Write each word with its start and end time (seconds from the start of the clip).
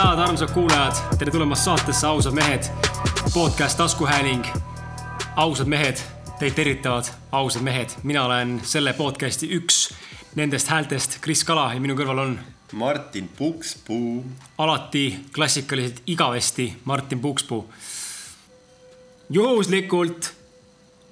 head 0.00 0.18
armsad 0.18 0.50
kuulajad, 0.50 0.96
tere 1.18 1.30
tulemast 1.30 1.64
saatesse 1.64 2.06
Ausad 2.06 2.32
mehed, 2.32 2.62
podcast 3.34 3.76
taskuhääling. 3.76 4.44
ausad 5.36 5.66
mehed, 5.66 5.96
teid 6.38 6.54
tervitavad 6.56 7.04
ausad 7.32 7.62
mehed, 7.62 7.90
mina 8.02 8.24
olen 8.24 8.60
selle 8.64 8.92
podcast'i 8.92 9.50
üks 9.58 9.90
nendest 10.34 10.68
häältest, 10.68 11.18
Kris 11.20 11.44
Kala 11.44 11.74
ja 11.74 11.80
minu 11.80 11.94
kõrval 11.98 12.22
on 12.22 12.38
Martin 12.72 13.28
Pukspuu. 13.28 14.24
alati 14.58 15.20
klassikaliselt 15.34 16.02
igavesti 16.06 16.76
Martin 16.84 17.20
Pukspuu. 17.20 17.68
juhuslikult, 19.30 20.32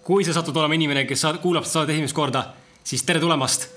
kui 0.03 0.25
sa 0.25 0.33
satud 0.33 0.57
olema 0.57 0.75
inimene, 0.75 1.05
kes 1.05 1.21
saad, 1.21 1.43
kuulab 1.45 1.65
seda 1.65 1.73
saadet 1.73 1.95
esimest 1.99 2.17
korda, 2.17 2.47
siis 2.85 3.03
tere 3.03 3.21
tulemast 3.21 3.69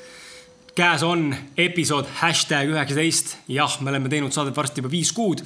käes 0.75 1.03
on 1.03 1.35
episood 1.57 2.07
hashtag 2.21 2.69
üheksateist. 2.71 3.35
jah, 3.47 3.81
me 3.81 3.89
oleme 3.89 4.09
teinud 4.09 4.31
saadet 4.31 4.55
varsti 4.55 4.81
juba 4.81 4.91
viis 4.91 5.11
kuud. 5.11 5.43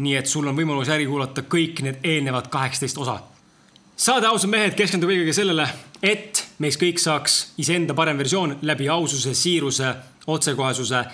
nii 0.00 0.16
et 0.16 0.26
sul 0.26 0.46
on 0.48 0.56
võimalus 0.56 0.88
järgi 0.88 1.06
kuulata 1.06 1.42
kõik 1.42 1.82
need 1.84 2.04
eelnevad 2.04 2.48
kaheksateist 2.52 2.98
osa. 2.98 3.20
saade 3.96 4.26
Ausad 4.26 4.50
mehed 4.50 4.76
keskendub 4.76 5.10
eelkõige 5.10 5.32
sellele, 5.32 5.68
et 6.02 6.44
meist 6.58 6.80
kõik 6.80 7.00
saaks 7.00 7.40
iseenda 7.58 7.94
parem 7.94 8.18
versioon 8.18 8.58
läbi 8.62 8.88
aususe, 8.88 9.34
siiruse, 9.34 9.94
otsekohesuse 10.26 11.04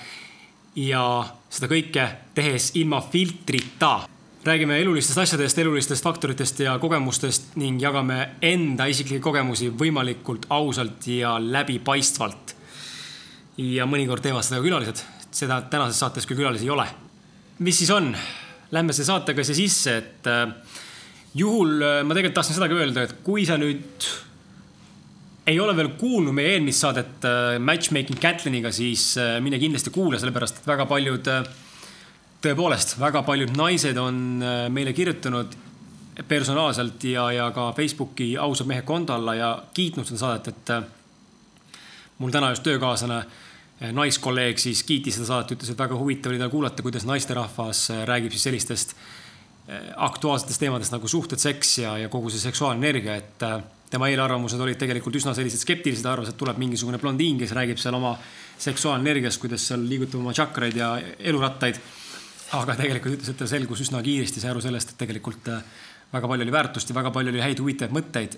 ja 0.76 1.06
seda 1.50 1.70
kõike 1.70 2.08
tehes 2.34 2.72
ilma 2.74 3.00
filtrita. 3.00 4.08
räägime 4.44 4.80
elulistest 4.80 5.18
asjadest, 5.18 5.58
elulistest 5.58 6.04
faktoritest 6.04 6.60
ja 6.60 6.78
kogemustest 6.78 7.56
ning 7.56 7.82
jagame 7.82 8.28
enda 8.42 8.86
isiklikke 8.86 9.22
kogemusi 9.22 9.70
võimalikult 9.70 10.46
ausalt 10.50 11.06
ja 11.06 11.38
läbipaistvalt 11.38 12.55
ja 13.56 13.86
mõnikord 13.88 14.24
teevad 14.24 14.44
seda 14.44 14.60
külalised. 14.64 15.02
seda 15.36 15.60
tänases 15.70 15.98
saates 16.00 16.26
küll 16.28 16.38
külalisi 16.38 16.64
ei 16.64 16.70
ole. 16.72 16.86
mis 17.58 17.78
siis 17.78 17.90
on? 17.90 18.14
Lähme 18.70 18.92
selle 18.92 19.06
saatega 19.06 19.44
siia 19.46 19.56
sisse, 19.56 19.96
et 19.96 20.26
äh, 20.26 20.48
juhul 21.38 21.76
äh, 21.80 22.00
ma 22.04 22.14
tegelikult 22.14 22.40
tahtsin 22.40 22.56
seda 22.56 22.68
ka 22.68 22.74
öelda, 22.74 23.04
et 23.06 23.20
kui 23.24 23.46
sa 23.46 23.56
nüüd 23.60 24.08
ei 25.46 25.60
ole 25.62 25.76
veel 25.76 25.92
kuulnud 25.96 26.34
meie 26.34 26.56
eelmist 26.56 26.82
saadet 26.82 27.24
äh, 27.24 27.58
Matchmaking 27.62 28.18
Catliniga, 28.20 28.72
siis 28.74 29.14
mine 29.40 29.60
kindlasti 29.62 29.94
kuula, 29.94 30.18
sellepärast 30.18 30.60
et 30.60 30.66
väga 30.68 30.88
paljud 30.90 31.30
tõepoolest 32.42 32.98
väga 33.00 33.22
paljud 33.24 33.54
naised 33.56 33.96
on 33.96 34.42
meile 34.74 34.92
kirjutanud 34.92 35.54
personaalselt 36.28 37.04
ja, 37.06 37.30
ja 37.32 37.48
ka 37.54 37.70
Facebooki 37.76 38.34
ausad 38.40 38.68
mehe 38.68 38.82
konto 38.82 39.14
alla 39.14 39.34
ja 39.36 39.50
kiitnud 39.74 40.08
seda 40.08 40.20
saadet, 40.20 40.52
et 40.52 41.74
mul 42.18 42.34
täna 42.34 42.50
just 42.52 42.64
töökaaslane 42.66 43.22
äh, 43.22 43.45
naiskolleeg 43.80 44.60
siis 44.60 44.80
kiitis 44.88 45.18
seda 45.18 45.28
saadet, 45.28 45.56
ütles, 45.56 45.70
et 45.72 45.80
väga 45.80 45.98
huvitav 46.00 46.32
oli 46.32 46.40
tal 46.40 46.52
kuulata, 46.52 46.84
kuidas 46.84 47.04
naisterahvas 47.08 47.82
äh, 47.92 48.04
räägib 48.08 48.32
siis 48.32 48.46
sellistest 48.48 48.94
äh, 48.96 49.90
aktuaalsetest 50.08 50.62
teemadest 50.62 50.94
nagu 50.94 51.08
suhted, 51.08 51.40
seks 51.42 51.78
ja, 51.82 51.96
ja 52.00 52.12
kogu 52.12 52.32
see 52.32 52.40
seksuaalne 52.40 52.80
energia, 52.80 53.18
et 53.20 53.44
tema 53.92 54.08
eelarvamused 54.08 54.60
olid 54.60 54.80
tegelikult 54.80 55.18
üsna 55.20 55.34
sellised 55.36 55.60
skeptilised, 55.60 56.08
arvas, 56.08 56.32
et 56.32 56.40
tuleb 56.40 56.56
mingisugune 56.62 56.98
blondiin, 57.02 57.36
kes 57.42 57.52
räägib 57.56 57.80
seal 57.82 57.98
oma 57.98 58.14
seksuaalenergiast, 58.64 59.40
kuidas 59.42 59.68
seal 59.68 59.84
liigutab 59.84 60.24
oma 60.24 60.32
tšakraid 60.34 60.80
ja 60.80 60.94
elurattaid. 61.18 61.80
aga 62.56 62.76
tegelikult 62.78 63.16
ütles, 63.18 63.28
et 63.28 63.38
ta 63.42 63.46
selgus 63.50 63.80
üsna 63.82 64.00
kiiresti, 64.06 64.40
sai 64.40 64.52
aru 64.52 64.60
sellest, 64.62 64.92
et 64.92 64.98
tegelikult 65.02 65.48
väga 66.12 66.28
palju 66.30 66.44
oli 66.46 66.52
väärtust 66.54 66.88
ja 66.88 66.94
väga 66.94 67.10
palju 67.10 67.32
oli 67.32 67.42
häid 67.42 67.58
huvitavaid 67.58 67.94
mõtteid 67.94 68.36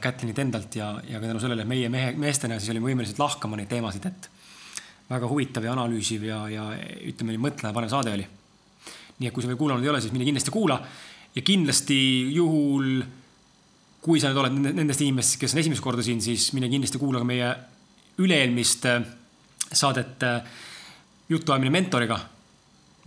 Kätlinilt 0.00 0.38
endalt 0.38 0.76
ja, 0.78 0.92
ja 1.02 1.18
ka 1.18 1.26
tänu 1.26 1.42
sellele 1.42 1.66
meie 1.66 1.90
mehe, 1.90 2.12
meestena 2.14 2.60
siis 2.60 2.70
olime 2.70 2.92
võimelised 2.92 3.18
lahkama 3.18 3.58
neid 3.58 3.68
teemasid, 3.72 4.06
et 4.06 4.30
väga 5.08 5.28
huvitav 5.30 5.64
ja 5.64 5.72
analüüsiv 5.72 6.26
ja, 6.28 6.42
ja 6.52 6.66
ütleme, 7.08 7.38
mõtleja 7.40 7.74
panev 7.74 7.92
saade 7.92 8.12
oli. 8.12 8.26
nii 9.18 9.28
et 9.28 9.34
kui 9.34 9.42
sa 9.42 9.50
veel 9.50 9.58
kuulanud 9.58 9.84
ei 9.84 9.90
ole, 9.90 10.00
siis 10.00 10.12
mine 10.14 10.26
kindlasti 10.28 10.52
kuula 10.54 10.78
ja 11.34 11.42
kindlasti 11.42 11.98
juhul 12.34 13.02
kui 14.04 14.20
sa 14.22 14.30
nüüd 14.30 14.40
oled 14.42 14.58
nendest 14.78 15.02
inimestest, 15.02 15.40
kes 15.42 15.54
on 15.54 15.62
esimest 15.62 15.84
korda 15.84 16.04
siin, 16.06 16.20
siis 16.22 16.52
mine 16.56 16.70
kindlasti 16.70 17.00
kuula 17.00 17.22
ka 17.22 17.26
meie 17.28 17.50
üle-eelmist 18.22 18.86
äh, 18.88 19.02
saadet 19.72 20.24
äh, 20.26 20.42
Jutuajamine 21.28 21.68
mentoriga, 21.68 22.16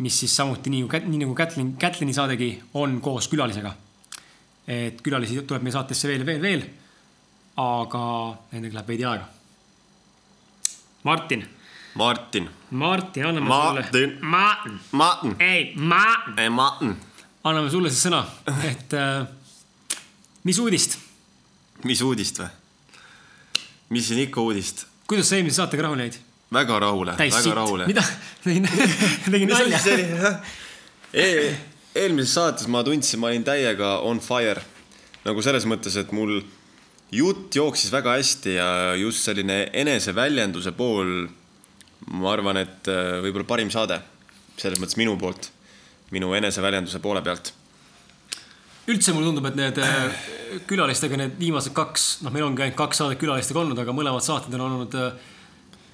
mis 0.06 0.20
siis 0.22 0.36
samuti 0.38 0.70
nii, 0.70 0.84
nii 1.08 1.24
nagu 1.24 1.34
Kätlin, 1.34 1.72
Kätlini 1.82 2.14
saadegi, 2.14 2.52
on 2.78 3.00
koos 3.02 3.28
külalisega. 3.32 3.74
et 4.72 5.02
külalisi 5.02 5.42
tuleb 5.42 5.64
meie 5.66 5.74
saatesse 5.74 6.08
veel, 6.08 6.26
veel, 6.26 6.42
veel. 6.42 6.62
aga 7.58 8.04
nendega 8.52 8.78
läheb 8.78 8.92
veidi 8.94 9.08
aega. 9.10 9.26
Martin. 11.04 11.44
Martin. 11.94 12.50
Martin, 12.70 13.26
anname 13.26 13.48
Martin. 13.48 13.92
sulle. 13.92 14.18
Martin. 14.22 14.80
Martin. 14.92 15.36
ei, 15.40 15.74
Martin. 15.76 16.40
ei, 16.40 16.50
Martin. 16.50 16.96
anname 17.44 17.70
sulle 17.70 17.90
siis 17.90 18.06
sõna, 18.08 18.24
et 18.70 18.94
äh, 18.96 19.26
mis 20.48 20.60
uudist? 20.60 20.98
mis 21.84 22.02
uudist 22.06 22.40
või? 22.40 22.50
mis 23.92 24.08
siin 24.08 24.22
ikka 24.24 24.42
uudist? 24.42 24.86
kuidas 25.08 25.28
sa 25.30 25.40
eelmise 25.40 25.60
saatega 25.60 25.90
rahule 25.90 26.08
jäid? 26.08 26.20
väga 26.54 26.80
rahule, 26.80 27.18
väga 27.20 27.42
sitt, 27.42 27.56
rahule. 27.56 27.90
mida? 27.92 28.06
tegin, 28.46 28.70
tegin 29.28 29.52
nalja. 29.52 30.34
e 31.12 31.28
eelmises 31.96 32.38
saates 32.38 32.72
ma 32.72 32.86
tundsin, 32.88 33.20
ma 33.20 33.34
olin 33.34 33.44
täiega 33.44 33.98
on 34.08 34.24
fire. 34.24 34.64
nagu 35.26 35.44
selles 35.44 35.68
mõttes, 35.68 36.00
et 36.00 36.16
mul 36.16 36.40
jutt 37.12 37.56
jooksis 37.56 37.92
väga 37.92 38.16
hästi 38.16 38.56
ja 38.56 38.72
just 38.96 39.28
selline 39.28 39.66
eneseväljenduse 39.74 40.72
pool, 40.78 41.28
ma 42.10 42.32
arvan, 42.34 42.62
et 42.62 42.90
äh, 42.92 43.20
võib-olla 43.26 43.48
parim 43.48 43.72
saade. 43.74 44.02
selles 44.62 44.80
mõttes 44.82 44.98
minu 45.00 45.16
poolt, 45.18 45.50
minu 46.12 46.34
eneseväljenduse 46.38 47.00
poole 47.02 47.22
pealt 47.26 47.54
üldse 48.92 49.14
mulle 49.14 49.30
tundub, 49.30 49.46
et 49.50 49.58
need 49.60 49.78
äh, 49.82 50.24
külalistega 50.70 51.20
need 51.20 51.38
viimased 51.40 51.74
kaks, 51.78 52.08
noh, 52.26 52.34
meil 52.34 52.48
ongi 52.48 52.66
ainult 52.66 52.80
kaks 52.80 53.02
saadet 53.02 53.22
külalistega 53.22 53.62
olnud, 53.62 53.80
aga 53.80 53.94
mõlemad 53.96 54.26
saated 54.26 54.58
on 54.58 54.66
olnud 54.66 54.98
äh, 55.00 55.30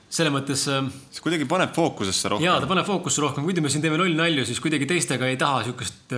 selles 0.07 0.31
mõttes. 0.31 0.63
see 0.63 1.23
kuidagi 1.23 1.45
paneb 1.51 1.73
fookusesse 1.75 2.31
rohkem. 2.31 2.47
ja 2.47 2.56
ta 2.63 2.69
paneb 2.69 2.88
fookusse 2.88 3.22
rohkem, 3.22 3.44
muidu 3.44 3.62
me 3.63 3.72
siin 3.72 3.84
teeme 3.84 4.00
loll-nalju, 4.00 4.47
siis 4.47 4.62
kuidagi 4.63 4.88
teistega 4.89 5.28
ei 5.28 5.38
taha 5.39 5.66
siukest. 5.68 6.16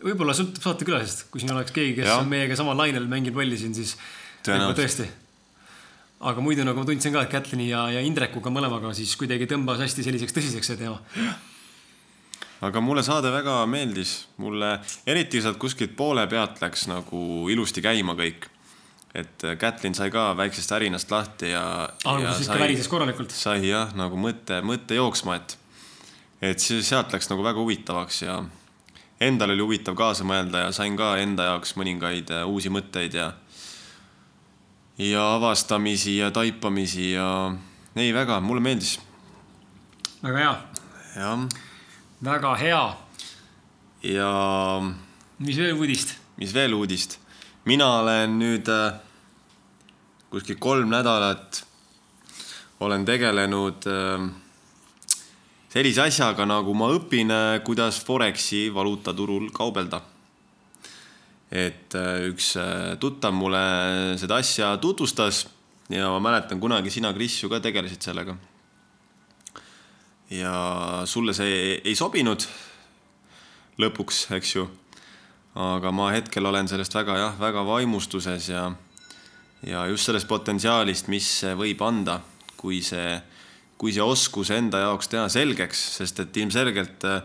võib-olla 0.00 0.34
sõltub 0.36 0.64
saatekülalisest, 0.64 1.26
kui 1.30 1.44
siin 1.44 1.52
oleks 1.52 1.76
keegi, 1.76 1.98
kes 2.00 2.08
ja. 2.08 2.16
on 2.22 2.32
meiega 2.32 2.56
samal 2.56 2.78
lainel, 2.80 3.04
mängib 3.12 3.36
rolli 3.36 3.60
siin, 3.60 3.76
siis. 3.76 3.98
tõesti. 4.42 5.10
Aga 6.20 6.42
muidu 6.44 6.64
nagu 6.66 6.80
ma 6.82 6.88
tundsin 6.88 7.14
ka, 7.14 7.24
et 7.24 7.32
Kätlini 7.32 7.70
ja, 7.70 7.86
ja 7.94 8.02
Indrekuga 8.04 8.52
mõlemaga 8.52 8.92
siis 8.96 9.14
kuidagi 9.16 9.48
tõmbas 9.48 9.80
hästi 9.80 10.04
selliseks 10.04 10.36
tõsiseks 10.36 10.72
see 10.72 10.80
teema 10.80 11.00
aga 12.66 12.80
mulle 12.84 13.02
saade 13.04 13.32
väga 13.32 13.62
meeldis, 13.70 14.14
mulle 14.40 14.74
eriti 15.08 15.40
sealt 15.40 15.58
kuskilt 15.60 15.94
poole 15.96 16.26
pealt 16.28 16.60
läks 16.60 16.86
nagu 16.90 17.48
ilusti 17.52 17.84
käima 17.84 18.16
kõik. 18.18 18.48
et 19.14 19.42
Kätlin 19.58 19.94
sai 19.94 20.10
ka 20.10 20.36
väiksest 20.38 20.70
ärinast 20.72 21.10
lahti 21.10 21.50
ja. 21.50 21.88
alguses 22.04 22.46
ikka 22.46 22.58
värises 22.60 22.88
korralikult. 22.88 23.32
sai 23.34 23.68
jah, 23.68 23.94
nagu 23.96 24.16
mõte, 24.16 24.60
mõte 24.62 24.94
jooksma, 24.94 25.40
et, 25.40 25.56
et 26.52 26.60
siis 26.60 26.88
sealt 26.88 27.12
läks 27.12 27.30
nagu 27.32 27.42
väga 27.42 27.58
huvitavaks 27.58 28.22
ja 28.22 28.42
endal 29.20 29.50
oli 29.56 29.64
huvitav 29.64 29.96
kaasa 29.96 30.24
mõelda 30.24 30.66
ja 30.66 30.72
sain 30.72 30.96
ka 30.96 31.16
enda 31.20 31.50
jaoks 31.50 31.74
mõningaid 31.80 32.30
äh, 32.32 32.46
uusi 32.48 32.70
mõtteid 32.72 33.16
ja, 33.16 33.32
ja 35.00 35.24
avastamisi 35.34 36.18
ja 36.18 36.30
taipamisi 36.30 37.12
ja 37.12 37.54
ei, 37.96 38.12
väga, 38.14 38.40
mulle 38.40 38.60
meeldis. 38.60 38.98
väga 40.22 40.38
hea. 40.38 40.54
jah 41.16 41.48
väga 42.20 42.54
hea. 42.56 42.96
ja. 44.02 44.32
mis 45.38 45.56
veel 45.56 45.76
uudist? 45.76 46.14
mis 46.36 46.52
veel 46.54 46.74
uudist? 46.76 47.18
mina 47.64 47.86
olen 48.02 48.36
nüüd 48.40 48.68
äh, 48.68 49.00
kuskil 50.30 50.60
kolm 50.60 50.92
nädalat 50.92 51.62
olen 52.80 53.04
tegelenud 53.04 53.88
äh, 53.88 54.28
sellise 55.72 56.04
asjaga, 56.08 56.44
nagu 56.44 56.74
ma 56.76 56.90
õpin 56.92 57.32
äh,, 57.32 57.60
kuidas 57.64 58.04
Foreksi 58.04 58.68
valuutaturul 58.74 59.48
kaubelda. 59.52 60.02
Et 61.50 61.94
äh, 61.98 62.28
üks 62.30 62.54
äh, 62.56 62.94
tuttav 63.02 63.34
mulle 63.34 64.16
seda 64.20 64.38
asja 64.38 64.76
tutvustas 64.78 65.48
ja 65.90 66.06
ma 66.14 66.20
mäletan 66.22 66.60
kunagi 66.62 66.90
sina, 66.94 67.10
Kris, 67.12 67.40
ju 67.42 67.50
ka 67.50 67.58
tegelesid 67.62 68.06
sellega 68.06 68.36
ja 70.30 71.02
sulle 71.10 71.34
see 71.34 71.80
ei, 71.82 71.96
sobinud 71.98 72.46
lõpuks, 73.82 74.28
eks 74.36 74.54
ju. 74.54 74.68
aga 75.58 75.90
ma 75.90 76.12
hetkel 76.14 76.46
olen 76.46 76.68
sellest 76.70 76.94
väga 76.94 77.18
jah, 77.18 77.34
väga 77.40 77.64
vaimustuses 77.66 78.48
ja, 78.52 78.68
ja 79.66 79.84
just 79.90 80.06
sellest 80.06 80.28
potentsiaalist, 80.30 81.10
mis 81.10 81.26
see 81.42 81.56
võib 81.58 81.82
anda, 81.82 82.20
kui 82.56 82.78
see, 82.86 83.18
kui 83.80 83.90
see 83.92 84.04
oskus 84.04 84.52
enda 84.54 84.84
jaoks 84.84 85.10
teha 85.10 85.26
selgeks, 85.28 85.82
sest 85.98 86.22
et 86.22 86.42
ilmselgelt 86.44 87.08
äh, 87.10 87.22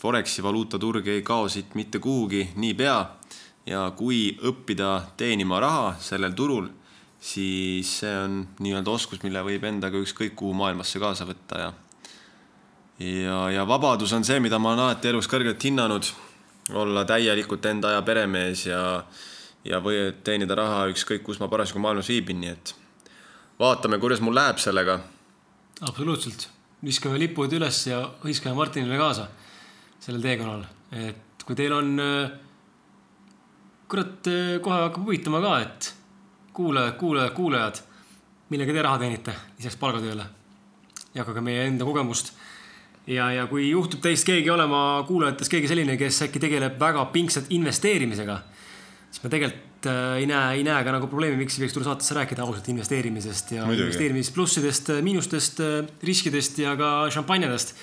Foreksi 0.00 0.40
valuutaturg 0.40 1.04
ei 1.12 1.20
kao 1.20 1.44
siit 1.52 1.74
mitte 1.76 1.98
kuhugi 2.00 2.46
niipea 2.56 3.19
ja 3.66 3.90
kui 3.96 4.38
õppida 4.46 4.94
teenima 5.16 5.60
raha 5.60 5.94
sellel 6.00 6.32
turul, 6.36 6.68
siis 7.20 7.98
see 8.00 8.16
on 8.24 8.40
nii-öelda 8.64 8.90
oskus, 8.90 9.22
mille 9.22 9.42
võib 9.44 9.64
endaga 9.68 10.00
ükskõik 10.00 10.34
kuhu 10.38 10.56
maailmasse 10.56 11.02
kaasa 11.02 11.28
võtta 11.28 11.60
ja 11.60 11.70
ja, 13.00 13.50
ja 13.50 13.64
vabadus 13.68 14.12
on 14.12 14.24
see, 14.24 14.40
mida 14.40 14.58
ma 14.58 14.72
olen 14.72 14.84
alati 14.84 15.08
elus 15.08 15.28
kõrgelt 15.30 15.62
hinnanud. 15.64 16.12
olla 16.70 17.02
täielikult 17.04 17.64
enda 17.66 17.88
aja 17.88 18.02
peremees 18.06 18.66
ja, 18.66 19.02
ja 19.64 19.80
või 19.82 20.12
teenida 20.24 20.54
raha 20.54 20.84
ükskõik, 20.92 21.24
kus 21.26 21.40
ma 21.40 21.48
parasjagu 21.50 21.80
maailmas 21.82 22.08
viibin, 22.08 22.38
nii 22.40 22.50
et 22.52 22.74
vaatame, 23.58 23.98
kuidas 23.98 24.20
mul 24.20 24.34
läheb 24.34 24.58
sellega. 24.58 25.00
absoluutselt, 25.80 26.48
viskame 26.84 27.18
lipud 27.18 27.52
üles 27.52 27.86
ja 27.86 28.04
hõiskame 28.22 28.54
Martinile 28.54 28.98
kaasa 29.00 29.26
sellel 30.00 30.22
teekonnal, 30.22 30.64
et 30.92 31.44
kui 31.44 31.56
teil 31.56 31.72
on, 31.72 31.98
kurat, 33.90 34.28
kohe 34.62 34.82
hakkab 34.86 35.06
huvitama 35.06 35.40
ka, 35.42 35.54
et 35.64 35.94
kuulajad, 36.56 36.94
kuulajad, 37.00 37.32
kuulajad, 37.34 37.80
millega 38.50 38.74
te 38.74 38.84
raha 38.84 39.00
teenite 39.02 39.34
lisaks 39.58 39.78
palgatööle. 39.80 40.26
jagage 41.14 41.42
meie 41.42 41.64
enda 41.66 41.84
kogemust. 41.84 42.32
ja, 43.06 43.30
ja 43.32 43.46
kui 43.50 43.70
juhtub 43.70 44.02
teist 44.02 44.26
keegi 44.26 44.50
olema 44.50 45.02
kuulajatest 45.08 45.50
keegi 45.50 45.68
selline, 45.70 45.96
kes 45.98 46.22
äkki 46.28 46.42
tegeleb 46.42 46.78
väga 46.80 47.04
pingsalt 47.14 47.50
investeerimisega, 47.50 48.40
siis 49.10 49.24
ma 49.24 49.30
tegelikult 49.32 49.90
äh, 49.90 50.18
ei 50.22 50.26
näe, 50.30 50.58
ei 50.58 50.66
näe 50.66 50.84
ka 50.84 50.94
nagu 50.94 51.08
probleemi, 51.10 51.40
miks 51.40 51.58
ei 51.58 51.64
võiks 51.64 51.74
tulla 51.74 51.90
saatesse 51.90 52.14
rääkida 52.18 52.44
ausalt 52.46 52.68
investeerimisest 52.70 53.54
ja 53.56 53.66
Muidugi. 53.66 53.88
investeerimisplussidest, 53.88 54.92
miinustest, 55.02 55.64
riskidest 56.02 56.60
ja 56.62 56.76
ka 56.78 56.92
šampanjadest. 57.10 57.74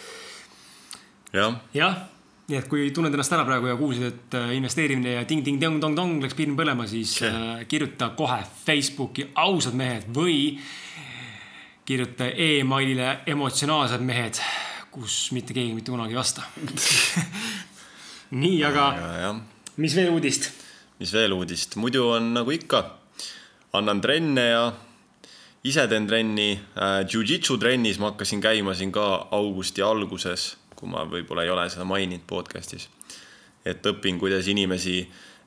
jah 1.33 1.59
jah 1.73 2.05
nii 2.47 2.55
et 2.55 2.67
kui 2.71 2.85
tunned 2.95 3.11
ennast 3.11 3.33
ära 3.35 3.43
praegu 3.43 3.67
ja 3.67 3.75
kuulsid, 3.75 4.05
et 4.07 4.35
äh, 4.39 4.53
investeerimine 4.55 5.17
ja 5.17 5.23
ting-ting-tong-tong-tong 5.27 6.21
läks 6.23 6.35
piir 6.37 6.53
põlema, 6.55 6.85
siis 6.87 7.17
äh, 7.27 7.65
kirjuta 7.67 8.13
kohe 8.15 8.37
Facebooki 8.61 9.25
ausad 9.43 9.75
mehed 9.75 10.05
või 10.15 10.53
kirjuta 11.87 12.29
emailile 12.31 13.17
emotsionaalsed 13.27 14.03
mehed, 14.07 14.39
kus 14.95 15.25
mitte 15.35 15.55
keegi 15.57 15.75
mitte 15.75 15.91
kunagi 15.91 16.15
ei 16.15 16.19
vasta 16.21 16.45
nii, 18.43 18.61
aga 18.69 18.85
ja, 18.95 19.09
ja. 19.25 19.33
mis 19.83 19.95
veel 19.99 20.13
uudist? 20.15 20.47
mis 21.01 21.11
veel 21.15 21.35
uudist, 21.35 21.75
muidu 21.75 22.05
on 22.13 22.31
nagu 22.37 22.53
ikka, 22.55 22.79
annan 23.75 23.99
trenne 24.03 24.45
ja 24.47 24.63
ise 25.67 25.83
teen 25.91 26.07
trenni 26.07 26.53
äh,. 26.55 27.03
Jiu-Jitsu 27.11 27.59
trennis 27.59 27.99
ma 27.99 28.13
hakkasin 28.13 28.39
käima 28.39 28.71
siin 28.71 28.95
ka 28.95 29.27
augusti 29.35 29.83
alguses 29.83 30.53
kui 30.77 30.89
ma 30.89 31.05
võib-olla 31.09 31.43
ei 31.45 31.49
ole 31.49 31.65
seda 31.73 31.85
maininud 31.89 32.25
podcast'is. 32.29 32.87
et 33.65 33.85
õpin, 33.85 34.19
kuidas 34.21 34.47
inimesi 34.47 35.01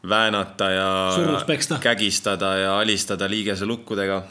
väänata 0.08 0.70
ja 0.70 0.88
kägistada 1.80 2.56
ja 2.56 2.78
alistada 2.78 3.30
liigeselukkudega. 3.30 4.22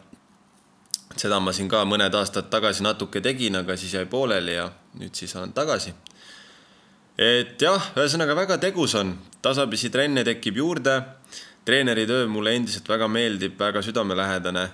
seda 1.17 1.39
ma 1.39 1.51
siin 1.51 1.67
ka 1.69 1.81
mõned 1.85 2.13
aastad 2.15 2.47
tagasi 2.49 2.83
natuke 2.83 3.21
tegin, 3.21 3.55
aga 3.55 3.75
siis 3.77 3.93
jäi 3.93 4.05
pooleli 4.05 4.53
ja 4.55 4.69
nüüd 4.99 5.15
siis 5.15 5.35
olen 5.35 5.53
tagasi. 5.53 5.93
et 7.17 7.61
jah, 7.61 7.91
ühesõnaga 7.95 8.35
väga 8.35 8.57
tegus 8.57 8.95
on, 8.95 9.17
tasapisi 9.41 9.89
trenne 9.89 10.23
tekib 10.23 10.57
juurde. 10.57 11.01
treeneri 11.65 12.07
töö 12.07 12.27
mulle 12.27 12.55
endiselt 12.55 12.89
väga 12.89 13.07
meeldib, 13.07 13.59
väga 13.59 13.81
südamelähedane. 13.81 14.69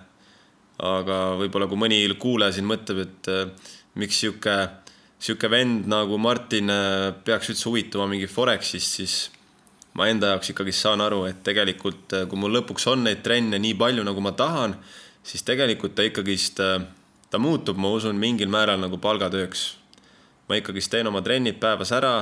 aga 0.79 1.19
võib-olla 1.39 1.67
kui 1.67 1.77
mõni 1.77 2.15
kuulaja 2.19 2.51
siin 2.51 2.65
mõtleb, 2.65 3.01
et 3.01 3.27
äh, 3.27 3.51
miks 3.95 4.19
sihuke 4.19 4.84
sihuke 5.25 5.49
vend 5.49 5.87
nagu 5.89 6.19
Martin 6.21 6.69
äh, 6.69 7.13
peaks 7.25 7.49
üldse 7.49 7.69
huvituma 7.69 8.05
mingi 8.09 8.27
Forexist, 8.29 8.99
siis 8.99 9.15
ma 9.97 10.09
enda 10.11 10.33
jaoks 10.33 10.51
ikkagi 10.53 10.73
saan 10.75 11.01
aru, 11.01 11.23
et 11.29 11.41
tegelikult 11.45 12.13
äh, 12.13 12.27
kui 12.29 12.39
mul 12.39 12.53
lõpuks 12.59 12.85
on 12.91 13.07
neid 13.07 13.23
trenne 13.25 13.59
nii 13.61 13.73
palju, 13.79 14.05
nagu 14.05 14.21
ma 14.21 14.35
tahan, 14.37 14.75
siis 15.25 15.45
tegelikult 15.47 15.95
ta 15.97 16.05
ikkagist, 16.05 16.61
äh, 16.61 16.85
ta 17.31 17.41
muutub, 17.41 17.79
ma 17.81 17.89
usun, 17.95 18.19
mingil 18.21 18.51
määral 18.53 18.81
nagu 18.81 19.01
palgatööks. 19.01 19.73
ma 20.45 20.59
ikkagist 20.59 20.91
teen 20.93 21.07
oma 21.09 21.23
trennid 21.25 21.57
päevas 21.59 21.91
ära. 21.91 22.15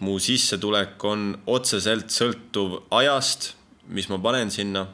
mu 0.00 0.14
sissetulek 0.18 1.04
on 1.04 1.34
otseselt 1.46 2.08
sõltuv 2.08 2.78
ajast, 2.96 3.50
mis 3.88 4.08
ma 4.08 4.16
panen 4.18 4.50
sinna. 4.50 4.86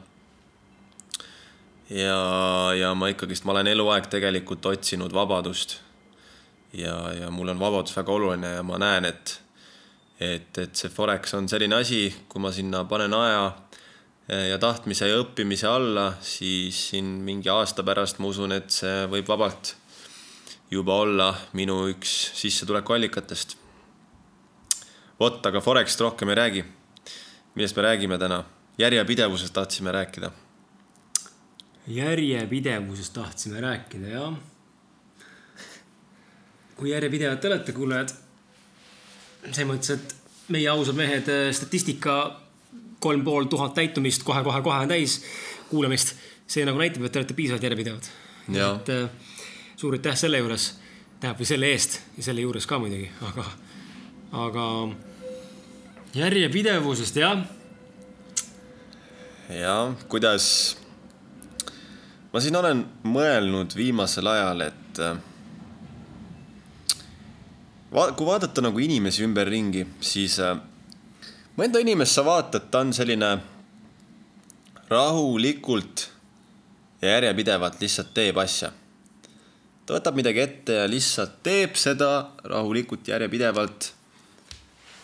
ja, 1.89 2.73
ja 2.75 2.93
ma 2.93 3.13
ikkagist, 3.13 3.45
ma 3.45 3.53
olen 3.53 3.67
eluaeg 3.67 4.09
tegelikult 4.11 4.65
otsinud 4.65 5.13
vabadust 5.13 5.84
ja, 6.77 7.13
ja 7.13 7.31
mul 7.31 7.49
on 7.53 7.59
vabadus 7.59 7.95
väga 7.97 8.13
oluline 8.13 8.55
ja 8.57 8.63
ma 8.63 8.79
näen, 8.81 9.07
et, 9.09 9.35
et, 10.19 10.57
et 10.57 10.75
see 10.75 10.91
Forex 10.91 11.35
on 11.37 11.49
selline 11.51 11.77
asi, 11.79 12.07
kui 12.29 12.41
ma 12.43 12.51
sinna 12.55 12.83
panen 12.89 13.13
aja 13.15 13.43
eh, 14.27 14.47
ja 14.51 14.59
tahtmise 14.61 15.09
ja 15.09 15.19
õppimise 15.21 15.69
alla, 15.69 16.11
siis 16.21 16.89
siin 16.91 17.17
mingi 17.25 17.51
aasta 17.51 17.85
pärast 17.87 18.19
ma 18.19 18.31
usun, 18.31 18.55
et 18.55 18.71
see 18.73 19.05
võib 19.11 19.29
vabalt 19.31 19.75
juba 20.71 20.97
olla 21.03 21.29
minu 21.53 21.83
üks 21.91 22.15
sissetulekuallikatest. 22.39 23.57
vot, 25.19 25.45
aga 25.45 25.61
Forexist 25.61 26.01
rohkem 26.01 26.29
ei 26.29 26.35
räägi. 26.35 26.65
millest 27.55 27.75
me 27.75 27.81
räägime 27.83 28.17
täna? 28.17 28.43
järjepidevusest 28.77 29.53
tahtsime 29.53 29.91
rääkida. 29.91 30.31
järjepidevusest 31.87 33.13
tahtsime 33.13 33.61
rääkida, 33.61 34.07
jah 34.07 34.35
kui 36.75 36.91
järjepidevad 36.91 37.39
te 37.41 37.47
olete, 37.47 37.71
kuulajad. 37.75 38.13
selles 39.51 39.69
mõttes, 39.69 39.91
et 39.93 40.15
meie 40.53 40.69
ausad 40.69 40.97
mehed, 40.97 41.29
äh, 41.29 41.49
statistika 41.53 42.41
kolm 42.99 43.23
pool 43.23 43.45
tuhat 43.49 43.73
täitumist 43.77 44.23
kohe-kohe-kohe 44.25 44.85
on 44.85 44.93
täis 44.93 45.23
kuulamist. 45.69 46.15
see 46.47 46.65
nagu 46.65 46.77
näitab, 46.77 47.01
et 47.05 47.11
te 47.11 47.19
olete 47.19 47.33
piisavalt 47.33 47.63
järjepidevad. 47.63 48.09
et 48.49 48.89
äh, 48.89 49.09
suur 49.75 49.93
aitäh 49.93 50.17
selle 50.17 50.37
juures, 50.37 50.75
tähendab 51.19 51.41
või 51.41 51.49
selle 51.49 51.71
eest 51.73 51.99
ja 52.17 52.23
selle 52.23 52.41
juures 52.41 52.67
ka 52.67 52.79
muidugi, 52.79 53.09
aga, 53.21 53.45
aga 54.45 54.65
järjepidevusest 56.15 57.15
jah. 57.15 57.45
ja 59.49 59.77
kuidas, 60.07 60.77
ma 62.33 62.41
siin 62.41 62.55
olen 62.55 62.85
mõelnud 63.03 63.75
viimasel 63.75 64.27
ajal, 64.27 64.67
et 64.69 65.01
äh, 65.01 65.17
va-, 67.95 68.11
kui 68.15 68.27
vaadata 68.27 68.63
nagu 68.65 68.79
inimesi 68.79 69.23
ümberringi, 69.25 69.85
siis 70.03 70.37
äh, 70.43 70.57
mõnda 71.59 71.81
inimest 71.83 72.17
sa 72.17 72.25
vaatad, 72.27 72.69
ta 72.71 72.83
on 72.83 72.93
selline 72.95 73.31
rahulikult 74.91 76.09
ja 77.01 77.15
järjepidevalt 77.15 77.79
lihtsalt 77.81 78.13
teeb 78.13 78.37
asja. 78.41 78.71
ta 79.85 79.93
võtab 79.93 80.17
midagi 80.17 80.41
ette 80.41 80.79
ja 80.81 80.87
lihtsalt 80.89 81.41
teeb 81.45 81.75
seda 81.77 82.31
rahulikult, 82.43 83.07
järjepidevalt. 83.07 83.91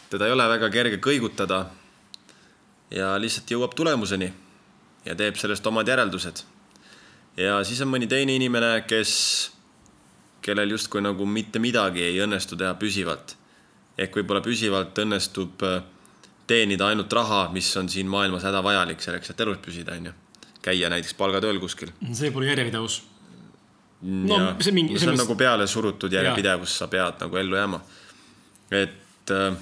teda 0.10 0.28
ei 0.28 0.32
ole 0.32 0.48
väga 0.50 0.70
kerge 0.70 0.98
kõigutada. 0.98 1.66
ja 2.92 3.18
lihtsalt 3.18 3.52
jõuab 3.52 3.76
tulemuseni 3.76 4.34
ja 5.06 5.16
teeb 5.16 5.36
sellest 5.36 5.68
omad 5.68 5.88
järeldused. 5.88 6.44
ja 7.38 7.64
siis 7.64 7.82
on 7.82 7.88
mõni 7.88 8.08
teine 8.08 8.36
inimene, 8.36 8.84
kes 8.88 9.52
kellel 10.42 10.74
justkui 10.76 11.02
nagu 11.04 11.26
mitte 11.26 11.62
midagi 11.62 12.04
ei 12.04 12.20
õnnestu 12.24 12.58
teha 12.58 12.74
püsivalt. 12.80 13.36
ehk 13.98 14.16
võib-olla 14.18 14.42
püsivalt 14.42 14.98
õnnestub 14.98 15.64
äh, 15.68 15.82
teenida 16.48 16.88
ainult 16.90 17.14
raha, 17.14 17.46
mis 17.54 17.70
on 17.78 17.90
siin 17.90 18.10
maailmas 18.10 18.46
hädavajalik 18.48 19.02
selleks, 19.04 19.32
et 19.32 19.42
elus 19.46 19.60
püsida, 19.64 19.96
onju. 20.00 20.14
käia 20.62 20.90
näiteks 20.90 21.14
palgatööl 21.20 21.60
kuskil. 21.62 21.94
see 22.14 22.32
pole 22.32 22.50
järjepidevus. 22.50 23.02
no 24.02 24.40
ja, 24.40 24.54
see 24.60 24.76
mingi. 24.76 24.98
see 25.00 25.10
on 25.10 25.18
mis... 25.18 25.26
nagu 25.26 25.36
peale 25.38 25.68
surutud 25.68 26.14
järjepidevus, 26.14 26.78
sa 26.82 26.88
pead 26.88 27.22
nagu 27.22 27.38
ellu 27.44 27.60
jääma. 27.60 27.82
et 28.72 29.36
äh, 29.36 29.60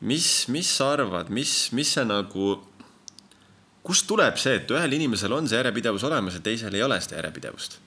mis, 0.00 0.30
mis 0.48 0.70
sa 0.76 0.92
arvad, 0.96 1.30
mis, 1.34 1.58
mis 1.76 1.92
see 1.98 2.06
nagu, 2.08 2.54
kust 3.82 4.08
tuleb 4.08 4.40
see, 4.40 4.62
et 4.62 4.72
ühel 4.74 4.96
inimesel 4.98 5.36
on 5.36 5.48
see 5.48 5.60
järjepidevus 5.60 6.06
olemas 6.08 6.38
ja 6.38 6.44
teisel 6.44 6.74
ei 6.74 6.86
ole 6.86 7.00
seda 7.04 7.20
järjepidevust? 7.20 7.80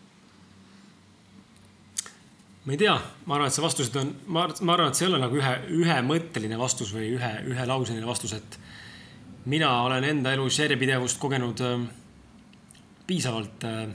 Ma 2.66 2.76
ei 2.76 2.78
tea, 2.78 2.94
ma 3.26 3.36
arvan, 3.36 3.50
et 3.50 3.56
see 3.56 3.64
vastused 3.64 3.96
on, 3.98 4.12
ma, 4.30 4.46
ma 4.62 4.76
arvan, 4.76 4.92
et 4.92 5.00
see 5.00 5.08
ei 5.08 5.12
ole 5.12 5.22
nagu 5.24 5.40
ühe, 5.40 5.54
ühemõtteline 5.82 6.60
vastus 6.62 6.94
või 6.94 7.10
ühe, 7.16 7.32
ühelauseline 7.50 8.06
vastus, 8.06 8.36
et 8.38 8.58
mina 9.50 9.72
olen 9.88 10.06
enda 10.06 10.34
elus 10.36 10.60
järjepidevust 10.62 11.18
kogenud 11.22 11.64
äh, 11.66 11.86
piisavalt 13.10 13.66
äh,, 13.66 13.86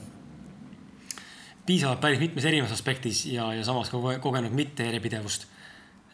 piisavalt 1.66 2.02
päris 2.02 2.22
mitmes 2.22 2.46
erinevas 2.46 2.74
aspektis 2.74 3.24
ja, 3.30 3.52
ja 3.54 3.62
samas 3.66 3.90
ka 3.90 4.18
kogenud 4.22 4.54
mitte 4.54 4.88
järjepidevust 4.88 5.46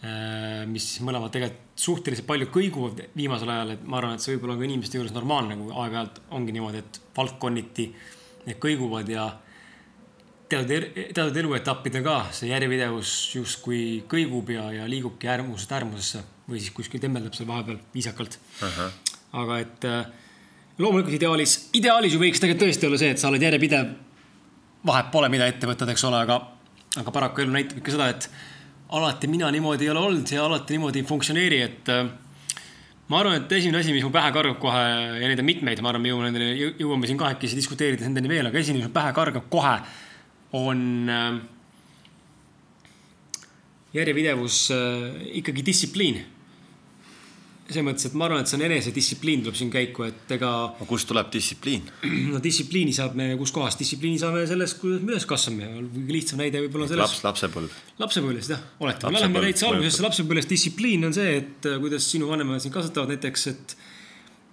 äh,. 0.04 0.66
mis 0.68 0.94
mõlemad 1.04 1.32
tegelikult 1.32 1.70
suhteliselt 1.82 2.28
palju 2.28 2.50
kõiguvad 2.52 3.00
viimasel 3.16 3.48
ajal, 3.48 3.72
et 3.74 3.86
ma 3.88 3.96
arvan, 3.98 4.18
et 4.18 4.24
see 4.24 4.36
võib 4.36 4.44
olla 4.50 4.58
ka 4.60 4.66
inimeste 4.68 4.98
juures 4.98 5.14
normaalne, 5.16 5.56
kui 5.56 5.72
aeg-ajalt 5.72 6.20
ongi 6.36 6.52
niimoodi, 6.52 6.82
et 6.84 7.00
valdkonniti 7.16 7.86
need 8.44 8.60
kõiguvad 8.60 9.08
ja 9.08 9.24
teatud, 10.52 11.00
teatud 11.16 11.40
eluetappidel 11.42 12.04
ka 12.06 12.16
see 12.36 12.50
järjepidevus 12.52 13.12
justkui 13.36 13.82
kõigub 14.10 14.52
ja, 14.54 14.68
ja 14.76 14.88
liigubki 14.90 15.30
äärmusest 15.32 15.74
äärmusesse 15.78 16.22
või 16.48 16.60
siis 16.60 16.74
kuskil 16.76 17.02
tembeldab 17.02 17.36
seal 17.36 17.48
vahepeal 17.48 17.80
viisakalt 17.94 18.38
uh. 18.38 18.68
-huh. 18.68 19.18
aga 19.42 19.58
et 19.64 19.88
äh, 19.88 20.00
loomulikult 20.78 21.18
ideaalis, 21.18 21.58
ideaalis 21.78 22.16
ju 22.16 22.22
võiks 22.22 22.40
tegelikult 22.42 22.66
tõesti 22.66 22.88
olla 22.88 23.00
see, 23.00 23.12
et 23.14 23.22
sa 23.22 23.30
oled 23.30 23.42
järjepidev. 23.42 23.92
vahet 24.86 25.12
pole, 25.12 25.28
mida 25.28 25.46
ette 25.46 25.66
võtad, 25.66 25.90
eks 25.92 26.04
ole, 26.04 26.24
aga 26.26 26.40
aga 27.00 27.10
paraku 27.14 27.44
elu 27.44 27.54
näitab 27.54 27.78
ikka 27.78 27.94
seda, 27.94 28.08
et 28.12 28.28
alati 28.92 29.28
mina 29.30 29.50
niimoodi 29.50 29.86
ei 29.86 29.90
ole 29.90 30.00
olnud 30.00 30.32
ja 30.32 30.44
alati 30.44 30.74
niimoodi 30.74 31.00
ei 31.00 31.08
funktsioneeri, 31.08 31.60
et 31.62 31.88
äh, 31.88 32.08
ma 33.08 33.20
arvan, 33.20 33.38
et 33.40 33.52
esimene 33.52 33.80
asi, 33.80 33.94
mis 33.94 34.04
mu 34.04 34.10
pähe 34.12 34.32
kargab 34.34 34.58
kohe 34.60 34.82
ja 35.22 35.28
neid 35.28 35.40
on 35.40 35.48
mitmeid, 35.48 35.80
ma 35.84 35.92
arvan, 35.92 36.04
me 36.04 36.12
jõuame 36.12 36.30
nendele, 36.30 36.72
jõuame 36.80 37.08
siin 37.08 37.20
kahekesi 37.20 37.58
diskuteerides 37.58 38.08
nendeni 38.08 38.30
veel, 38.32 38.50
aga 38.50 38.60
esimene, 38.60 38.82
mis 38.82 38.90
mu 38.90 38.96
pähe 38.96 39.14
kargab 39.16 39.48
kohe, 39.52 39.76
on 40.52 41.08
äh, 41.08 41.40
järjepidevus 43.94 44.68
äh, 44.70 45.26
ikkagi 45.42 45.66
distsipliin 45.66 46.22
selles 47.72 47.86
mõttes, 47.86 48.08
et 48.08 48.16
ma 48.18 48.26
arvan, 48.26 48.42
et 48.42 48.50
see 48.50 48.58
on 48.58 48.64
enesedistsipliin 48.66 49.44
tuleb 49.46 49.56
siin 49.58 49.70
käiku, 49.72 50.06
et 50.08 50.34
ega. 50.36 50.50
aga 50.74 50.86
kust 50.88 51.08
tuleb 51.08 51.30
distsipliin? 51.32 51.86
no 52.32 52.40
distsipliini 52.42 52.94
saab 52.96 53.16
me 53.18 53.30
kuskohast, 53.40 53.80
distsipliini 53.80 54.20
saame 54.20 54.44
sellest, 54.50 54.78
kuidas 54.82 55.04
me 55.04 55.14
üles 55.14 55.26
kasvame. 55.28 55.70
kõige 55.94 56.16
lihtsam 56.16 56.42
näide 56.42 56.62
võib-olla 56.66 56.90
selles. 56.90 57.04
laps, 57.04 57.22
lapsepõlv. 57.28 57.78
lapsepõlvest 58.02 58.54
jah, 58.54 58.66
oletame, 58.82 59.16
me 59.16 59.24
läheme 59.24 59.44
täitsa 59.46 59.70
algusesse 59.70 60.06
lapsepõlvest. 60.06 60.52
distsipliin 60.52 61.08
on 61.08 61.16
see, 61.16 61.38
et 61.42 61.70
äh, 61.70 61.80
kuidas 61.82 62.10
sinu 62.12 62.30
vanemad 62.30 62.62
sind 62.64 62.74
kasvatavad 62.74 63.14
näiteks, 63.14 63.46
et 63.54 63.76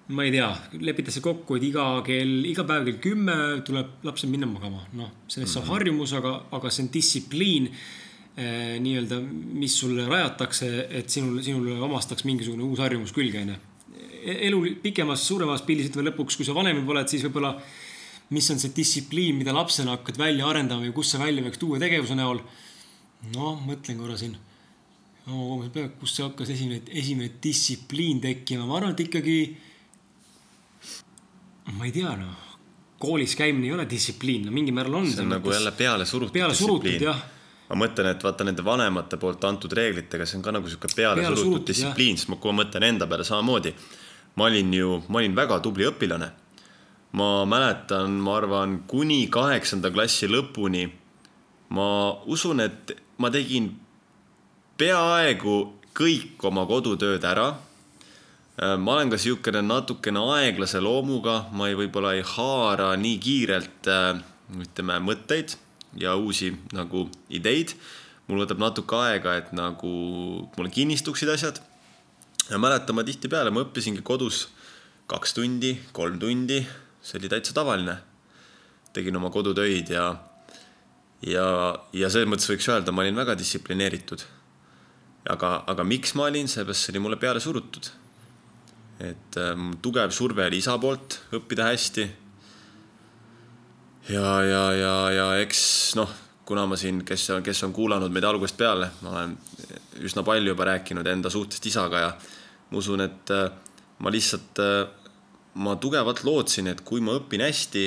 ma 0.09 0.25
ei 0.25 0.31
tea, 0.33 0.49
lepitakse 0.81 1.21
kokku, 1.21 1.59
et 1.59 1.63
iga 1.67 1.85
kell, 2.05 2.45
iga 2.49 2.63
päev 2.65 2.87
kell 2.87 3.01
kümme 3.03 3.33
tuleb 3.65 4.05
lapsel 4.07 4.31
minna 4.31 4.49
magama. 4.49 4.85
noh, 4.97 5.11
sellest 5.27 5.53
saab 5.53 5.63
mm 5.63 5.69
-hmm. 5.69 5.73
harjumus, 5.73 6.13
aga, 6.13 6.35
aga 6.51 6.69
see 6.69 6.83
on 6.83 6.93
distsipliin 6.93 7.69
Eh, 8.39 8.77
nii-öelda, 8.79 9.17
mis 9.59 9.73
sulle 9.75 10.05
rajatakse, 10.07 10.67
et 10.95 11.09
sinul, 11.11 11.41
sinule 11.43 11.73
omastaks 11.83 12.23
mingisugune 12.23 12.63
uus 12.63 12.79
harjumus 12.79 13.11
külge, 13.11 13.41
onju. 13.41 13.55
E-, 14.21 14.37
elu 14.47 14.61
pikemas, 14.83 15.25
suuremas 15.27 15.65
pildis, 15.67 15.89
ütleme 15.89 16.07
lõpuks, 16.07 16.37
kui 16.39 16.47
sa 16.47 16.55
vanem 16.55 16.79
juba 16.79 16.93
oled, 16.93 17.09
siis 17.11 17.25
võib-olla 17.25 17.51
mis 18.31 18.47
on 18.53 18.61
see 18.61 18.71
distsipliin, 18.77 19.35
mida 19.41 19.51
lapsena 19.55 19.97
hakkad 19.97 20.21
välja 20.21 20.47
arendama 20.47 20.85
või 20.85 20.93
kust 20.95 21.15
see 21.15 21.19
välja 21.19 21.43
võiks 21.43 21.59
tuua 21.59 21.81
tegevuse 21.81 22.15
näol. 22.15 22.39
noh, 23.33 23.59
mõtlen 23.65 23.99
korra 23.99 24.15
siin 24.21 24.37
no,. 25.25 25.59
kust 25.99 26.15
see 26.21 26.23
hakkas 26.23 26.53
esimene, 26.55 26.79
esimene 26.87 27.33
distsipliin 27.43 28.21
tekkima, 28.23 28.69
ma 28.69 28.77
arvan, 28.79 28.95
et 28.95 29.03
ikkagi. 29.09 29.39
Ma 31.77 31.85
ei 31.85 31.91
tea, 31.91 32.13
noh, 32.17 32.45
koolis 32.99 33.35
käimine 33.39 33.67
ei 33.69 33.73
ole 33.73 33.85
distsipliin, 33.89 34.47
no 34.47 34.51
mingil 34.55 34.73
määral 34.73 35.01
on. 35.01 35.11
see 35.11 35.21
on 35.23 35.35
nagu 35.35 35.51
jälle 35.51 35.71
peale 35.71 36.05
surutud. 36.05 36.33
peale 36.33 36.55
surutud 36.55 37.05
jah 37.09 37.21
ma 37.69 37.77
mõtlen, 37.83 38.09
et 38.09 38.23
vaata 38.25 38.45
nende 38.47 38.65
vanemate 38.65 39.17
poolt 39.21 39.43
antud 39.45 39.73
reeglitega, 39.77 40.25
see 40.25 40.39
on 40.39 40.45
ka 40.45 40.53
nagu 40.55 40.69
sihuke 40.69 40.89
peale, 40.95 41.21
peale 41.21 41.37
surutud 41.37 41.67
distsipliin, 41.69 42.17
sest 42.17 42.31
ma, 42.31 42.39
kui 42.41 42.53
ma 42.53 42.63
mõtlen 42.63 42.87
enda 42.87 43.07
peale 43.09 43.25
samamoodi. 43.27 43.73
ma 44.35 44.45
olin 44.45 44.73
ju, 44.73 45.03
ma 45.07 45.19
olin 45.19 45.35
väga 45.35 45.59
tubli 45.59 45.85
õpilane. 45.85 46.31
ma 47.11 47.45
mäletan, 47.45 48.17
ma 48.25 48.37
arvan, 48.37 48.83
kuni 48.87 49.27
kaheksanda 49.27 49.91
klassi 49.91 50.27
lõpuni. 50.27 50.89
ma 51.69 51.89
usun, 52.25 52.59
et 52.59 52.95
ma 53.17 53.29
tegin 53.29 53.75
peaaegu 54.77 55.73
kõik 55.93 56.43
oma 56.43 56.65
kodutööd 56.65 57.23
ära. 57.23 57.53
Ma 58.59 58.97
olen 58.97 59.09
ka 59.09 59.17
siukene 59.17 59.61
natukene 59.63 60.19
aeglase 60.35 60.81
loomuga, 60.83 61.45
ma 61.55 61.69
ei, 61.69 61.77
võib-olla 61.79 62.13
ei 62.17 62.23
haara 62.35 62.91
nii 62.99 63.17
kiirelt 63.23 63.87
ütleme 64.59 64.97
mõtteid 65.05 65.55
ja 65.97 66.15
uusi 66.15 66.51
nagu 66.75 67.07
ideid. 67.29 67.73
mul 68.27 68.43
võtab 68.43 68.59
natuke 68.61 68.95
aega, 68.95 69.35
et 69.39 69.53
nagu 69.57 69.91
mulle 70.57 70.69
kinnistuksid 70.69 71.29
asjad. 71.29 71.61
ja 72.49 72.57
mäletan 72.57 72.95
ma 72.95 73.03
tihtipeale, 73.03 73.49
ma 73.49 73.63
õppisingi 73.63 74.01
kodus 74.01 74.47
kaks 75.07 75.33
tundi, 75.33 75.73
kolm 75.91 76.19
tundi, 76.19 76.59
see 77.01 77.19
oli 77.19 77.29
täitsa 77.29 77.53
tavaline. 77.53 77.97
tegin 78.93 79.15
oma 79.15 79.29
kodutöid 79.29 79.89
ja, 79.89 80.15
ja, 81.21 81.47
ja 81.93 82.09
selles 82.09 82.29
mõttes 82.29 82.49
võiks 82.49 82.67
öelda, 82.69 82.91
ma 82.91 83.01
olin 83.01 83.15
väga 83.15 83.37
distsiplineeritud. 83.37 84.25
aga, 85.29 85.63
aga 85.67 85.83
miks 85.83 86.13
ma 86.15 86.29
olin, 86.29 86.47
seepärast 86.47 86.85
see 86.85 86.93
oli 86.93 86.99
mulle 86.99 87.17
peale 87.17 87.39
surutud. 87.39 87.89
Et 88.99 89.37
ähm, 89.37 89.71
tugev 89.81 90.11
surve 90.11 90.45
oli 90.49 90.59
isa 90.59 90.77
poolt 90.77 91.21
õppida 91.31 91.69
hästi 91.71 92.07
ja, 94.09 94.41
ja, 94.43 94.63
ja, 94.73 94.95
ja 95.13 95.27
eks 95.43 95.61
noh, 95.99 96.11
kuna 96.49 96.65
ma 96.65 96.77
siin, 96.79 97.03
kes 97.05 97.27
kes 97.45 97.63
on 97.67 97.73
kuulanud 97.75 98.11
meid 98.13 98.25
algusest 98.25 98.57
peale, 98.57 98.89
ma 99.05 99.13
olen 99.13 99.37
üsna 100.05 100.23
palju 100.25 100.53
juba 100.53 100.67
rääkinud 100.71 101.07
enda 101.07 101.29
suhtest 101.29 101.65
isaga 101.69 102.03
ja 102.05 102.11
ma 102.71 102.77
usun, 102.81 103.03
et 103.05 103.33
äh, 103.33 103.49
ma 103.99 104.11
lihtsalt, 104.13 104.61
äh, 104.63 105.13
ma 105.61 105.75
tugevalt 105.81 106.23
lootsin, 106.25 106.69
et 106.71 106.81
kui 106.85 107.03
ma 107.05 107.17
õpin 107.19 107.43
hästi, 107.45 107.85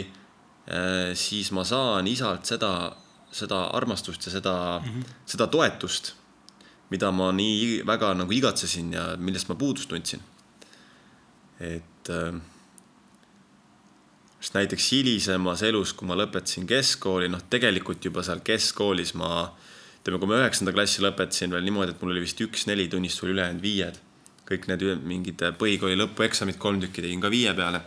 äh, 0.70 1.12
siis 1.18 1.52
ma 1.56 1.66
saan 1.66 2.10
isalt 2.10 2.48
seda, 2.48 2.72
seda 3.32 3.64
armastust 3.74 4.26
ja 4.26 4.34
seda 4.34 4.56
mm, 4.80 4.88
-hmm. 4.88 5.14
seda 5.26 5.46
toetust, 5.46 6.14
mida 6.90 7.10
ma 7.10 7.32
nii 7.32 7.82
väga 7.86 8.12
nagu 8.14 8.32
igatsesin 8.32 8.92
ja 8.92 9.16
millest 9.16 9.48
ma 9.48 9.54
puudust 9.54 9.88
tundsin. 9.88 10.20
Et 11.62 12.10
sest 14.42 14.56
näiteks 14.56 14.88
hilisemas 14.92 15.62
elus, 15.62 15.92
kui 15.94 16.08
ma 16.08 16.16
lõpetasin 16.18 16.66
keskkooli, 16.66 17.28
noh, 17.30 17.44
tegelikult 17.50 18.02
juba 18.02 18.24
seal 18.26 18.40
keskkoolis 18.42 19.14
ma, 19.20 19.44
ütleme, 20.00 20.18
kui 20.18 20.30
ma 20.30 20.40
üheksanda 20.40 20.74
klassi 20.74 21.04
lõpetasin 21.04 21.54
veel 21.54 21.62
niimoodi, 21.68 21.94
et 21.94 22.02
mul 22.02 22.10
oli 22.16 22.24
vist 22.24 22.40
üks 22.42 22.66
nelitunnistus, 22.66 23.22
oli 23.22 23.36
ülejäänud 23.36 23.62
viied. 23.62 24.00
kõik 24.52 24.66
need 24.68 24.82
mingid 25.06 25.42
põhikooli 25.56 25.94
lõpueksamid, 25.96 26.58
kolm 26.60 26.80
tükki 26.82 27.04
tegin 27.04 27.20
ka 27.22 27.30
viie 27.30 27.54
peale. 27.54 27.80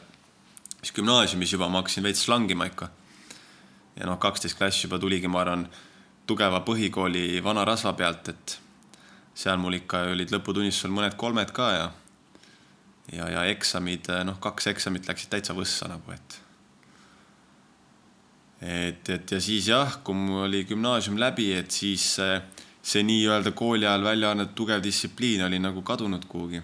siis 0.79 0.93
gümnaasiumis 0.95 1.51
juba 1.53 1.67
ma 1.69 1.81
hakkasin 1.81 2.03
veits 2.03 2.23
slangima 2.23 2.65
ikka. 2.71 2.89
ja 3.99 4.05
noh, 4.05 4.19
kaksteist 4.19 4.57
klass 4.57 4.83
juba 4.83 4.99
tuligi, 4.99 5.27
ma 5.27 5.41
arvan, 5.41 5.67
tugeva 6.25 6.63
põhikooli 6.63 7.43
vana 7.43 7.65
rasva 7.65 7.93
pealt, 7.93 8.29
et 8.29 8.59
seal 9.35 9.57
mul 9.57 9.73
ikka 9.73 10.07
olid 10.15 10.31
lõputunnistusel 10.31 10.95
mõned 10.95 11.19
kolmed 11.19 11.51
ka 11.51 11.71
ja 11.73 11.91
ja, 13.15 13.29
ja 13.31 13.45
eksamid, 13.51 14.09
noh, 14.27 14.39
kaks 14.43 14.71
eksamit 14.73 15.07
läksid 15.09 15.31
täitsa 15.31 15.55
võssa 15.57 15.89
nagu, 15.91 16.11
et 16.15 16.41
et, 18.61 19.09
et 19.09 19.31
ja 19.31 19.39
siis 19.41 19.67
jah, 19.69 19.97
kui 20.03 20.15
mul 20.17 20.45
oli 20.45 20.63
gümnaasium 20.65 21.19
läbi, 21.19 21.51
et 21.57 21.71
siis 21.71 22.05
see, 22.17 22.37
see 22.85 23.03
nii-öelda 23.05 23.51
kooli 23.57 23.85
ajal 23.85 24.05
välja 24.05 24.31
annetud 24.31 24.55
tugev 24.57 24.83
distsipliin 24.83 25.43
oli 25.45 25.59
nagu 25.59 25.83
kadunud 25.85 26.25
kuhugi. 26.29 26.61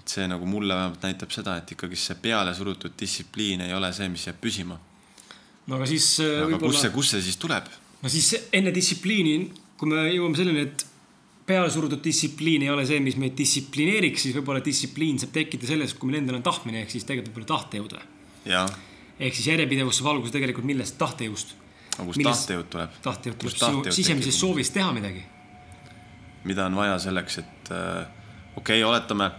et 0.00 0.08
see 0.08 0.26
nagu 0.30 0.46
mulle 0.46 0.74
vähemalt 0.74 1.02
näitab 1.02 1.32
seda, 1.34 1.56
et 1.58 1.72
ikkagi 1.74 1.98
see 1.98 2.16
peale 2.22 2.54
surutud 2.54 2.94
distsipliin 3.00 3.66
ei 3.66 3.74
ole 3.74 3.92
see, 3.92 4.08
mis 4.08 4.26
jääb 4.26 4.40
püsima. 4.40 4.78
no 5.66 5.76
aga 5.76 5.86
siis. 5.86 6.20
Äh, 6.20 6.44
aga 6.46 6.58
kust 6.62 6.80
see, 6.80 6.94
kust 6.94 7.16
see 7.16 7.22
siis 7.28 7.36
tuleb? 7.42 7.68
no 8.02 8.08
siis 8.08 8.48
enne 8.52 8.72
distsipliini, 8.74 9.38
kui 9.76 9.90
me 9.90 10.06
jõuame 10.12 10.38
selleni, 10.38 10.68
et 10.68 10.86
peale 11.46 11.70
surutud 11.70 12.02
distsipliin 12.02 12.66
ei 12.66 12.70
ole 12.72 12.86
see, 12.88 12.98
mis 13.00 13.16
meid 13.20 13.36
distsiplineeriks, 13.38 14.26
siis 14.26 14.34
võib-olla 14.34 14.64
distsipliin 14.64 15.20
saab 15.22 15.32
tekkida 15.36 15.68
sellest, 15.68 15.98
kui 15.98 16.10
meil 16.10 16.24
endal 16.24 16.40
on 16.40 16.46
tahtmine 16.46 16.82
ehk 16.82 16.90
siis 16.94 17.06
tegelikult 17.06 17.36
võib-olla 17.36 17.52
tahtejõud. 17.54 17.98
jah 18.50 18.76
ehk 19.20 19.36
siis 19.36 19.48
järjepidevus 19.52 20.00
saab 20.00 20.12
alguse 20.14 20.34
tegelikult 20.34 20.66
millest, 20.68 20.96
tahtejõust. 21.00 21.54
aga 21.96 22.06
kust 22.10 22.22
tahtejõud 22.26 22.70
tuleb? 22.72 23.00
tahtejõud 23.04 23.40
tuleb 23.42 23.58
sinu 23.60 23.96
sisemisest 23.98 24.44
soovist 24.44 24.74
teha 24.76 24.92
midagi. 24.92 25.24
mida 26.44 26.66
on 26.66 26.76
vaja 26.76 26.98
selleks, 27.08 27.38
et 27.42 27.70
äh, 27.72 28.06
okei 28.56 28.82
okay,, 28.82 28.84
oletame, 28.84 29.30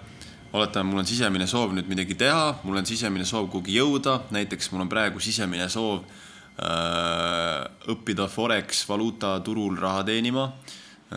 oletame, 0.53 0.89
mul 0.89 1.03
on 1.03 1.09
sisemine 1.09 1.47
soov 1.47 1.75
nüüd 1.77 1.89
midagi 1.89 2.17
teha, 2.17 2.57
mul 2.63 2.81
on 2.81 2.89
sisemine 2.89 3.25
soov 3.25 3.51
kuhugi 3.51 3.77
jõuda, 3.77 4.21
näiteks 4.33 4.71
mul 4.73 4.87
on 4.87 4.89
praegu 4.89 5.21
sisemine 5.23 5.69
soov 5.69 6.01
äh, 6.01 7.63
õppida 7.93 8.27
Forex 8.31 8.83
valuutaturul 8.89 9.77
raha 9.77 10.03
teenima. 10.09 10.49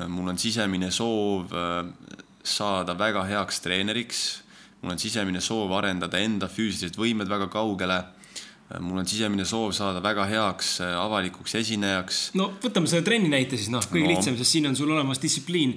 Mul 0.09 0.31
on 0.31 0.39
sisemine 0.39 0.91
soov 0.95 1.53
äh, 1.57 1.83
saada 2.45 2.95
väga 2.99 3.25
heaks 3.29 3.61
treeneriks 3.65 4.23
mul 4.83 4.95
on 4.95 4.99
sisemine 5.03 5.43
soov 5.45 5.73
arendada 5.77 6.19
enda 6.19 6.49
füüsilised 6.49 6.99
võimed 7.01 7.29
väga 7.29 7.51
kaugele 7.53 8.01
mul 8.79 9.01
on 9.03 9.09
sisemine 9.09 9.45
soov 9.49 9.73
saada 9.75 10.03
väga 10.05 10.27
heaks 10.31 10.77
äh, 10.85 10.95
avalikuks 10.95 11.57
esinejaks. 11.59 12.21
no 12.39 12.53
võtame 12.63 12.91
selle 12.91 13.07
trenni 13.07 13.33
näite 13.33 13.59
siis 13.59 13.73
noh, 13.73 13.83
kõige 13.83 14.07
no. 14.07 14.15
lihtsam, 14.15 14.39
sest 14.39 14.57
siin 14.57 14.71
on 14.71 14.79
sul 14.79 14.93
olemas 14.95 15.19
distsipliin 15.23 15.75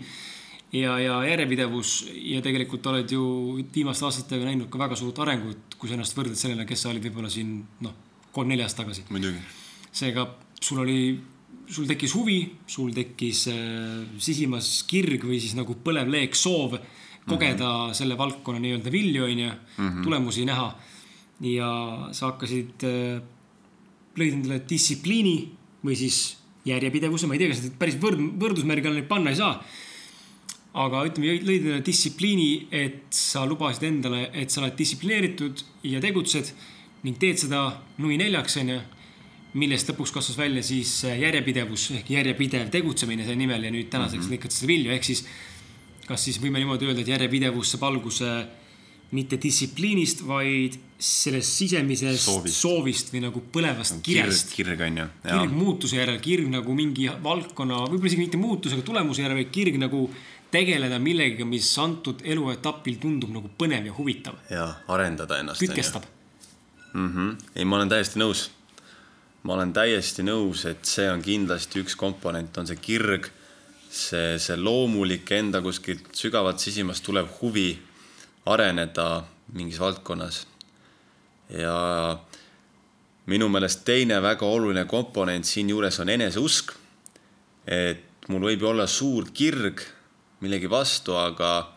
ja, 0.78 1.00
ja 1.02 1.18
järjepidevus 1.26 1.96
ja 2.14 2.42
tegelikult 2.46 2.86
oled 2.94 3.12
ju 3.12 3.26
viimaste 3.74 4.06
aastatega 4.06 4.46
näinud 4.46 4.70
ka 4.74 4.82
väga 4.82 4.98
suurt 5.00 5.20
arengut, 5.26 5.78
kui 5.78 5.90
sa 5.90 5.98
ennast 5.98 6.18
võrdled 6.18 6.38
sellele, 6.38 6.68
kes 6.70 6.86
sa 6.86 6.94
olid 6.94 7.06
võib-olla 7.08 7.34
siin 7.34 7.60
noh, 7.86 7.98
kolm-neli 8.34 8.66
aastat 8.66 8.86
tagasi. 8.86 9.06
seega 9.94 10.28
sul 10.62 10.84
oli, 10.86 11.00
sul 11.74 11.88
tekkis 11.90 12.16
huvi, 12.16 12.40
sul 12.68 12.94
tekkis 12.96 13.48
äh, 13.52 14.04
sisimas 14.22 14.84
kirg 14.90 15.26
või 15.26 15.40
siis 15.42 15.56
nagu 15.58 15.76
põlev 15.84 16.12
leek, 16.12 16.36
soov 16.36 16.78
kogeda 17.24 17.68
mm 17.70 17.90
-hmm. 17.90 17.94
selle 17.98 18.18
valdkonna 18.20 18.60
nii-öelda 18.60 18.92
vilju, 18.92 19.24
onju, 19.24 19.52
mhm. 19.78 20.04
tulemusi 20.04 20.46
näha 20.46 20.74
ja 21.42 21.70
sa 22.12 22.32
hakkasid, 22.32 22.84
äh, 22.84 23.22
lõid 24.20 24.38
endale 24.38 24.62
distsipliini 24.70 25.38
või 25.84 25.96
siis 25.98 26.38
järjepidevuse, 26.66 27.28
ma 27.28 27.36
ei 27.36 27.42
tea, 27.42 27.52
kas 27.52 27.64
seda 27.64 27.80
päris 27.80 27.98
võrd-, 28.00 28.22
võrdusmärgi 28.40 28.88
alla 28.88 29.02
neid 29.02 29.10
panna 29.10 29.34
ei 29.34 29.40
saa. 29.40 29.58
aga 30.74 31.04
ütleme, 31.06 31.36
lõid 31.46 31.68
endale 31.68 31.84
distsipliini, 31.86 32.68
et 32.72 33.04
sa 33.14 33.44
lubasid 33.46 33.84
endale, 33.86 34.30
et 34.34 34.50
sa 34.50 34.62
oled 34.62 34.74
distsiplineeritud 34.78 35.62
ja 35.86 36.00
tegutsed 36.02 36.50
ning 37.04 37.20
teed 37.22 37.38
seda 37.38 37.60
nui 38.02 38.18
neljaks, 38.18 38.58
onju. 38.58 38.80
Millest 39.54 39.90
lõpuks 39.90 40.14
kasvas 40.16 40.38
välja 40.38 40.64
siis 40.66 40.92
järjepidevus 41.04 41.92
ehk 42.00 42.10
järjepidev 42.10 42.70
tegutsemine 42.74 43.26
selle 43.26 43.38
nimel 43.38 43.64
ja 43.64 43.72
nüüd 43.72 43.90
tänaseks 43.90 44.18
mm 44.18 44.30
-hmm. 44.30 44.38
lõikate 44.38 44.58
seda 44.58 44.68
vilju, 44.68 44.92
ehk 44.92 45.04
siis 45.04 45.26
kas 46.08 46.26
siis 46.26 46.40
võime 46.42 46.60
niimoodi 46.60 46.90
öelda, 46.90 47.02
et 47.02 47.14
järjepidevus 47.14 47.72
saab 47.72 47.84
alguse 47.92 48.30
mitte 49.14 49.38
distsipliinist, 49.42 50.24
vaid 50.26 50.76
sellest 51.04 51.58
sisemisest 51.60 52.24
soovist, 52.26 52.58
soovist 52.58 53.12
või 53.14 53.22
nagu 53.28 53.44
põlevast 53.54 54.00
kirest. 54.06 54.54
kirg 54.56 54.82
on 54.82 54.98
ju. 54.98 55.08
kirg 55.28 55.54
muutuse 55.54 56.00
järel, 56.00 56.18
kirg 56.24 56.50
nagu 56.50 56.74
mingi 56.78 57.10
valdkonna, 57.24 57.84
võib-olla 57.92 58.10
isegi 58.10 58.26
mitte 58.26 58.42
muutusega, 58.42 58.86
tulemuse 58.88 59.22
järel, 59.22 59.38
vaid 59.42 59.52
kirg 59.54 59.78
nagu 59.82 60.08
tegeleda 60.54 61.00
millegagi, 61.02 61.46
mis 61.50 61.70
antud 61.82 62.24
eluetapil 62.24 63.00
tundub 63.02 63.34
nagu 63.36 63.52
põnev 63.60 63.90
ja 63.90 63.94
huvitav. 63.98 64.40
ja 64.50 64.68
arendada 64.88 65.40
ennast. 65.40 65.62
kütkestab. 65.62 66.04
Mm 66.94 67.10
-hmm. 67.10 67.38
ei, 67.56 67.66
ma 67.66 67.76
olen 67.76 67.90
täiesti 67.90 68.20
nõus. 68.20 68.50
Ma 69.44 69.56
olen 69.58 69.74
täiesti 69.76 70.24
nõus, 70.24 70.66
et 70.70 70.86
see 70.88 71.10
on 71.12 71.22
kindlasti 71.24 71.82
üks 71.84 71.98
komponent, 72.00 72.58
on 72.58 72.68
see 72.70 72.80
kirg, 72.80 73.28
see, 73.90 74.38
see 74.40 74.58
loomulik 74.58 75.32
enda 75.36 75.62
kuskilt 75.62 76.14
sügavalt 76.18 76.64
sisimast 76.64 77.04
tulev 77.06 77.28
huvi 77.42 77.74
areneda 78.46 79.24
mingis 79.54 79.80
valdkonnas. 79.80 80.48
ja 81.50 82.18
minu 83.26 83.50
meelest 83.50 83.84
teine 83.86 84.22
väga 84.22 84.46
oluline 84.46 84.86
komponent 84.86 85.46
siinjuures 85.46 86.00
on 86.00 86.10
eneseusk. 86.10 86.72
et 87.68 88.28
mul 88.28 88.48
võib 88.48 88.64
olla 88.64 88.88
suur 88.88 89.30
kirg 89.34 89.84
millegi 90.44 90.70
vastu, 90.70 91.16
aga 91.16 91.72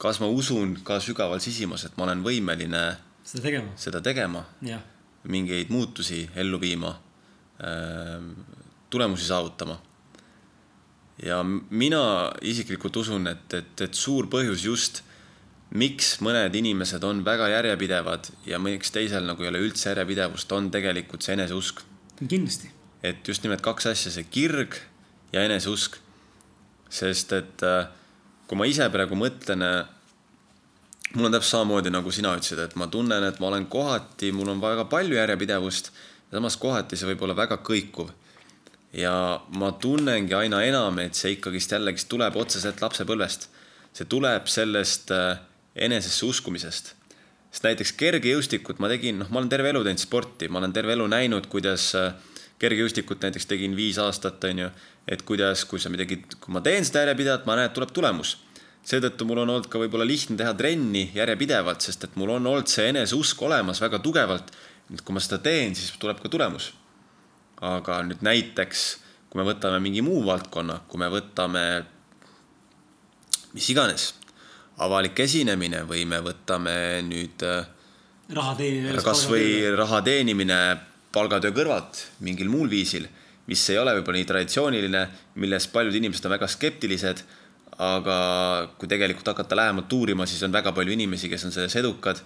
kas 0.00 0.20
ma 0.22 0.28
usun 0.30 0.76
ka 0.86 1.00
sügaval 1.02 1.42
sisimas, 1.42 1.84
et 1.84 1.96
ma 1.98 2.06
olen 2.06 2.22
võimeline 2.24 2.84
seda 3.26 3.42
tegema, 3.48 3.76
seda 3.76 4.00
tegema, 4.04 4.44
mingeid 5.28 5.70
muutusi 5.70 6.24
ellu 6.34 6.60
viima, 6.60 6.94
ähm, 7.64 8.32
tulemusi 8.90 9.26
saavutama. 9.26 9.80
ja 11.22 11.42
mina 11.70 12.32
isiklikult 12.42 12.96
usun, 12.96 13.26
et, 13.26 13.54
et, 13.54 13.80
et 13.80 13.94
suur 13.94 14.26
põhjus 14.32 14.64
just, 14.64 15.02
miks 15.70 16.14
mõned 16.24 16.54
inimesed 16.56 17.04
on 17.04 17.20
väga 17.24 17.48
järjepidevad 17.48 18.30
ja 18.46 18.58
miks 18.58 18.90
teisel 18.90 19.26
nagu 19.28 19.42
ei 19.42 19.50
ole 19.52 19.60
üldse 19.60 19.90
järjepidevust, 19.92 20.52
on 20.52 20.70
tegelikult 20.70 21.22
see 21.22 21.36
eneseusk. 21.36 21.82
kindlasti. 22.26 22.70
et 23.02 23.28
just 23.28 23.42
nimelt 23.42 23.60
kaks 23.60 23.86
asja, 23.86 24.12
see 24.12 24.24
kirg 24.24 24.80
ja 25.32 25.44
eneseusk 25.44 26.00
sest 26.90 27.32
et 27.36 27.64
äh, 27.64 27.86
kui 28.50 28.58
ma 28.58 28.66
ise 28.68 28.88
praegu 28.92 29.16
mõtlen, 29.18 29.62
äh, 29.64 29.80
mul 31.14 31.26
on 31.26 31.34
täpselt 31.34 31.56
samamoodi, 31.56 31.90
nagu 31.90 32.12
sina 32.14 32.32
ütlesid, 32.36 32.60
et 32.62 32.76
ma 32.78 32.86
tunnen, 32.86 33.24
et 33.26 33.40
ma 33.42 33.48
olen 33.50 33.66
kohati, 33.70 34.32
mul 34.32 34.52
on 34.52 34.62
väga 34.62 34.86
palju 34.90 35.18
järjepidevust 35.18 35.90
samas 36.30 36.56
kohati 36.60 36.98
see 36.98 37.08
võib 37.10 37.24
olla 37.26 37.36
väga 37.36 37.58
kõikuv. 37.66 38.10
ja 38.92 39.40
ma 39.54 39.72
tunnengi 39.72 40.34
aina 40.34 40.64
enam, 40.66 40.98
et 40.98 41.14
see 41.14 41.36
ikkagist 41.36 41.72
jällegist 41.72 42.08
tuleb 42.08 42.36
otseselt 42.36 42.80
lapsepõlvest. 42.82 43.48
see 43.92 44.04
tuleb 44.04 44.46
sellest 44.46 45.10
äh, 45.10 45.38
enesesse 45.74 46.26
uskumisest. 46.26 46.94
sest 47.50 47.64
näiteks 47.64 47.92
kergejõustikut 47.92 48.78
ma 48.78 48.88
tegin, 48.88 49.18
noh, 49.18 49.30
ma 49.30 49.38
olen 49.38 49.48
terve 49.48 49.70
elu 49.70 49.84
teinud 49.84 50.00
sporti, 50.00 50.48
ma 50.48 50.58
olen 50.58 50.72
terve 50.72 50.92
elu 50.92 51.06
näinud, 51.06 51.46
kuidas 51.46 51.92
kergejõustikut 52.58 53.22
näiteks 53.22 53.46
tegin 53.46 53.76
viis 53.76 53.98
aastat, 53.98 54.44
onju 54.44 54.70
et 55.10 55.22
kuidas, 55.26 55.64
kui 55.66 55.80
sa 55.82 55.90
midagi, 55.90 56.20
kui 56.38 56.54
ma 56.54 56.62
teen 56.64 56.84
seda 56.86 57.04
järjepidevalt, 57.04 57.46
ma 57.48 57.56
näen, 57.58 57.70
et 57.70 57.76
tuleb 57.76 57.92
tulemus. 57.94 58.36
Seetõttu 58.86 59.26
mul 59.28 59.42
on 59.42 59.52
olnud 59.52 59.68
ka 59.70 59.80
võib-olla 59.80 60.06
lihtne 60.08 60.38
teha 60.40 60.52
trenni 60.56 61.10
järjepidevalt, 61.14 61.84
sest 61.84 62.06
et 62.06 62.16
mul 62.20 62.34
on 62.36 62.46
olnud 62.52 62.70
see 62.70 62.88
eneseusk 62.90 63.42
olemas 63.46 63.80
väga 63.82 64.00
tugevalt. 64.02 64.52
et 64.92 65.02
kui 65.06 65.14
ma 65.14 65.20
seda 65.22 65.38
teen, 65.38 65.74
siis 65.74 65.92
tuleb 65.98 66.20
ka 66.20 66.28
tulemus. 66.28 66.72
aga 67.60 68.02
nüüd 68.02 68.24
näiteks, 68.24 68.84
kui 69.30 69.42
me 69.42 69.46
võtame 69.52 69.80
mingi 69.80 70.02
muu 70.02 70.24
valdkonna, 70.24 70.80
kui 70.88 70.98
me 70.98 71.10
võtame 71.12 71.84
mis 73.52 73.68
iganes, 73.68 74.14
avalik 74.78 75.18
esinemine 75.20 75.84
või 75.84 76.06
me 76.06 76.20
võtame 76.24 77.02
nüüd 77.04 77.42
äh, 77.44 77.66
raha 78.32 78.54
teenimine. 78.56 79.02
kasvõi 79.04 79.76
raha 79.76 80.02
teenimine 80.02 80.60
palgatöö 81.12 81.52
kõrvalt 81.52 82.06
mingil 82.20 82.48
muul 82.48 82.70
viisil 82.70 83.08
mis 83.50 83.62
ei 83.72 83.78
ole 83.80 83.96
võib-olla 83.96 84.20
nii 84.20 84.28
traditsiooniline, 84.28 85.04
milles 85.42 85.66
paljud 85.72 85.96
inimesed 85.98 86.26
on 86.28 86.34
väga 86.36 86.48
skeptilised. 86.50 87.24
Aga 87.78 88.16
kui 88.78 88.88
tegelikult 88.90 89.30
hakata 89.32 89.56
lähemalt 89.56 89.92
uurima, 89.92 90.26
siis 90.26 90.42
on 90.46 90.52
väga 90.52 90.72
palju 90.76 90.92
inimesi, 90.92 91.30
kes 91.32 91.46
on 91.48 91.54
selles 91.54 91.76
edukad 91.80 92.20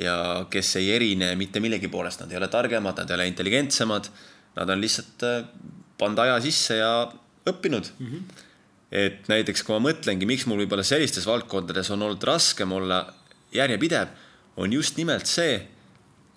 ja 0.00 0.16
kes 0.50 0.74
ei 0.80 0.90
erine 0.94 1.30
mitte 1.36 1.60
millegi 1.60 1.88
poolest, 1.92 2.22
nad 2.22 2.32
ei 2.32 2.40
ole 2.40 2.48
targemad, 2.52 2.98
nad 2.98 3.10
ei 3.10 3.18
ole 3.18 3.28
intelligentsemad. 3.30 4.10
Nad 4.56 4.72
on 4.72 4.80
lihtsalt 4.80 5.22
äh, 5.28 5.44
pannud 6.00 6.20
aja 6.24 6.40
sisse 6.40 6.78
ja 6.80 6.90
õppinud 7.46 7.90
mm. 7.98 8.06
-hmm. 8.06 8.42
et 8.90 9.28
näiteks, 9.28 9.62
kui 9.62 9.76
ma 9.76 9.90
mõtlengi, 9.90 10.26
miks 10.26 10.46
mul 10.46 10.62
võib-olla 10.64 10.84
sellistes 10.84 11.26
valdkondades 11.28 11.90
on 11.90 12.02
olnud 12.02 12.24
raskem 12.24 12.72
olla 12.72 13.04
järjepidev, 13.52 14.08
on 14.56 14.72
just 14.72 14.96
nimelt 14.96 15.26
see, 15.26 15.60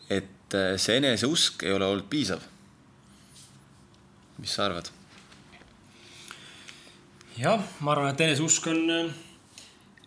et 0.10 0.56
äh, 0.56 0.76
see 0.78 0.98
eneseusk 1.00 1.64
ei 1.64 1.74
ole 1.74 1.86
olnud 1.86 2.10
piisav 2.12 2.44
mis 4.40 4.56
sa 4.56 4.66
arvad? 4.66 4.90
Jah, 7.40 7.64
ma 7.86 7.96
arvan, 7.96 8.14
et 8.14 8.22
eneseusk 8.28 8.68
on, 8.72 8.84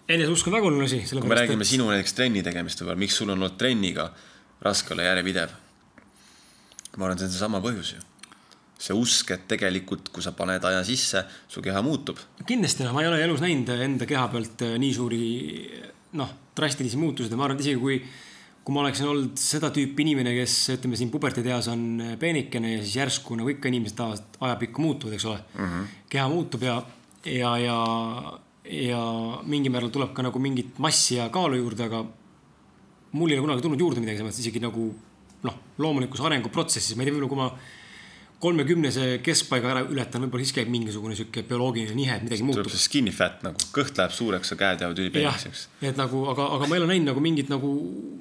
eneseusk 0.08 0.48
on 0.48 0.56
väga 0.58 0.68
oluline 0.68 0.88
asi. 0.88 1.02
kui 1.10 1.28
me 1.30 1.38
räägime 1.38 1.64
et... 1.64 1.72
sinu 1.72 1.88
näiteks 1.90 2.16
trenni 2.18 2.44
tegemist 2.44 2.82
võib-olla, 2.82 3.00
miks 3.00 3.18
sul 3.20 3.30
on 3.30 3.38
olnud 3.38 3.58
trenniga 3.60 4.10
raske 4.62 4.94
olla 4.94 5.10
järjepidev? 5.10 5.54
ma 6.96 7.06
arvan, 7.06 7.20
see 7.20 7.30
on 7.30 7.36
seesama 7.36 7.62
põhjus 7.64 7.94
ju 7.96 8.08
see 8.82 8.96
usk, 8.98 9.30
et 9.30 9.44
tegelikult, 9.46 10.08
kui 10.10 10.24
sa 10.24 10.32
paned 10.34 10.64
aja 10.66 10.80
sisse, 10.82 11.20
su 11.46 11.62
keha 11.62 11.84
muutub. 11.86 12.18
kindlasti, 12.48 12.82
noh, 12.82 12.96
ma 12.96 13.04
ei 13.04 13.12
ole 13.12 13.20
elus 13.22 13.42
näinud 13.44 13.70
enda 13.76 14.08
keha 14.10 14.26
pealt 14.32 14.64
eh, 14.66 14.74
nii 14.82 14.96
suuri, 14.96 15.22
noh, 16.18 16.32
drastilisi 16.58 16.98
muutusi 16.98 17.30
ja 17.30 17.38
ma 17.38 17.46
arvan, 17.46 17.60
et 17.60 17.66
isegi 17.68 17.80
kui 17.82 18.02
kui 18.62 18.74
ma 18.76 18.84
oleksin 18.84 19.08
olnud 19.10 19.38
seda 19.42 19.72
tüüpi 19.74 20.04
inimene, 20.04 20.36
kes 20.36 20.52
ütleme 20.76 20.94
siin 20.98 21.08
puberteedieas 21.10 21.66
on 21.72 21.80
peenikene 22.20 22.76
ja 22.76 22.82
siis 22.84 22.92
järsku 23.00 23.34
nagu 23.34 23.50
ikka 23.50 23.66
inimesed 23.70 23.96
tavaliselt 23.98 24.36
ajapikku 24.38 24.84
muutuvad, 24.84 25.16
eks 25.16 25.26
ole 25.26 25.40
mm. 25.40 25.64
-hmm. 25.64 25.88
keha 26.12 26.26
muutub 26.30 26.62
ja, 26.62 26.76
ja, 27.26 27.52
ja, 27.58 27.78
ja 28.64 29.02
mingil 29.46 29.74
määral 29.74 29.92
tuleb 29.94 30.14
ka 30.16 30.24
nagu 30.26 30.42
mingit 30.42 30.78
massi 30.82 31.18
ja 31.18 31.28
kaalu 31.32 31.60
juurde, 31.60 31.86
aga 31.90 32.02
mul 33.12 33.30
ei 33.30 33.38
ole 33.38 33.46
kunagi 33.46 33.64
tulnud 33.66 33.80
juurde 33.80 34.02
midagi, 34.02 34.18
selles 34.18 34.32
mõttes 34.32 34.44
isegi 34.44 34.62
nagu 34.62 34.88
noh, 35.46 35.62
loomulikus 35.82 36.22
arenguprotsessis, 36.24 36.96
ma 36.96 37.04
ei 37.04 37.10
tea, 37.10 37.16
võib-olla 37.16 37.32
kui 37.32 37.40
ma 37.40 37.78
kolmekümnese 38.42 39.20
keskpaiga 39.22 39.70
ära 39.70 39.82
ületan, 39.86 40.24
võib-olla 40.24 40.42
siis 40.42 40.56
käib 40.56 40.70
mingisugune 40.72 41.14
sihuke 41.14 41.44
bioloogiline 41.46 41.94
nihe, 41.94 42.16
et 42.18 42.24
midagi 42.26 42.42
muutub. 42.42 42.64
tuleb 42.64 42.74
see 42.74 42.86
skinny 42.88 43.12
fat 43.14 43.44
nagu, 43.46 43.68
kõht 43.74 43.98
läheb 44.00 44.14
suureks 44.16 44.50
ja 44.50 44.58
käed 44.58 44.82
jäävad 44.82 45.02
ülipeenikeseks. 45.04 45.62
et 45.90 46.00
nagu, 46.00 46.24
aga, 46.32 46.48
aga 46.56 46.66
ma 46.66 46.74
ei 46.74 46.82
ole 46.82 46.88
näinud 46.90 47.12
nagu 47.12 47.22
mingit 47.22 47.52
nagu 47.52 47.70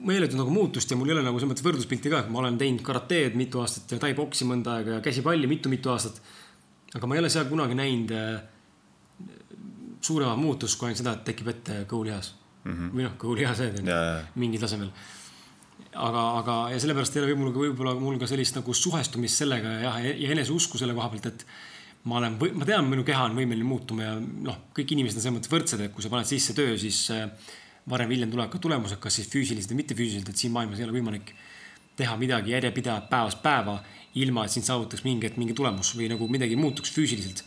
meeletut 0.06 0.38
nagu 0.38 0.54
muutust 0.54 0.94
ja 0.94 1.00
mul 1.00 1.10
ei 1.10 1.16
ole 1.16 1.26
nagu 1.26 1.42
selles 1.42 1.56
mõttes 1.56 1.66
võrdluspilti 1.66 2.14
ka, 2.14 2.22
et 2.22 2.30
ma 2.34 2.44
olen 2.44 2.60
teinud 2.62 2.86
karateed 2.86 3.38
mitu 3.40 3.64
aastat 3.64 3.96
ja 3.96 4.02
tai-boksi 4.04 4.46
mõnda 4.50 4.78
aega 4.78 5.00
ja 5.00 5.06
käsipalli 5.08 5.50
mitu-mitu 5.50 5.90
aastat. 5.94 6.22
aga 6.94 7.10
ma 7.10 7.18
ei 7.18 7.24
ole 7.24 7.34
seal 7.34 7.50
kunagi 7.50 7.80
näinud 7.82 8.14
äh, 8.14 8.30
suuremat 10.02 10.40
muutust 10.42 10.80
kui 10.80 10.90
ainult 10.90 11.02
seda, 11.04 11.16
et 11.18 11.26
tekib 11.30 11.52
ette 11.54 11.82
kõhulihas 11.90 12.34
mm 12.64 12.72
-hmm. 12.72 12.94
või 12.96 13.08
noh, 13.08 13.18
kõhulihased 13.22 13.82
mingil 14.36 14.62
tasemel 14.62 14.92
aga, 15.96 16.24
aga 16.40 16.56
ja 16.74 16.80
sellepärast 16.80 17.16
ei 17.16 17.24
ole 17.24 17.36
mul 17.36 17.54
võib-olla 17.56 17.96
mul 18.00 18.20
ka 18.22 18.30
sellist 18.30 18.56
nagu 18.56 18.74
suhestumist 18.74 19.44
sellega 19.44 19.78
ja, 19.84 19.94
ja 20.00 20.32
eneseusku 20.36 20.78
selle 20.78 20.96
koha 20.98 21.10
pealt, 21.10 21.26
et 21.26 21.46
ma 22.10 22.18
olen, 22.18 22.38
ma 22.58 22.66
tean, 22.66 22.88
minu 22.90 23.04
keha 23.08 23.28
on 23.30 23.38
võimeline 23.38 23.68
muutuma 23.68 24.08
ja 24.08 24.14
noh, 24.20 24.58
kõik 24.78 24.94
inimesed 24.96 25.20
on 25.20 25.26
selles 25.26 25.38
mõttes 25.38 25.54
võrdsed, 25.54 25.84
et 25.86 25.94
kui 25.94 26.04
sa 26.04 26.10
paned 26.14 26.30
sisse 26.30 26.56
töö, 26.58 26.74
siis 26.82 27.04
äh, 27.14 27.28
varem 27.90 28.10
või 28.10 28.18
hiljem 28.18 28.34
tulevad 28.34 28.54
ka 28.54 28.62
tulemused, 28.62 29.00
kas 29.02 29.20
siis 29.20 29.30
füüsiliselt 29.30 29.74
või 29.74 29.82
mitte 29.84 29.98
füüsiliselt, 29.98 30.32
et 30.32 30.42
siin 30.42 30.54
maailmas 30.56 30.82
ei 30.82 30.88
ole 30.88 30.96
võimalik 30.98 31.34
teha 32.00 32.16
midagi 32.18 32.56
järjepidevalt 32.56 33.10
päevast 33.12 33.42
päeva, 33.44 33.78
ilma 34.22 34.46
et 34.46 34.54
sind 34.54 34.66
saavutaks 34.66 35.04
mingi 35.06 35.30
mingi 35.38 35.56
tulemus 35.58 35.94
või 35.98 36.10
nagu 36.12 36.28
midagi 36.32 36.58
muutuks 36.60 36.94
füüsiliselt. 36.96 37.44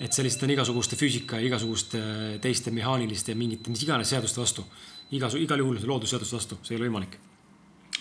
Et 0.00 0.12
see 0.12 0.24
lihtsalt 0.26 0.48
on 0.48 0.54
igasuguste 0.56 0.96
füüsika 0.96 1.38
ja 1.38 1.46
igasuguste 1.46 2.00
teiste 2.42 2.70
mehaaniliste 2.74 3.32
ja 3.32 3.38
mingite 3.38 3.70
mis 3.70 3.82
iganes 3.86 4.10
seaduste 4.10 4.40
vastu. 4.40 4.64
igas, 5.10 5.34
igal 5.34 5.58
juhul 5.58 5.78
loodusseaduste 5.86 6.36
vastu, 6.36 6.58
see 6.62 6.74
ei 6.74 6.80
ole 6.80 6.88
võimalik 6.88 7.18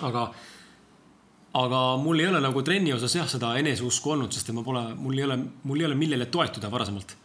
aga, 0.01 0.23
aga 1.59 1.81
mul 2.01 2.21
ei 2.21 2.29
ole 2.31 2.41
nagu 2.43 2.63
trenni 2.65 2.93
osas 2.95 3.15
jah, 3.17 3.27
seda 3.29 3.53
eneseusku 3.59 4.15
olnud, 4.15 4.33
sest 4.33 4.49
et 4.49 4.57
ma 4.57 4.63
pole, 4.65 4.83
mul 4.97 5.19
ei 5.19 5.27
ole, 5.27 5.37
mul 5.69 5.83
ei 5.83 5.89
ole, 5.89 5.99
millele 5.99 6.29
toetuda 6.33 6.71
varasemalt. 6.71 7.17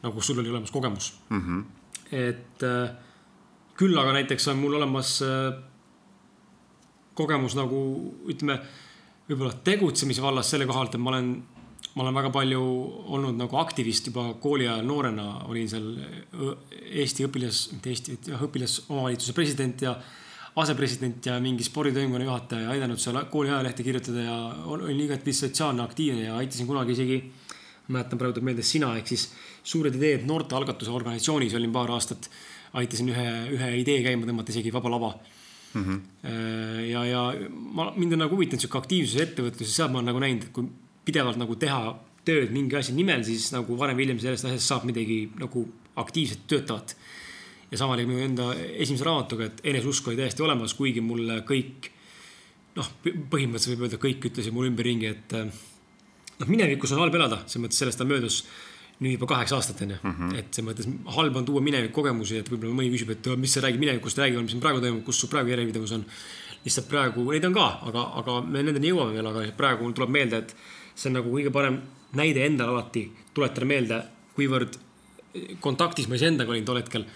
nagu 0.00 0.22
sul 0.24 0.38
oli 0.40 0.48
olemas 0.48 0.70
kogemus 0.70 1.12
mm. 1.28 1.40
-hmm. 1.40 1.64
et 2.10 2.62
äh, 2.62 2.90
küll 3.76 3.98
aga 3.98 4.12
näiteks 4.12 4.48
on 4.48 4.56
mul 4.56 4.74
olemas 4.74 5.22
äh, 5.22 5.62
kogemus 7.14 7.54
nagu 7.54 7.80
ütleme, 8.28 8.60
võib-olla 9.28 9.52
tegutsemise 9.64 10.22
vallas 10.22 10.50
selle 10.50 10.66
koha 10.66 10.80
alt, 10.80 10.94
et 10.94 11.00
ma 11.00 11.10
olen 11.10 11.42
ma 11.94 12.04
olen 12.04 12.14
väga 12.14 12.30
palju 12.34 12.62
olnud 13.16 13.38
nagu 13.40 13.58
aktivist 13.58 14.06
juba 14.10 14.28
kooli 14.42 14.68
ajal 14.68 14.86
noorena, 14.86 15.26
olin 15.50 15.68
seal 15.70 15.88
Eesti 16.90 17.26
õpilas, 17.26 17.66
mitte 17.74 17.90
Eesti, 17.90 18.16
õpilasomavalitsuse 18.46 19.34
president 19.34 19.82
ja 19.82 19.96
asepresident 20.60 21.26
ja 21.26 21.36
mingi 21.42 21.64
sporditoimkonna 21.66 22.26
juhataja 22.26 22.66
ja 22.66 22.74
aidanud 22.74 23.00
seal 23.02 23.18
kooli 23.30 23.50
ajalehte 23.50 23.86
kirjutada 23.86 24.24
ja 24.26 24.38
olin 24.70 25.04
igati 25.06 25.34
sotsiaalne, 25.34 25.82
aktiivne 25.82 26.28
ja 26.28 26.36
aitasin 26.38 26.66
kunagi 26.66 26.94
isegi, 26.96 27.20
mäletan 27.90 28.18
praegu 28.18 28.38
tuleb 28.38 28.50
meelde 28.50 28.66
sina, 28.66 28.94
ehk 28.98 29.14
siis 29.14 29.30
Suured 29.70 29.92
ideed 29.92 30.22
noortealgatuse 30.24 30.88
organisatsioonis 30.88 31.52
olin 31.58 31.72
paar 31.72 31.90
aastat. 31.92 32.30
aitasin 32.72 33.08
ühe, 33.10 33.24
ühe 33.50 33.68
idee 33.80 33.98
käima 34.04 34.24
tõmmata 34.24 34.52
isegi 34.54 34.70
Vaba 34.72 34.90
Lava 34.90 35.08
mm. 35.74 35.84
-hmm. 35.84 36.28
ja, 36.86 37.04
ja 37.04 37.22
ma, 37.50 37.88
mind 37.96 38.12
on 38.12 38.22
nagu 38.24 38.36
huvitanud 38.36 38.62
sihuke 38.62 38.78
aktiivsus 38.78 39.20
ettevõtlus 39.20 39.68
ja 39.68 39.74
seal 39.74 39.90
ma 39.90 39.98
olen 39.98 40.06
nagu 40.12 40.22
näinud, 40.22 40.44
et 40.46 40.52
kui 40.54 40.68
pidevalt 41.10 41.40
nagu 41.40 41.58
teha 41.60 41.82
tööd 42.24 42.52
mingi 42.54 42.78
asja 42.78 42.94
nimel, 42.94 43.24
siis 43.26 43.50
nagu 43.54 43.76
varem 43.80 43.98
või 43.98 44.06
hiljem 44.06 44.22
sellest 44.22 44.48
asjast 44.48 44.70
saab 44.70 44.86
midagi 44.88 45.24
nagu 45.40 45.66
aktiivselt 46.00 46.46
töötavat 46.48 46.94
ja 47.70 47.78
sama 47.78 47.94
oli 47.94 48.06
minu 48.08 48.22
enda 48.24 48.50
esimese 48.54 49.06
raamatuga, 49.06 49.46
et 49.46 49.60
eneseusk 49.72 50.08
oli 50.10 50.18
täiesti 50.18 50.42
olemas, 50.42 50.74
kuigi 50.78 51.02
mulle 51.04 51.40
kõik 51.46 51.90
noh, 52.76 52.88
põhimõtteliselt 53.04 53.76
võib 53.76 53.86
öelda, 53.86 54.00
kõik 54.02 54.26
ütlesid 54.30 54.54
mulle 54.54 54.70
ümberringi, 54.72 55.10
et 55.10 55.36
noh, 55.36 56.50
minevikus 56.50 56.94
on 56.94 57.02
halb 57.04 57.16
elada, 57.18 57.42
selles 57.46 57.66
mõttes 57.66 57.80
sellest 57.82 58.02
on 58.02 58.10
möödus 58.10 58.42
nüüd 59.00 59.16
juba 59.16 59.30
kaheksa 59.30 59.56
aastat 59.56 59.80
onju 59.80 59.96
mm. 59.96 60.12
-hmm. 60.16 60.36
et 60.38 60.52
selles 60.52 60.68
mõttes 60.68 61.14
halb 61.16 61.36
on 61.36 61.46
tuua 61.48 61.62
minevikkogemusi, 61.64 62.42
et 62.42 62.50
võib-olla 62.52 62.74
mõni 62.76 62.92
küsib, 62.92 63.14
et 63.14 63.30
mis 63.40 63.54
sa 63.54 63.62
räägid 63.64 63.80
minevikust, 63.80 64.18
räägi, 64.18 64.42
mis 64.42 64.58
praegu 64.60 64.80
toimub, 64.80 65.04
kus 65.04 65.20
su 65.20 65.28
praegu 65.28 65.54
järjepidevus 65.54 65.92
on. 65.96 66.04
lihtsalt 66.64 66.88
praegu, 66.88 67.22
neid 67.32 67.44
on 67.44 67.54
ka, 67.56 67.66
aga, 67.88 68.00
aga 68.20 68.32
me 68.44 68.62
nendeni 68.62 68.90
jõuame 68.90 69.14
veel, 69.16 69.26
aga 69.26 69.46
praegu 69.56 69.86
mul 69.86 69.94
tuleb 69.96 70.10
meelde, 70.12 70.36
et 70.36 70.56
see 71.00 71.08
on 71.08 71.16
nagu 71.16 71.32
kõige 71.32 71.52
parem 71.54 71.80
näide 72.18 72.44
endale 72.44 72.76
alati 72.76 73.06
tuletada 73.32 73.66
meelde, 73.66 74.02
kuivõrd 74.36 74.76
kontaktis 75.64 76.08
ma 76.10 76.18
iseendaga 76.18 76.52
olin 76.52 76.66
tol 76.66 76.80
hetkel 76.80 77.06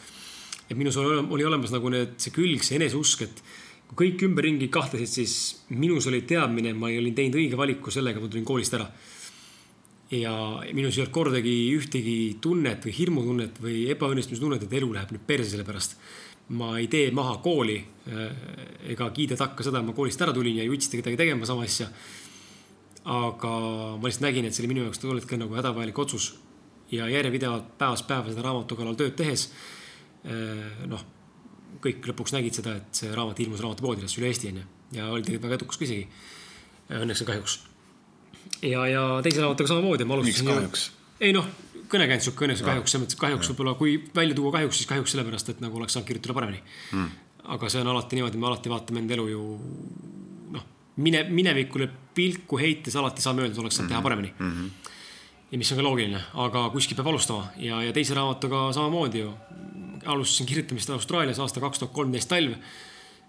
et 0.68 0.76
minus 0.76 0.96
oli 0.96 1.44
olemas 1.44 1.72
nagu 1.74 1.90
need, 1.92 2.16
see 2.20 2.32
külg, 2.34 2.64
see 2.64 2.78
eneseusk, 2.78 3.24
et 3.26 3.42
kui 3.90 3.98
kõik 4.06 4.24
ümberringi 4.28 4.70
kahtlesid, 4.72 5.10
siis 5.10 5.34
minus 5.76 6.08
oli 6.10 6.22
teadmine, 6.28 6.72
ma 6.76 6.90
olin 6.92 7.16
teinud 7.16 7.36
õige 7.40 7.58
valiku 7.58 7.92
sellega, 7.94 8.22
ma 8.22 8.30
tulin 8.32 8.46
koolist 8.48 8.76
ära. 8.78 8.88
ja 10.14 10.32
minus 10.76 10.94
ei 10.94 11.02
olnud 11.02 11.14
kordagi 11.14 11.52
ühtegi 11.74 12.36
tunnet 12.40 12.84
või 12.86 12.92
hirmutunnet 12.94 13.56
või 13.60 13.88
ebaõnnestumistunnet, 13.90 14.62
et 14.62 14.76
elu 14.78 14.92
läheb 14.92 15.14
nüüd 15.14 15.24
perse 15.26 15.50
selle 15.50 15.64
pärast. 15.64 15.96
ma 16.48 16.78
ei 16.78 16.88
tee 16.92 17.10
maha 17.10 17.38
kooli 17.40 17.78
äh, 17.78 18.32
ega 18.92 19.10
kiida 19.10 19.36
takka 19.36 19.64
seda, 19.64 19.80
et 19.80 19.86
ma 19.86 19.92
koolist 19.96 20.20
ära 20.20 20.32
tulin 20.32 20.56
ja 20.56 20.62
ei 20.62 20.68
utsita 20.68 20.96
kedagi 20.96 21.16
tegema 21.16 21.46
sama 21.46 21.64
asja. 21.64 21.88
Aga 23.04 23.52
ma 24.00 24.08
lihtsalt 24.08 24.26
nägin, 24.26 24.48
et 24.48 24.56
see 24.56 24.64
oli 24.64 24.72
minu 24.74 24.86
jaoks 24.86 25.02
tol 25.02 25.18
hetkel 25.18 25.40
nagu 25.40 25.54
hädavajalik 25.54 25.98
otsus 25.98 26.34
ja 26.90 27.08
järjepidevalt 27.08 27.74
päevast 27.78 28.06
päeva 28.08 28.30
seda 28.32 28.44
raamatu 28.46 28.76
kallal 28.78 28.96
tööd 28.96 29.16
tehes 29.18 29.50
Äh, 30.24 30.84
noh, 30.88 31.02
kõik 31.84 32.06
lõpuks 32.08 32.32
nägid 32.32 32.56
seda, 32.56 32.78
et 32.80 32.96
see 32.96 33.10
raamat 33.12 33.40
ilmus 33.44 33.60
raamatupoodides 33.60 34.16
üle 34.16 34.30
Eesti 34.30 34.54
onju 34.54 34.64
ja 34.96 35.10
oli 35.12 35.24
tegelikult 35.26 35.50
väga 35.50 35.58
edukas 35.58 35.80
ka 35.80 35.84
isegi. 35.84 36.06
Õnneks 36.94 37.22
ja 37.22 37.26
kahjuks. 37.28 37.58
ja, 38.62 38.86
ja 38.88 39.02
teise 39.24 39.42
raamatuga 39.42 39.68
samamoodi. 39.68 40.06
miks 40.08 40.40
kahjuks? 40.44 40.86
ei 41.20 41.34
noh, 41.36 41.46
kõnekäend 41.92 42.24
sihuke 42.24 42.46
õnneks 42.46 42.64
ja 42.64 42.70
kahjuks, 42.70 42.94
selles 42.94 43.04
mõttes 43.04 43.20
kahjuks 43.20 43.52
võib-olla, 43.52 43.76
kui 43.76 43.98
välja 44.16 44.36
tuua 44.38 44.52
kahjuks, 44.56 44.80
siis 44.80 44.88
kahjuks 44.88 45.12
sellepärast, 45.12 45.52
et 45.52 45.60
nagu 45.64 45.76
oleks 45.80 45.96
saanud 45.96 46.08
kirjutada 46.08 46.36
paremini 46.36 46.62
mm.. 46.92 47.12
aga 47.56 47.70
see 47.72 47.84
on 47.84 47.92
alati 47.92 48.18
niimoodi, 48.18 48.40
me 48.40 48.48
alati 48.48 48.72
vaatame 48.72 49.04
enda 49.04 49.16
elu 49.18 49.28
ju 49.32 49.44
mine, 50.96 51.24
minevikule 51.28 51.88
pilku 52.14 52.58
heites 52.58 52.96
alati 52.96 53.22
saame 53.22 53.42
öelda, 53.42 53.54
et 53.54 53.62
oleks 53.62 53.76
saanud 53.76 53.90
teha 53.90 54.00
hmm. 54.00 54.08
paremini 54.08 54.34
mm. 54.38 54.52
-hmm 54.52 54.90
ja 55.54 55.58
mis 55.58 55.70
on 55.70 55.78
ka 55.78 55.84
loogiline, 55.86 56.20
aga 56.42 56.64
kuskilt 56.74 56.98
peab 56.98 57.12
alustama 57.12 57.52
ja, 57.62 57.76
ja 57.84 57.92
teise 57.94 58.14
raamatuga 58.16 58.72
samamoodi 58.74 59.20
ju 59.20 59.28
alustasin 60.10 60.48
kirjutamist 60.48 60.90
Austraalias 60.90 61.38
aasta 61.38 61.62
kaks 61.62 61.78
tuhat 61.78 61.94
kolmteist 61.94 62.28
talv. 62.28 62.56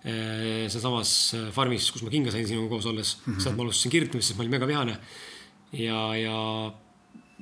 Sealsamas 0.05 1.11
eh, 1.33 1.45
farmis, 1.53 1.87
kus 1.93 2.03
ma 2.05 2.11
kinga 2.13 2.33
sain 2.33 2.45
sinuga 2.45 2.75
koos 2.75 2.85
olles 2.85 3.15
mm, 3.17 3.33
-hmm. 3.33 3.41
sealt 3.41 3.55
ma 3.57 3.63
alustasin 3.63 3.93
kirjutamist, 3.93 4.27
sest 4.27 4.37
ma 4.37 4.43
olin 4.43 4.51
mega 4.51 4.67
vihane. 4.67 4.97
ja, 5.73 6.15
ja 6.15 6.73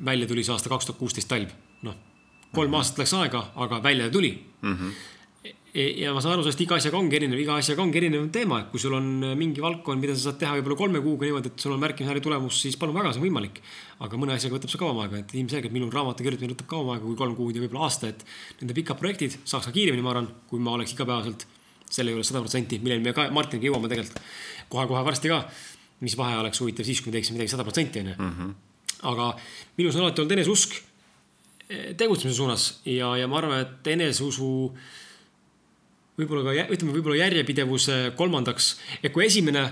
välja 0.05 0.27
tuli 0.27 0.43
see 0.43 0.53
aasta 0.53 0.69
kaks 0.69 0.86
tuhat 0.86 0.99
kuusteist 0.99 1.27
talv, 1.27 1.49
noh, 1.81 1.95
kolm 2.53 2.69
mm 2.69 2.73
-hmm. 2.73 2.77
aastat 2.77 2.97
läks 2.97 3.13
aega, 3.13 3.51
aga 3.55 3.83
välja 3.83 4.09
tuli 4.09 4.31
mm. 4.62 4.77
-hmm 4.77 4.91
ja 5.73 6.12
ma 6.13 6.21
saan 6.21 6.36
aru 6.36 6.43
sellest, 6.45 6.62
iga 6.62 6.77
asjaga 6.77 6.99
ongi 6.99 7.17
erinev, 7.17 7.39
iga 7.41 7.55
asjaga 7.57 7.81
ongi 7.81 7.97
erinev 7.97 8.27
teema, 8.33 8.59
et 8.62 8.67
kui 8.69 8.81
sul 8.81 8.93
on 8.93 9.07
äh, 9.25 9.33
mingi 9.38 9.63
valdkond, 9.63 10.01
mida 10.03 10.13
sa 10.13 10.27
saad 10.29 10.38
teha 10.43 10.57
võib-olla 10.59 10.77
kolme 10.83 11.01
kuuga 11.01 11.25
niimoodi, 11.25 11.49
et 11.49 11.65
sul 11.65 11.73
on 11.73 11.81
märkimisväärne 11.81 12.21
tulemus, 12.21 12.59
siis 12.62 12.77
palun 12.77 12.93
väga, 12.99 13.13
see 13.13 13.21
on 13.23 13.25
võimalik. 13.25 13.57
aga 14.05 14.19
mõne 14.19 14.36
asjaga 14.36 14.59
võtab 14.59 14.73
see 14.73 14.81
kauem 14.81 15.01
aega, 15.01 15.23
et 15.23 15.33
ilmselgelt 15.33 15.73
minul 15.73 15.89
raamatu 15.93 16.25
kirjutamine 16.25 16.53
võtab 16.53 16.69
kauem 16.69 16.93
aega 16.93 17.07
kui 17.07 17.17
kolm 17.17 17.36
kuud 17.39 17.57
ja 17.57 17.63
võib-olla 17.63 17.88
aasta, 17.88 18.12
et 18.13 18.25
nende 18.62 18.77
pikad 18.77 18.99
projektid 19.01 19.39
saaks 19.41 19.69
ka 19.69 19.73
kiiremini, 19.73 20.05
ma 20.05 20.13
arvan, 20.13 20.29
kui 20.49 20.62
ma 20.62 20.75
oleks 20.77 20.93
igapäevaselt 20.93 21.47
selle 21.89 22.13
juures 22.13 22.29
sada 22.29 22.41
protsenti, 22.43 22.81
milleni 22.83 23.07
me 23.07 23.13
ka 23.15 23.29
Martiniga 23.33 23.71
jõuame 23.71 23.89
tegelikult 23.89 24.21
kohe-kohe 24.69 25.03
varsti 25.07 25.31
ka. 25.31 25.43
mis 26.03 26.17
vahe 26.19 26.36
oleks 26.36 26.59
huvitav 26.59 26.83
siis, 26.83 26.99
kui 26.99 27.09
me 27.09 27.15
teeksime 27.15 27.38
midagi 27.38 27.53
sada 27.53 27.63
protsenti, 27.63 28.01
onju. 28.03 28.15
Mhm. 28.19 28.49
aga 29.09 29.36
minus 29.77 29.95
on 29.95 30.03
alati 30.03 30.21
olnud 30.21 30.36
eneseusk 30.36 30.75
eh, 31.69 31.93
tegutsemise 31.97 32.38
suunas 32.38 32.81
ja, 32.86 33.15
ja 33.17 33.27
ma 33.27 33.39
arvan, 33.39 33.63
et 33.63 33.88
eneseusu 33.88 34.49
võib-olla 36.19 36.45
ka, 36.45 36.67
ütleme 36.73 36.93
võib-olla 36.93 37.17
järjepidevuse 37.23 37.97
kolmandaks, 38.17 38.69
et 39.02 39.13
kui 39.13 39.26
esimene, 39.26 39.63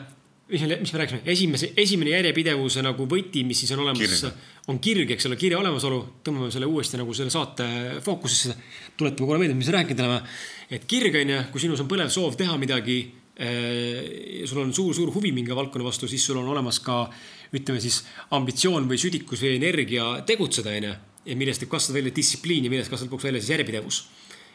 mis 0.52 0.64
me, 0.66 0.80
mis 0.82 0.94
me 0.94 1.02
rääkisime, 1.02 1.22
esimese, 1.34 1.72
esimene 1.80 2.16
järjepidevuse 2.16 2.84
nagu 2.86 3.06
võti, 3.10 3.44
mis 3.48 3.62
siis 3.62 3.74
on 3.76 3.84
olemas, 3.86 4.26
on 4.72 4.82
kirg, 4.84 5.14
eks 5.14 5.30
ole, 5.30 5.38
kirja 5.40 5.60
olemasolu. 5.62 6.02
tõmbame 6.26 6.52
selle 6.54 6.70
uuesti 6.70 7.00
nagu 7.00 7.14
selle 7.18 7.34
saate 7.34 7.68
fookusesse. 8.06 8.56
tuletame 8.98 9.28
korra 9.28 9.42
meelde, 9.42 9.58
mis 9.58 9.70
rääkinud 9.74 10.06
oleme. 10.06 10.22
et 10.70 10.86
kirg 10.86 11.16
on 11.22 11.36
ju, 11.36 11.42
kui 11.52 11.62
sinus 11.62 11.82
on 11.82 11.90
põlev 11.90 12.10
soov 12.10 12.36
teha 12.38 12.58
midagi 12.58 12.98
eh,, 13.36 14.46
sul 14.46 14.64
on 14.64 14.74
suur-suur 14.74 15.14
huvi 15.14 15.32
mingi 15.32 15.56
valdkonna 15.56 15.86
vastu, 15.86 16.08
siis 16.08 16.26
sul 16.26 16.38
on 16.38 16.50
olemas 16.50 16.80
ka 16.80 17.06
ütleme 17.54 17.82
siis 17.82 18.04
ambitsioon 18.32 18.88
või 18.90 18.98
südikus 18.98 19.42
või 19.44 19.58
energia 19.60 20.22
tegutseda, 20.26 20.74
on 20.74 20.90
ju. 20.90 20.94
ja 21.26 21.36
millest 21.38 21.62
võib 21.62 21.76
kasvada 21.78 22.00
välja 22.00 22.16
distsipliin 22.16 22.66
ja 22.66 22.74
millest 22.74 22.90
kasvab 22.90 23.12
lõpuks 23.12 23.30
välja 23.30 23.42
siis 23.42 23.54
järjepidevus 23.54 24.04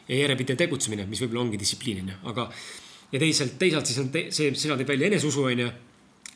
ja 0.07 0.21
järjepidev 0.23 0.59
tegutsemine, 0.63 1.05
mis 1.09 1.21
võib-olla 1.23 1.45
ongi 1.45 1.59
distsipliin, 1.59 2.05
onju, 2.05 2.17
aga. 2.31 2.47
ja 3.11 3.21
teisalt, 3.21 3.57
teisalt 3.59 3.89
siis 3.89 3.99
on 4.03 4.09
te, 4.13 4.27
see, 4.35 4.53
sina 4.55 4.77
teed 4.79 4.89
välja 4.93 5.11
eneseusu, 5.11 5.45
onju. 5.51 5.69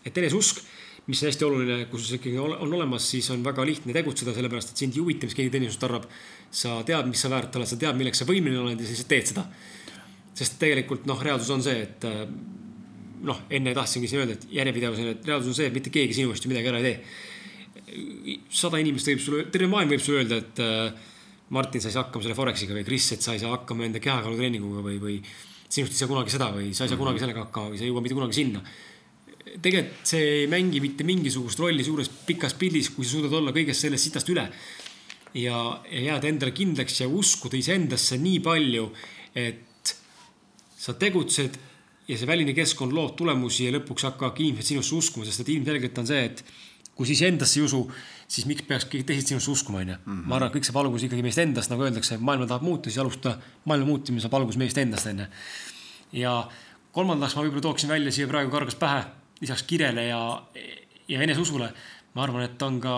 et 0.05 0.21
eneseusk, 0.23 0.63
mis 1.07 1.21
on 1.23 1.31
hästi 1.31 1.45
oluline, 1.47 1.77
kui 1.89 1.99
sul 1.99 2.07
see 2.11 2.19
ikkagi 2.19 2.39
on 2.41 2.73
olemas, 2.77 3.07
siis 3.13 3.29
on 3.33 3.43
väga 3.43 3.65
lihtne 3.65 3.95
tegutseda, 3.95 4.35
sellepärast 4.35 4.73
et 4.73 4.83
sind 4.83 4.95
ei 4.95 5.01
huvita, 5.01 5.27
mis 5.27 5.37
keegi 5.37 5.53
teine 5.53 5.69
sinust 5.69 5.85
arvab. 5.87 6.07
sa 6.51 6.81
tead, 6.85 7.07
mis 7.07 7.21
sa 7.23 7.29
väärt 7.31 7.55
oled, 7.55 7.69
sa 7.69 7.77
tead, 7.79 7.95
milleks 7.97 8.21
sa 8.21 8.27
võimeline 8.27 8.59
oled 8.59 8.79
ja 8.79 8.85
sa 8.85 8.91
lihtsalt 8.91 9.09
teed 9.09 9.31
seda. 9.31 9.45
sest 10.35 10.59
tegelikult 10.59 11.05
noh, 11.09 11.19
reaalsus 11.23 11.49
on 11.53 11.63
see, 11.63 11.81
et 11.87 12.05
äh, 12.07 12.21
noh, 13.27 13.41
enne 13.49 13.73
tahtsingi 13.75 14.09
siin 14.09 14.21
öelda, 14.21 14.37
et 14.37 14.45
järjepidevus 14.59 15.01
on, 15.01 15.11
et 15.15 15.27
reaalsus 15.27 15.51
on 15.51 15.57
see, 15.57 15.67
et 15.71 15.75
mitte 15.75 15.93
keegi 15.93 16.17
sinu 16.17 16.33
eest 16.33 16.45
ju 16.45 16.51
midagi 16.51 16.71
ära 16.71 16.81
ei 16.81 16.87
tee. 16.87 16.97
sada 18.61 18.79
inimest 18.79 19.09
võib 19.09 19.23
sulle, 19.23 19.45
terve 19.51 19.67
maailm 19.71 19.91
võib 19.91 20.03
sulle 20.03 20.21
öelda, 20.21 20.37
et 20.43 20.61
äh, 20.63 21.09
Martin, 21.51 21.83
sa 21.83 21.89
ei 21.89 21.95
saa 21.95 22.05
hakkama 22.05 22.23
selle 22.23 22.35
Forexiga 22.37 22.75
või 22.77 22.85
Kris, 22.87 23.09
et 23.15 23.25
sa 23.25 23.35
ei 23.35 23.41
saa 23.41 23.51
hakkama 23.57 23.83
enda 23.87 23.99
kehakaalutreeninguga 24.03 24.83
või, 24.85 24.99
või 25.03 25.15
sinust 25.71 25.95
ei 25.95 25.99
saa 25.99 26.11
kunagi 26.11 26.31
seda 26.31 26.47
või 26.55 26.69
sa 26.75 26.85
ei 26.85 26.91
saa 26.93 26.99
kunagi 26.99 27.17
mhm. 27.17 27.25
sellega 27.25 27.43
hakkama 27.45 27.73
või 27.73 27.79
sa 27.79 27.85
ei 27.85 27.91
jõua 27.91 28.03
mitte 28.05 28.17
kunagi 28.17 28.37
sinna. 28.37 28.61
tegelikult 29.61 30.13
see 30.13 30.29
ei 30.41 30.45
mängi 30.51 30.79
mitte 30.83 31.03
mingisugust 31.07 31.59
rolli 31.59 31.83
suures 31.83 32.11
pikas 32.27 32.55
pildis, 32.59 32.91
kui 32.95 33.05
sa 33.05 33.17
suudad 33.17 33.35
olla 33.39 33.51
kõigest 33.55 33.83
sellest 33.83 34.07
sitast 34.07 34.31
üle. 34.31 34.47
ja, 35.33 35.57
ja 35.91 36.05
jääda 36.11 36.27
endale 36.27 36.55
kindlaks 36.55 37.01
ja 37.01 37.07
uskuda 37.07 37.59
iseendasse 37.59 38.17
nii 38.17 38.39
palju, 38.39 38.87
et 39.35 39.95
sa 40.77 40.95
tegutsed 40.97 41.59
ja 42.07 42.17
see 42.17 42.27
väline 42.27 42.55
keskkond 42.55 42.95
loob 42.95 43.15
tulemusi 43.19 43.67
ja 43.67 43.75
lõpuks 43.75 44.07
hakkavadki 44.07 44.47
inimesed 44.47 44.73
sinusse 44.73 44.95
uskuma, 44.97 45.27
sest 45.27 45.43
et 45.43 45.51
ilmselgelt 45.53 45.99
on 46.01 46.09
see, 46.09 46.23
et 46.31 46.43
kui 46.95 47.07
siis 47.07 47.21
endasse 47.27 47.59
ei 47.59 47.65
usu, 47.65 47.85
siis 48.31 48.47
miks 48.47 48.63
peaks 48.67 48.87
keegi 48.87 49.05
teised 49.07 49.31
sinusse 49.31 49.51
uskuma, 49.51 49.81
onju. 49.83 49.97
Mhm. 50.05 50.23
ma 50.29 50.37
arvan, 50.37 50.51
et 50.51 50.57
kõik 50.57 50.67
saab 50.67 50.81
alguse 50.83 51.07
ikkagi 51.07 51.23
meist 51.25 51.41
endast, 51.41 51.71
nagu 51.71 51.83
öeldakse, 51.83 52.17
maailma 52.17 52.47
tahab 52.47 52.63
muuta, 52.65 52.89
siis 52.89 53.01
alustada 53.03 53.37
maailma 53.67 53.89
muutumine 53.89 54.23
saab 54.23 54.37
alguse 54.39 54.59
meist 54.61 54.77
endast, 54.79 55.09
onju. 55.11 55.27
ja 56.21 56.35
kolmandaks 56.95 57.35
ma 57.35 57.45
võib-olla 57.45 57.65
tooksin 57.67 57.91
välja 57.91 58.11
siia 58.15 58.29
praegu 58.31 58.51
kargas 58.53 58.77
pähe, 58.79 59.03
lisaks 59.41 59.63
kirele 59.67 60.05
ja, 60.07 60.21
ja 61.07 61.23
eneseusule. 61.27 61.71
ma 62.13 62.23
arvan, 62.23 62.43
et 62.47 62.61
on 62.61 62.79
ka, 62.83 62.95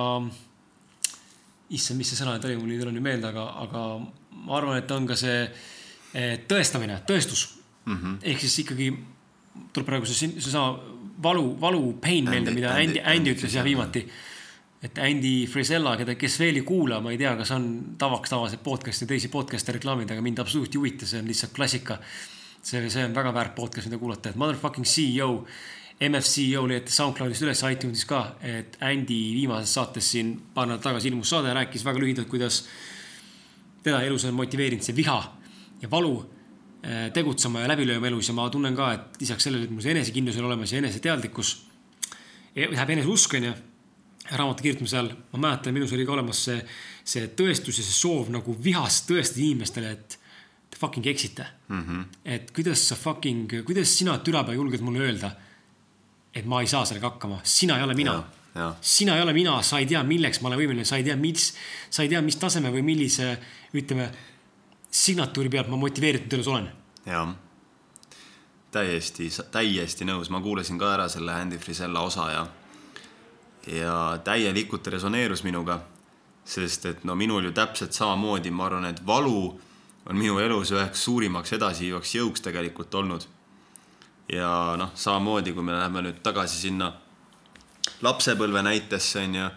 issand, 1.70 1.98
mis 1.98 2.10
see 2.10 2.20
sõna 2.20 2.36
nüüd 2.36 2.46
oli, 2.50 2.58
mul 2.62 2.76
ei 2.76 2.82
tule 2.82 2.94
nüüd 2.94 3.06
meelde, 3.06 3.30
aga, 3.30 3.48
aga 3.66 3.84
ma 4.46 4.58
arvan, 4.58 4.78
et 4.78 4.92
on 4.94 5.08
ka 5.10 5.18
see 5.18 5.40
eh, 6.14 6.36
tõestamine, 6.50 7.00
tõestus 7.10 7.48
mm. 7.86 7.98
-hmm. 7.98 8.20
ehk 8.22 8.46
siis 8.46 8.60
ikkagi 8.66 8.92
tuleb 9.74 9.90
praegu 9.90 10.06
see, 10.06 10.30
seesama 10.38 10.78
valu, 11.24 11.56
valu 11.62 11.98
pain 12.02 12.30
meelde, 12.30 12.54
mida 12.54 12.76
Andy, 12.78 13.02
Andy 13.02 13.34
ütles 13.34 13.54
jah 13.54 13.66
viimati 13.66 14.06
et 14.84 15.00
Andy 15.00 15.46
Frisella, 15.48 15.96
keda, 15.96 16.18
kes 16.20 16.36
veel 16.42 16.60
ei 16.60 16.66
kuula, 16.68 17.00
ma 17.04 17.14
ei 17.14 17.20
tea, 17.20 17.32
kas 17.40 17.54
on 17.56 17.68
tavaks 18.00 18.34
tavaliselt 18.34 18.64
podcast'e, 18.66 19.08
teisi 19.08 19.30
podcast'e 19.32 19.78
reklaamid, 19.78 20.12
aga 20.12 20.24
mind 20.24 20.42
absoluutselt 20.44 20.76
ei 20.76 20.82
huvita, 20.82 21.08
see 21.08 21.22
on 21.24 21.30
lihtsalt 21.32 21.56
klassika. 21.56 22.00
see, 22.64 22.82
see 22.90 23.04
on 23.04 23.16
väga 23.16 23.32
väärt 23.36 23.56
podcast, 23.56 23.88
mida 23.88 24.00
kuulata, 24.00 24.32
et 24.32 24.40
motherfucking 24.40 24.88
CEO, 24.88 25.46
MFCEO 26.04 26.66
leiate 26.68 26.92
SoundCloudist 26.92 27.46
üles, 27.46 27.64
iTunesis 27.64 28.08
ka, 28.10 28.22
et 28.44 28.78
Andy 28.84 29.20
viimases 29.38 29.74
saates 29.78 30.12
siin 30.16 30.36
paar 30.54 30.68
nädalat 30.68 30.84
tagasi 30.90 31.12
ilmus 31.12 31.32
saade 31.32 31.54
rääkis 31.56 31.84
väga 31.86 32.04
lühidalt, 32.04 32.28
kuidas 32.32 32.64
teda 33.84 34.02
elus 34.04 34.26
on 34.28 34.36
motiveerinud 34.36 34.84
see 34.84 34.96
viha 34.96 35.20
ja 35.82 35.92
valu 35.92 36.16
äh, 36.24 37.12
tegutsema 37.16 37.64
ja 37.64 37.72
läbi 37.72 37.88
lööma 37.88 38.10
elus 38.12 38.32
ja 38.32 38.36
ma 38.36 38.50
tunnen 38.52 38.76
ka, 38.76 38.94
et 38.98 39.22
lisaks 39.24 39.48
sellele, 39.48 39.68
et 39.68 39.76
mul 39.76 39.84
see 39.84 39.96
enesekindlus 39.96 40.40
on 40.40 40.50
olemas 40.50 40.76
ja 40.76 40.82
eneseteadlikkus, 40.84 41.54
läheb 42.56 42.98
eneseusk, 42.98 43.40
onju 43.40 43.54
raamatu 44.32 44.64
kirjutamise 44.64 44.98
ajal, 44.98 45.12
ma 45.34 45.40
mäletan, 45.48 45.76
minus 45.76 45.94
oli 45.94 46.06
ka 46.08 46.16
olemas 46.16 46.44
see, 46.48 46.60
see 47.04 47.30
tõestus 47.38 47.80
ja 47.80 47.86
see 47.86 47.96
soov 47.96 48.30
nagu 48.34 48.56
vihast 48.64 49.10
tõestada 49.10 49.44
inimestele, 49.44 49.92
et 49.92 50.18
te 50.72 50.80
fucking 50.80 51.08
eksite 51.12 51.46
mm. 51.68 51.82
-hmm. 51.82 52.06
et 52.26 52.52
kuidas 52.56 52.88
sa 52.88 52.96
fucking, 52.96 53.60
kuidas 53.66 53.98
sina 53.98 54.18
türapea 54.18 54.56
julged 54.56 54.82
mulle 54.82 55.04
öelda, 55.04 55.32
et 56.34 56.46
ma 56.46 56.62
ei 56.62 56.68
saa 56.68 56.86
sellega 56.86 57.10
hakkama, 57.10 57.42
sina 57.44 57.78
ei 57.78 57.84
ole 57.84 57.94
mina. 57.94 58.24
sina 58.82 59.16
ei 59.16 59.22
ole 59.22 59.34
mina, 59.34 59.62
sa 59.62 59.80
ei 59.80 59.86
tea, 59.86 60.04
milleks 60.04 60.42
ma 60.42 60.48
olen 60.48 60.60
võimeline, 60.60 60.86
sa 60.86 60.98
ei 60.98 61.04
tea, 61.04 61.16
mis, 61.16 61.54
sa 61.90 62.04
ei 62.04 62.10
tea, 62.10 62.22
mis 62.22 62.36
taseme 62.36 62.70
või 62.72 62.84
millise, 62.86 63.38
ütleme, 63.74 64.12
signatuuri 64.92 65.50
pealt 65.50 65.68
ma 65.68 65.78
motiveeritud 65.78 66.34
elus 66.34 66.48
olen. 66.48 66.68
jah, 67.06 67.36
täiesti, 68.72 69.30
täiesti 69.52 70.06
nõus, 70.06 70.30
ma 70.30 70.42
kuulasin 70.42 70.78
ka 70.78 70.94
ära 70.94 71.10
selle 71.10 71.34
Andy 71.34 71.58
Frisella 71.58 72.02
osa 72.02 72.32
ja 72.32 72.48
ja 73.68 74.20
täielikult 74.24 74.88
resoneerus 74.88 75.44
minuga. 75.44 75.80
sest 76.46 76.86
et 76.86 77.04
no 77.08 77.16
minul 77.16 77.46
ju 77.46 77.52
täpselt 77.56 77.94
samamoodi, 77.96 78.52
ma 78.52 78.66
arvan, 78.66 78.86
et 78.86 79.06
valu 79.08 79.60
on 80.06 80.18
minu 80.18 80.40
elus 80.44 80.74
üheks 80.76 81.06
suurimaks 81.06 81.54
edasiviivaks 81.56 82.16
jõuks 82.16 82.44
tegelikult 82.44 82.96
olnud. 82.96 83.24
ja 84.30 84.76
noh, 84.78 84.92
samamoodi, 84.96 85.54
kui 85.54 85.64
me 85.64 85.72
läheme 85.72 86.02
nüüd 86.02 86.20
tagasi 86.24 86.58
sinna 86.58 86.92
lapsepõlve 88.02 88.64
näitesse 88.64 89.24
onju, 89.24 89.48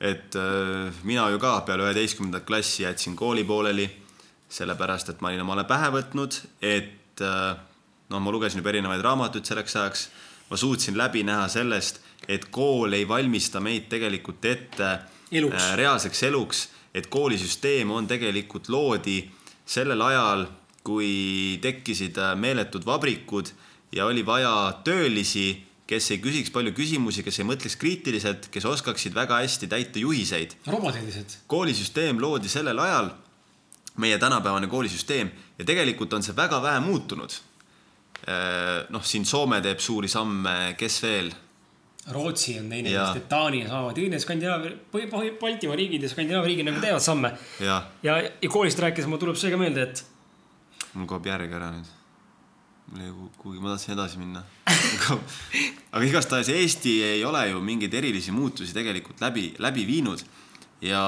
et 0.00 0.36
äh, 0.36 0.92
mina 1.04 1.28
ju 1.30 1.38
ka 1.38 1.60
peale 1.60 1.88
üheteistkümnendat 1.88 2.44
klassi 2.44 2.82
jätsin 2.82 3.16
kooli 3.16 3.44
pooleli, 3.44 3.88
sellepärast 4.48 5.08
et 5.08 5.20
ma 5.20 5.28
olin 5.28 5.44
omale 5.44 5.64
pähe 5.64 5.90
võtnud, 5.92 6.40
et 6.60 7.24
äh, 7.24 7.56
noh, 8.10 8.20
ma 8.20 8.32
lugesin 8.32 8.60
juba 8.60 8.72
erinevaid 8.72 9.04
raamatuid 9.04 9.48
selleks 9.48 9.76
ajaks, 9.76 10.08
ma 10.50 10.56
suutsin 10.56 10.98
läbi 10.98 11.24
näha 11.24 11.48
sellest 11.48 12.00
et 12.28 12.44
kool 12.50 12.92
ei 12.92 13.08
valmista 13.08 13.60
meid 13.60 13.88
tegelikult 13.90 14.44
ette 14.44 14.90
eluks. 15.32 15.62
Äh, 15.62 15.74
reaalseks 15.80 16.22
eluks, 16.28 16.68
et 16.94 17.06
koolisüsteem 17.10 17.90
on 17.90 18.08
tegelikult 18.10 18.68
loodi 18.68 19.22
sellel 19.66 20.02
ajal, 20.02 20.46
kui 20.84 21.58
tekkisid 21.62 22.18
äh, 22.18 22.36
meeletud 22.38 22.86
vabrikud 22.86 23.52
ja 23.94 24.06
oli 24.06 24.24
vaja 24.26 24.52
töölisi, 24.84 25.52
kes 25.90 26.12
ei 26.14 26.20
küsiks 26.22 26.52
palju 26.54 26.72
küsimusi, 26.74 27.24
kes 27.26 27.40
ei 27.40 27.48
mõtleks 27.48 27.76
kriitiliselt, 27.78 28.46
kes 28.54 28.66
oskaksid 28.66 29.14
väga 29.14 29.40
hästi 29.42 29.68
täita 29.70 29.98
juhiseid. 29.98 30.54
robotid 30.66 31.06
lihtsalt. 31.06 31.38
koolisüsteem 31.50 32.20
loodi 32.22 32.48
sellel 32.48 32.78
ajal, 32.78 33.10
meie 34.00 34.18
tänapäevane 34.18 34.66
koolisüsteem 34.70 35.30
ja 35.58 35.64
tegelikult 35.64 36.12
on 36.12 36.22
see 36.22 36.36
väga 36.36 36.62
vähe 36.62 36.80
muutunud. 36.80 37.34
Äh, 38.28 38.86
noh, 38.90 39.04
siin 39.04 39.24
Soome 39.26 39.60
teeb 39.64 39.80
suuri 39.80 40.08
samme, 40.08 40.74
kes 40.78 41.02
veel 41.02 41.30
Rootsi 42.14 42.56
on 42.60 42.68
teine, 42.72 42.92
Taani 43.28 43.62
saavad, 43.68 43.96
kõik 43.98 44.12
need 44.12 44.24
Skandinaavia, 44.24 44.74
Baltimaa 45.40 45.78
riigid 45.78 46.04
ja 46.04 46.10
Skandinaavia 46.12 46.50
riigid 46.50 46.68
nagu 46.68 46.82
teevad 46.82 47.04
samme. 47.04 47.32
ja, 47.60 47.82
ja, 48.06 48.18
ja 48.42 48.50
koolist 48.52 48.80
rääkides 48.82 49.08
mul 49.10 49.22
tuleb 49.22 49.38
see 49.40 49.52
ka 49.52 49.60
meelde, 49.60 49.88
et. 49.88 50.04
mul 50.94 51.08
kaob 51.10 51.26
järg 51.30 51.56
ära 51.58 51.70
nüüd. 51.74 51.90
mul 52.90 53.04
jäi 53.04 53.14
kuhugi, 53.38 53.62
ma 53.62 53.74
tahtsin 53.74 53.94
edasi 53.94 54.20
minna 54.22 54.44
aga 55.92 56.04
igastahes 56.06 56.50
Eesti 56.54 56.96
ei 57.06 57.24
ole 57.24 57.46
ju 57.50 57.62
mingeid 57.64 57.94
erilisi 57.94 58.34
muutusi 58.34 58.74
tegelikult 58.74 59.22
läbi, 59.22 59.50
läbi 59.58 59.86
viinud 59.86 60.24
ja, 60.82 61.02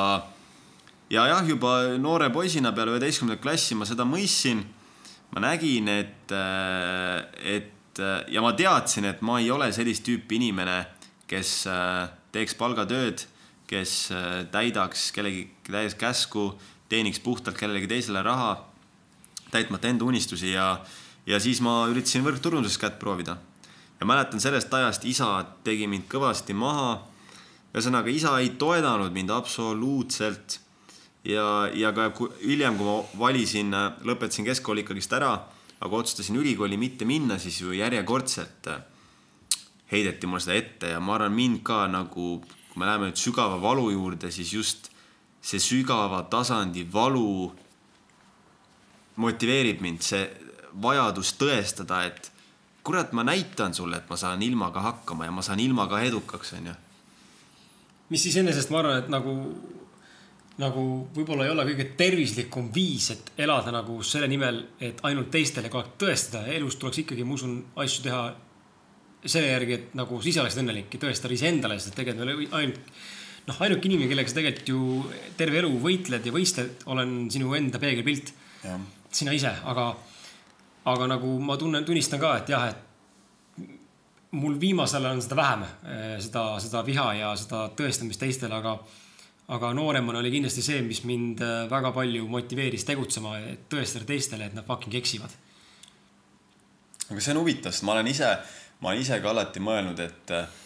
ja 1.11 1.27
jah, 1.35 1.45
juba 1.49 1.99
noore 1.99 2.31
poisina 2.35 2.73
peale 2.73 2.97
üheteistkümnendat 2.97 3.43
klassi 3.43 3.79
ma 3.79 3.89
seda 3.89 4.07
mõistsin. 4.09 4.65
ma 5.33 5.41
nägin, 5.41 5.89
et, 5.89 6.33
et 7.41 7.71
et 7.93 8.01
äh, 8.01 8.25
ja 8.33 8.41
ma 8.41 8.55
teadsin, 8.57 9.05
et 9.05 9.21
ma 9.23 9.39
ei 9.41 9.51
ole 9.53 9.69
sellist 9.73 10.05
tüüpi 10.07 10.39
inimene, 10.41 10.79
kes 11.29 11.67
äh, 11.69 12.09
teeks 12.33 12.57
palgatööd, 12.57 13.27
kes 13.69 14.11
äh, 14.17 14.45
täidaks 14.53 15.11
kellegi 15.13 15.51
täies 15.69 15.97
käsku, 16.01 16.53
teeniks 16.89 17.21
puhtalt 17.21 17.59
kellelegi 17.59 17.91
teisele 17.91 18.23
raha, 18.25 18.57
täitmata 19.53 19.91
enda 19.91 20.09
unistusi 20.09 20.55
ja, 20.55 20.79
ja 21.29 21.41
siis 21.41 21.61
ma 21.61 21.83
üritasin 21.93 22.25
võrgturunduses 22.25 22.81
kätt 22.81 22.99
proovida. 23.01 23.37
ja 24.01 24.07
mäletan 24.07 24.41
sellest 24.41 24.73
ajast, 24.75 25.05
isa 25.05 25.45
tegi 25.65 25.87
mind 25.87 26.09
kõvasti 26.09 26.57
maha. 26.57 27.03
ühesõnaga, 27.75 28.09
isa 28.09 28.39
ei 28.41 28.55
toetanud 28.57 29.13
mind 29.13 29.31
absoluutselt. 29.31 30.61
ja, 31.25 31.69
ja 31.75 31.93
ka 31.93 32.09
hiljem, 32.41 32.77
kui 32.77 32.87
ma 32.87 33.03
valisin, 33.19 33.75
lõpetasin 34.05 34.49
keskkooli 34.49 34.81
ikkagist 34.81 35.13
ära 35.13 35.37
aga 35.83 35.97
otsustasin 35.97 36.39
ülikooli 36.39 36.79
mitte 36.79 37.05
minna, 37.05 37.39
siis 37.39 37.61
ju 37.61 37.75
järjekordselt 37.75 38.69
äh, 38.71 38.83
heideti 39.93 40.27
mulle 40.27 40.45
seda 40.45 40.57
ette 40.59 40.93
ja 40.95 41.01
ma 41.03 41.17
arvan, 41.17 41.35
mind 41.35 41.63
ka 41.67 41.85
nagu, 41.91 42.39
kui 42.71 42.81
me 42.81 42.89
läheme 42.89 43.11
nüüd 43.11 43.21
sügava 43.21 43.59
valu 43.63 43.91
juurde, 43.91 44.31
siis 44.31 44.53
just 44.55 44.93
see 45.43 45.61
sügava 45.61 46.23
tasandi 46.31 46.87
valu 46.93 47.51
motiveerib 49.23 49.83
mind, 49.85 50.05
see 50.07 50.23
vajadus 50.83 51.35
tõestada, 51.41 52.05
et 52.09 52.31
kurat, 52.87 53.13
ma 53.13 53.27
näitan 53.27 53.75
sulle, 53.75 53.99
et 53.99 54.09
ma 54.09 54.17
saan 54.17 54.43
ilmaga 54.43 54.81
hakkama 54.87 55.27
ja 55.27 55.35
ma 55.35 55.43
saan 55.45 55.61
ilmaga 55.61 56.01
edukaks, 56.07 56.55
onju. 56.59 56.75
mis 58.13 58.27
iseenesest 58.31 58.71
ma 58.71 58.81
arvan, 58.81 59.03
et 59.03 59.11
nagu 59.13 59.35
nagu 60.61 60.85
võib-olla 61.15 61.47
ei 61.47 61.53
ole 61.55 61.65
kõige 61.71 61.87
tervislikum 61.97 62.69
viis, 62.75 63.09
et 63.15 63.33
elada 63.41 63.73
nagu 63.73 64.03
selle 64.05 64.29
nimel, 64.29 64.61
et 64.81 65.01
ainult 65.09 65.31
teistele 65.33 65.71
kogu 65.73 65.87
aeg 65.87 65.97
tõestada. 66.03 66.45
elus 66.53 66.77
tuleks 66.77 67.03
ikkagi, 67.05 67.25
ma 67.25 67.39
usun, 67.39 67.57
asju 67.81 68.05
teha 68.05 68.23
selle 69.25 69.49
järgi, 69.49 69.79
et 69.79 69.97
nagu 69.97 70.21
sa 70.21 70.29
ise 70.29 70.43
oleksid 70.43 70.63
õnnelik 70.65 70.93
ja 70.93 71.03
tõestada 71.07 71.35
iseendale, 71.35 71.79
sest 71.81 71.97
tegelikult 71.97 72.55
ainult, 72.59 72.95
noh, 73.49 73.61
ainuke 73.65 73.89
inimene, 73.89 74.11
kellega 74.11 74.33
sa 74.33 74.41
tegelikult 74.41 74.73
ju 74.73 74.81
terve 75.39 75.63
elu 75.63 75.73
võitled 75.83 76.27
ja 76.27 76.35
võistled, 76.35 76.87
olen 76.91 77.31
sinu 77.33 77.55
enda 77.59 77.81
peegelpilt. 77.83 78.35
sina 79.13 79.33
ise, 79.33 79.51
aga, 79.69 79.91
aga 80.89 81.07
nagu 81.07 81.39
ma 81.41 81.57
tunnen, 81.57 81.85
tunnistan 81.85 82.21
ka, 82.21 82.37
et 82.41 82.49
jah, 82.49 82.69
et 82.69 82.93
mul 84.33 84.57
viimasel 84.61 85.05
ajal 85.05 85.17
on 85.17 85.23
seda 85.23 85.37
vähem, 85.37 85.65
eh, 85.85 86.17
seda, 86.21 86.45
seda 86.61 86.83
viha 86.87 87.09
ja 87.15 87.33
seda 87.37 87.67
tõestamist 87.77 88.21
teistele, 88.21 88.55
aga 88.55 88.79
aga 89.49 89.73
nooremana 89.75 90.21
oli 90.23 90.31
kindlasti 90.31 90.63
see, 90.63 90.83
mis 90.87 91.03
mind 91.09 91.43
äh, 91.43 91.67
väga 91.71 91.93
palju 91.95 92.27
motiveeris 92.31 92.87
tegutsema, 92.89 93.37
et 93.53 93.67
tõestada 93.73 94.07
teistele, 94.09 94.47
et 94.47 94.57
nad 94.57 94.67
fucking 94.67 94.95
eksivad. 95.01 95.35
aga 97.11 97.21
see 97.21 97.35
on 97.35 97.43
huvitav, 97.43 97.75
sest 97.75 97.85
ma 97.85 97.97
olen 97.97 98.11
ise, 98.13 98.29
ma 98.81 98.93
olen 98.93 99.03
ise 99.03 99.19
ka 99.21 99.33
alati 99.33 99.63
mõelnud, 99.65 100.01
et 100.01 100.35
äh, 100.37 100.61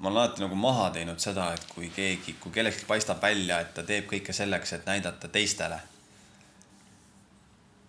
ma 0.00 0.10
olen 0.10 0.20
alati 0.20 0.44
nagu 0.44 0.58
maha 0.58 0.90
teinud 0.94 1.22
seda, 1.22 1.52
et 1.56 1.64
kui 1.72 1.88
keegi, 1.94 2.36
kui 2.42 2.52
kellelgi 2.52 2.84
paistab 2.88 3.22
välja, 3.22 3.62
et 3.64 3.72
ta 3.74 3.86
teeb 3.86 4.06
kõike 4.12 4.36
selleks, 4.36 4.76
et 4.76 4.86
näidata 4.86 5.32
teistele. 5.32 5.80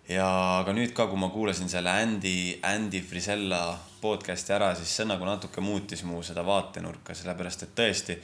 ja 0.08 0.26
aga 0.58 0.72
nüüd 0.74 0.96
ka, 0.96 1.06
kui 1.06 1.20
ma 1.20 1.28
kuulasin 1.30 1.68
selle 1.68 1.92
Andy, 1.92 2.58
Andy 2.66 3.00
Frisella 3.04 3.78
podcast'i 4.00 4.52
ära, 4.56 4.74
siis 4.74 4.90
see 4.96 5.06
nagu 5.06 5.24
natuke 5.24 5.60
muutis 5.60 6.02
mu 6.02 6.22
seda 6.26 6.42
vaatenurka, 6.44 7.14
sellepärast 7.14 7.68
et 7.68 7.76
tõesti 7.78 8.16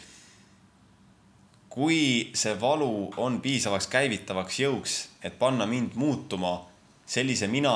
kui 1.68 2.30
see 2.34 2.54
valu 2.60 3.10
on 3.20 3.40
piisavaks 3.44 3.88
käivitavaks 3.92 4.60
jõuks, 4.60 4.98
et 5.22 5.38
panna 5.38 5.66
mind 5.66 5.96
muutuma 6.00 6.54
sellise 7.08 7.48
mina, 7.48 7.74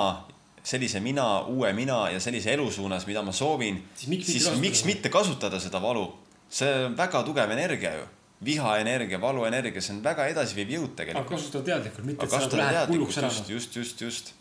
sellise 0.63 1.01
mina, 1.01 1.43
uue 1.49 1.73
mina 1.77 2.07
ja 2.13 2.21
sellise 2.21 2.53
elu 2.55 2.71
suunas, 2.71 3.07
mida 3.07 3.23
ma 3.23 3.33
soovin, 3.33 3.83
siis 3.95 4.09
miks, 4.09 4.27
siis 4.33 4.49
mitte, 4.49 4.65
miks 4.67 4.85
mitte 4.89 5.13
kasutada 5.13 5.61
seda 5.61 5.83
valu? 5.83 6.09
see 6.53 6.69
on 6.85 6.93
väga 6.93 7.23
tugev 7.25 7.49
energia 7.55 7.95
ju 7.97 8.03
vihaenergia, 8.45 9.21
valuenergia, 9.21 9.81
see 9.81 9.95
on 9.95 10.03
väga 10.05 10.27
edasiviiv 10.33 10.75
jõud 10.77 10.95
tegelikult. 10.99 11.25
aga 11.25 11.37
kasutada 11.37 11.69
teadlikult, 11.71 12.07
mitte 12.09 12.27
et 12.27 12.35
sa 12.35 12.61
lähed 12.61 12.93
hulluks 12.93 13.19
ära. 13.23 13.31
just, 13.49 13.77
just, 13.77 14.03
just. 14.03 14.33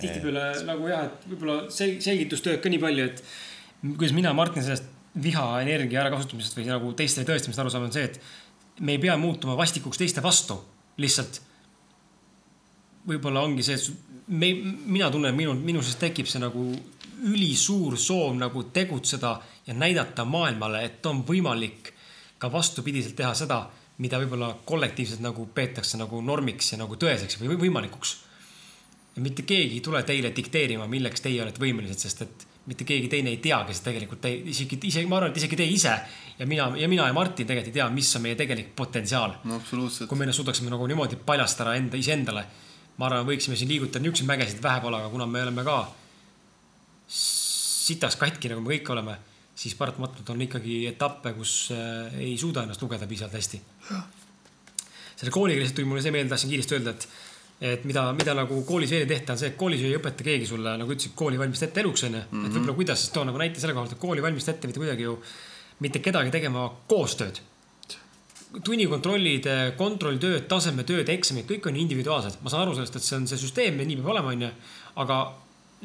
tihtipeale 0.00 0.44
nagu 0.68 0.88
jah, 0.88 1.08
et 1.10 1.26
võib-olla 1.32 1.58
selgitustööd 1.74 2.62
ka 2.62 2.72
nii 2.72 2.80
palju, 2.80 3.10
et 3.10 3.24
kuidas 3.90 4.14
mina, 4.16 4.32
Martin, 4.36 4.64
sellest 4.64 4.86
vihaenergia 5.22 6.04
ärakasutamisest 6.04 6.58
või 6.58 6.68
nagu 6.68 6.92
teiste 6.98 7.24
tõestamisest 7.26 7.62
aru 7.62 7.72
saama, 7.72 7.88
on 7.90 7.94
see, 7.94 8.06
et 8.06 8.20
me 8.80 8.94
ei 8.94 9.02
pea 9.02 9.16
muutuma 9.18 9.56
vastikuks 9.58 9.98
teiste 9.98 10.22
vastu, 10.22 10.60
lihtsalt. 11.02 11.40
võib-olla 13.08 13.42
ongi 13.42 13.64
see, 13.66 13.74
et 13.74 14.28
me, 14.28 14.52
mina 14.86 15.10
tunnen, 15.10 15.34
minu, 15.34 15.54
minu 15.54 15.82
sees 15.82 15.98
tekib 15.98 16.28
see 16.30 16.42
nagu 16.42 16.64
ülisuur 17.30 17.96
soov 17.98 18.36
nagu 18.38 18.62
tegutseda 18.72 19.34
ja 19.66 19.74
näidata 19.74 20.24
maailmale, 20.24 20.84
et 20.84 21.06
on 21.06 21.24
võimalik 21.26 21.92
ka 22.38 22.52
vastupidiselt 22.52 23.16
teha 23.16 23.34
seda, 23.36 23.64
mida 24.00 24.20
võib-olla 24.22 24.54
kollektiivselt 24.64 25.20
nagu 25.20 25.44
peetakse 25.54 25.98
nagu 26.00 26.22
normiks 26.24 26.72
ja 26.72 26.78
nagu 26.80 26.96
tõeseks 26.96 27.40
või 27.42 27.58
võimalikuks. 27.66 28.16
mitte 29.16 29.42
keegi 29.42 29.74
ei 29.74 29.80
tule 29.84 30.02
teile 30.02 30.30
dikteerima, 30.36 30.86
milleks 30.86 31.20
teie 31.20 31.42
olete 31.42 31.60
võimelised, 31.60 31.98
sest 31.98 32.22
et 32.22 32.46
mitte 32.70 32.86
keegi 32.86 33.10
teine 33.10 33.32
ei 33.34 33.40
tea, 33.42 33.58
kes 33.66 33.82
tegelikult 33.84 34.22
te, 34.22 34.30
isegi, 34.52 34.78
isegi 34.88 35.08
ma 35.10 35.18
arvan, 35.18 35.32
et 35.32 35.40
isegi 35.40 35.58
teie 35.58 35.70
ise 35.74 35.94
ja 36.38 36.46
mina 36.48 36.68
ja 36.78 36.88
mina 36.88 37.08
ja 37.08 37.14
Martin 37.16 37.48
tegelikult 37.48 37.72
ei 37.72 37.78
tea, 37.80 37.88
mis 37.94 38.10
on 38.16 38.24
meie 38.24 38.38
tegelik 38.38 38.70
potentsiaal 38.78 39.40
no,. 39.50 39.60
kui 39.70 40.18
me 40.20 40.30
suudaksime 40.32 40.70
nagu 40.72 40.86
niimoodi 40.90 41.18
paljastada 41.26 41.74
enda, 41.78 41.98
iseendale. 41.98 42.44
ma 43.00 43.08
arvan, 43.08 43.26
võiksime 43.26 43.56
siin 43.58 43.70
liigutada 43.70 44.04
niisuguseid 44.04 44.28
mägesid 44.28 44.62
vähe 44.62 44.82
pole, 44.84 45.00
aga 45.00 45.10
kuna 45.10 45.26
me 45.26 45.42
oleme 45.46 45.64
ka 45.66 45.80
sitaks 47.10 48.18
katki, 48.20 48.52
nagu 48.52 48.62
me 48.62 48.76
kõik 48.76 48.92
oleme, 48.94 49.16
siis 49.58 49.74
paratamatult 49.78 50.30
on 50.30 50.44
ikkagi 50.46 50.84
etappe, 50.92 51.32
kus 51.34 51.54
äh, 51.74 52.20
ei 52.22 52.36
suuda 52.38 52.64
ennast 52.66 52.82
lugeda 52.84 53.08
piisavalt 53.10 53.38
hästi. 53.40 53.60
selle 55.16 55.32
kooliga 55.34 55.60
lihtsalt 55.60 55.80
tuli 55.80 55.88
mulle 55.90 56.04
see 56.04 56.14
meelde, 56.14 56.30
tahtsin 56.32 56.52
kiiresti 56.52 56.76
öelda, 56.78 56.94
et, 56.94 57.08
et 57.60 57.84
mida, 57.84 58.06
mida 58.16 58.34
nagu 58.34 58.62
koolis 58.64 58.90
veel 58.90 59.04
ei 59.04 59.10
tehta, 59.10 59.34
on 59.34 59.38
see, 59.38 59.50
et 59.52 59.56
koolis 59.60 59.82
ei 59.84 59.96
õpeta 59.98 60.24
keegi 60.24 60.46
sulle, 60.48 60.76
nagu 60.80 60.92
ütlesid, 60.94 61.12
kooli 61.14 61.38
valmistab 61.38 61.68
ette 61.68 61.80
eluks, 61.80 62.04
onju. 62.08 62.18
et 62.18 62.32
Mhm. 62.32 62.52
võib-olla 62.56 62.74
kuidas 62.74 63.00
siis 63.00 63.12
too 63.12 63.24
nagu 63.24 63.38
näite 63.38 63.60
selle 63.60 63.74
koha 63.74 63.84
pealt, 63.84 63.92
et 63.92 64.00
kooli 64.00 64.22
valmistab 64.22 64.54
ette 64.54 64.66
mitte 64.66 64.80
kuidagi 64.80 65.02
ju 65.02 65.18
mitte 65.80 65.98
kedagi 66.00 66.30
tegema 66.30 66.70
koostööd 66.88 67.40
tunnikontrollid, 68.66 69.46
kontrolltööd, 69.78 70.48
tasemetööd, 70.50 71.08
eksamid, 71.12 71.46
kõik 71.46 71.68
on 71.70 71.76
individuaalsed. 71.78 72.40
ma 72.42 72.50
saan 72.50 72.64
aru 72.66 72.74
sellest, 72.74 72.96
et 72.96 73.02
see 73.06 73.16
on 73.16 73.26
see 73.30 73.38
süsteem 73.38 73.78
ja 73.78 73.86
nii 73.86 73.96
peab 74.00 74.10
olema, 74.14 74.32
onju. 74.34 74.50
aga 74.96 75.18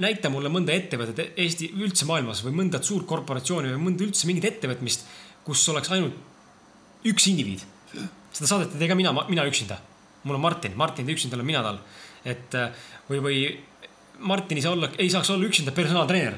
näita 0.02 0.32
mulle 0.34 0.50
mõnda 0.52 0.74
ettevõtet 0.76 1.38
Eesti 1.38 1.70
üldse 1.78 2.08
maailmas 2.10 2.42
või 2.44 2.56
mõnda 2.58 2.82
suurt 2.84 3.06
korporatsiooni 3.08 3.72
või 3.76 3.84
mõnda 3.90 4.04
üldse 4.08 4.28
mingit 4.28 4.50
ettevõtmist, 4.50 5.06
kus 5.46 5.68
oleks 5.70 5.92
ainult 5.96 6.14
üks 7.06 7.28
indiviid. 7.30 7.62
seda 8.34 8.48
saadet 8.48 8.74
ei 8.74 8.80
tee 8.80 8.88
ka 8.88 8.96
mina, 8.96 9.14
mina 9.30 9.46
üksinda. 9.48 9.78
Mul 10.26 10.36
on 10.36 10.42
Martin, 10.42 10.74
Martin 10.76 11.10
üksinda 11.10 11.38
olen 11.38 11.48
mina 11.48 11.62
tal. 11.64 11.80
et 12.26 12.58
või, 13.10 13.22
või 13.22 13.40
Martin 14.20 14.58
ei 14.58 14.66
saa 14.66 14.74
olla, 14.74 14.90
ei 14.98 15.10
saaks 15.14 15.30
olla 15.30 15.46
üksinda 15.46 15.72
personaaltreener 15.72 16.38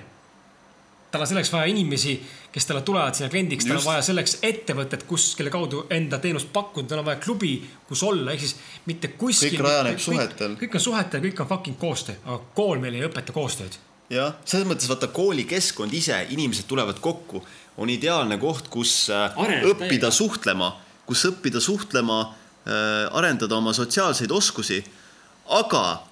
tal 1.12 1.24
on 1.24 1.30
selleks 1.30 1.52
vaja 1.54 1.68
inimesi, 1.72 2.16
kes 2.52 2.66
talle 2.68 2.82
tulevad 2.86 3.16
sinna 3.16 3.30
kliendiks, 3.32 3.66
tal 3.68 3.80
on 3.80 3.86
vaja 3.86 4.04
selleks 4.06 4.38
ettevõtet, 4.46 5.06
kus, 5.08 5.30
kelle 5.40 5.52
kaudu 5.54 5.86
enda 5.94 6.20
teenust 6.24 6.50
pakkuda, 6.54 6.92
tal 6.92 7.02
on 7.02 7.08
vaja 7.08 7.20
klubi, 7.24 7.54
kus 7.88 8.04
olla, 8.08 8.34
ehk 8.34 8.44
siis 8.44 8.56
mitte 8.90 9.14
kuskil. 9.20 9.56
Kõik 9.56 9.66
rajaneb 9.66 10.02
suhetel. 10.04 10.58
kõik 10.60 10.80
on 10.80 10.84
suhetel, 10.84 11.24
kõik 11.24 11.44
on 11.44 11.52
fucking 11.52 11.80
koostöö, 11.80 12.18
aga 12.26 12.40
kool 12.58 12.82
meil 12.84 12.98
ei 13.00 13.06
õpeta 13.08 13.36
koostööd. 13.36 13.80
jah, 14.12 14.36
selles 14.46 14.68
mõttes 14.68 14.90
vaata 14.92 15.10
koolikeskkond 15.16 15.94
ise, 15.94 16.20
inimesed 16.36 16.68
tulevad 16.68 17.00
kokku, 17.04 17.44
on 17.78 17.90
ideaalne 17.94 18.38
koht, 18.42 18.68
kus 18.74 19.08
äh, 19.10 19.32
Areneda 19.38 19.74
õppida 19.74 20.08
täiega. 20.08 20.12
suhtlema, 20.12 20.72
kus 21.06 21.26
õppida 21.32 21.64
suhtlema, 21.64 22.22
arendada 22.68 23.56
oma 23.56 23.74
sotsiaalseid 23.74 24.32
oskusi. 24.32 24.84
aga 25.48 26.08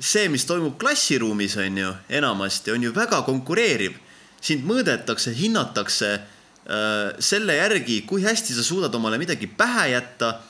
see, 0.00 0.28
mis 0.28 0.44
toimub 0.46 0.76
klassiruumis, 0.80 1.56
on 1.60 1.78
ju, 1.78 1.92
enamasti 2.08 2.72
on 2.72 2.82
ju 2.82 2.92
väga 2.94 3.22
konkureeriv. 3.22 4.02
sind 4.40 4.62
mõõdetakse, 4.68 5.32
hinnatakse 5.34 6.08
äh, 6.14 7.16
selle 7.18 7.56
järgi, 7.56 8.02
kui 8.06 8.22
hästi 8.22 8.54
sa 8.54 8.62
suudad 8.62 8.94
omale 8.94 9.18
midagi 9.18 9.46
pähe 9.46 9.88
jätta. 9.90 10.40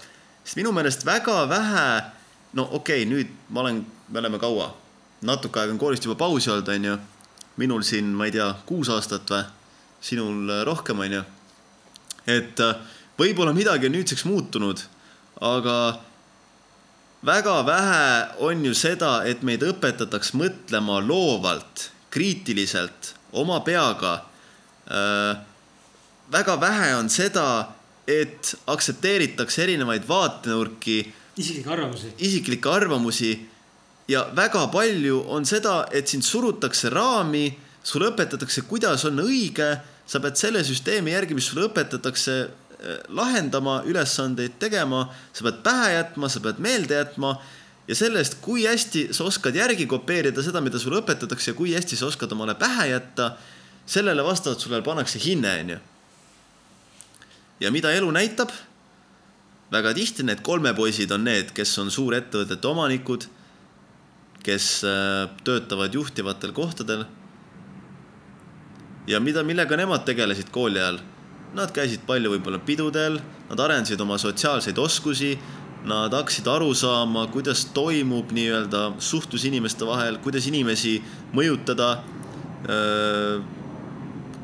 sest 0.44 0.56
minu 0.56 0.72
meelest 0.72 1.06
väga 1.06 1.48
vähe, 1.48 2.02
no 2.52 2.68
okei 2.72 3.02
okay,, 3.02 3.10
nüüd 3.10 3.30
ma 3.48 3.60
olen, 3.60 3.86
me 4.08 4.18
oleme 4.18 4.38
kaua, 4.38 4.74
natuke 5.22 5.60
aega 5.60 5.72
on 5.72 5.78
koolist 5.78 6.04
juba 6.04 6.14
pausi 6.14 6.50
olnud, 6.50 6.68
on 6.68 6.84
ju. 6.84 6.98
minul 7.56 7.82
siin, 7.82 8.04
ma 8.04 8.26
ei 8.26 8.32
tea, 8.32 8.54
kuus 8.66 8.88
aastat 8.88 9.30
või, 9.30 9.44
sinul 10.00 10.50
äh, 10.50 10.64
rohkem, 10.66 10.98
on 10.98 11.12
ju. 11.12 11.22
et 12.26 12.60
äh, 12.60 12.76
võib-olla 13.18 13.54
midagi 13.54 13.86
on 13.86 13.92
nüüdseks 13.92 14.24
muutunud, 14.24 14.82
aga 15.40 15.98
väga 17.26 17.62
vähe 17.66 18.28
on 18.38 18.64
ju 18.64 18.74
seda, 18.74 19.24
et 19.26 19.42
meid 19.42 19.64
õpetataks 19.66 20.32
mõtlema 20.38 21.00
loovalt, 21.04 21.90
kriitiliselt, 22.10 23.14
oma 23.32 23.60
peaga. 23.60 24.22
väga 26.32 26.56
vähe 26.60 26.94
on 26.96 27.08
seda, 27.10 27.68
et 28.06 28.54
aktsepteeritakse 28.66 29.62
erinevaid 29.62 30.06
vaatenurki, 30.08 31.12
isiklikke 31.36 31.70
arvamusi. 31.70 32.12
isiklikke 32.18 32.70
arvamusi 32.70 33.48
ja 34.08 34.26
väga 34.36 34.66
palju 34.72 35.24
on 35.28 35.44
seda, 35.44 35.86
et 35.92 36.08
sind 36.08 36.22
surutakse 36.22 36.90
raami, 36.90 37.50
sulle 37.82 38.10
õpetatakse, 38.12 38.62
kuidas 38.70 39.04
on 39.04 39.18
õige, 39.24 39.76
sa 40.06 40.20
pead 40.22 40.38
selle 40.38 40.62
süsteemi 40.64 41.10
järgi, 41.10 41.34
mis 41.34 41.50
sulle 41.50 41.66
õpetatakse, 41.66 42.36
lahendama, 43.08 43.80
ülesandeid 43.88 44.58
tegema, 44.60 45.06
sa 45.32 45.46
pead 45.46 45.62
pähe 45.64 45.92
jätma, 45.94 46.28
sa 46.28 46.42
pead 46.44 46.58
meelde 46.62 46.98
jätma 46.98 47.36
ja 47.88 47.94
sellest, 47.94 48.38
kui 48.42 48.66
hästi 48.66 49.08
sa 49.14 49.24
oskad 49.24 49.56
järgi 49.56 49.86
kopeerida 49.86 50.42
seda, 50.42 50.60
mida 50.64 50.78
sulle 50.82 51.00
õpetatakse 51.00 51.52
ja 51.52 51.58
kui 51.58 51.74
hästi 51.74 51.98
sa 51.98 52.08
oskad 52.10 52.32
omale 52.34 52.56
pähe 52.58 52.90
jätta, 52.90 53.32
sellele 53.86 54.24
vastavalt 54.26 54.60
sulle 54.60 54.82
pannakse 54.82 55.20
hinne, 55.22 55.52
onju. 55.62 55.78
ja 57.60 57.70
mida 57.72 57.92
elu 57.94 58.10
näitab? 58.10 58.50
väga 59.72 59.92
tihti 59.94 60.22
need 60.22 60.44
kolmepoisid 60.46 61.10
on 61.10 61.24
need, 61.26 61.50
kes 61.54 61.72
on 61.82 61.90
suurettevõtete 61.90 62.68
omanikud, 62.68 63.26
kes 64.46 64.68
äh, 64.86 65.26
töötavad 65.44 65.94
juhtivatel 65.94 66.52
kohtadel. 66.52 67.04
ja 69.06 69.20
mida, 69.20 69.42
millega 69.42 69.76
nemad 69.76 70.04
tegelesid 70.06 70.50
kooli 70.50 70.78
ajal? 70.78 71.00
Nad 71.56 71.70
käisid 71.72 72.02
palju 72.04 72.34
võib-olla 72.34 72.58
pidudel, 72.60 73.14
nad 73.48 73.60
arendasid 73.64 74.00
oma 74.04 74.18
sotsiaalseid 74.20 74.76
oskusi, 74.76 75.30
nad 75.88 76.12
hakkasid 76.12 76.48
aru 76.52 76.74
saama, 76.76 77.22
kuidas 77.32 77.62
toimub 77.72 78.34
nii-öelda 78.36 78.82
suhtlus 79.00 79.46
inimeste 79.48 79.88
vahel, 79.88 80.18
kuidas 80.20 80.44
inimesi 80.50 80.98
mõjutada 81.32 81.94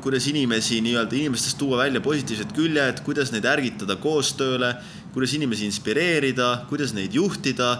kuidas 0.03 0.25
inimesi 0.31 0.81
nii-öelda, 0.83 1.15
inimestest 1.19 1.59
tuua 1.61 1.83
välja 1.83 2.01
positiivsed 2.03 2.55
küljed, 2.57 3.03
kuidas 3.05 3.29
neid 3.31 3.45
ärgitada 3.45 3.99
koostööle, 4.01 4.73
kuidas 5.13 5.37
inimesi 5.37 5.69
inspireerida, 5.69 6.65
kuidas 6.71 6.95
neid 6.97 7.13
juhtida. 7.13 7.75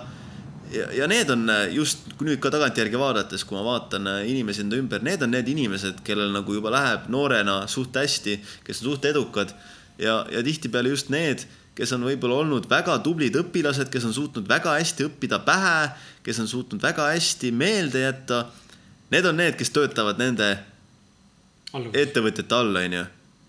Ja, 0.74 0.90
ja 0.94 1.08
need 1.10 1.30
on 1.34 1.48
just 1.74 2.08
nüüd 2.22 2.42
ka 2.44 2.52
tagantjärgi 2.54 3.00
vaadates, 3.00 3.46
kui 3.48 3.58
ma 3.58 3.64
vaatan 3.68 4.10
inimesi 4.30 4.64
enda 4.66 4.80
ümber, 4.80 5.04
need 5.06 5.22
on 5.26 5.34
need 5.34 5.50
inimesed, 5.54 6.02
kellel 6.08 6.34
nagu 6.36 6.56
juba 6.56 6.74
läheb 6.74 7.10
noorena 7.14 7.64
suht 7.72 7.96
hästi, 8.00 8.40
kes 8.66 8.82
on 8.84 8.92
suht 8.92 9.06
edukad 9.12 9.54
ja, 10.00 10.24
ja 10.32 10.44
tihtipeale 10.44 10.90
just 10.94 11.12
need, 11.14 11.46
kes 11.78 11.94
on 11.96 12.06
võib-olla 12.06 12.42
olnud 12.44 12.68
väga 12.70 12.98
tublid 13.06 13.36
õpilased, 13.40 13.90
kes 13.94 14.06
on 14.10 14.14
suutnud 14.16 14.50
väga 14.50 14.76
hästi 14.78 15.08
õppida 15.08 15.40
pähe, 15.46 15.78
kes 16.26 16.42
on 16.44 16.50
suutnud 16.50 16.84
väga 16.84 17.10
hästi 17.14 17.52
meelde 17.56 18.06
jätta. 18.06 18.46
Need 19.14 19.26
on 19.30 19.38
need, 19.42 19.58
kes 19.58 19.74
töötavad 19.74 20.22
nende 20.22 20.52
ettevõtjate 21.74 22.56
all, 22.58 22.78
onju, 22.78 23.04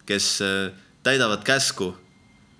kes 0.08 0.30
äh, 0.44 0.72
täidavad 1.04 1.44
käsku 1.44 1.92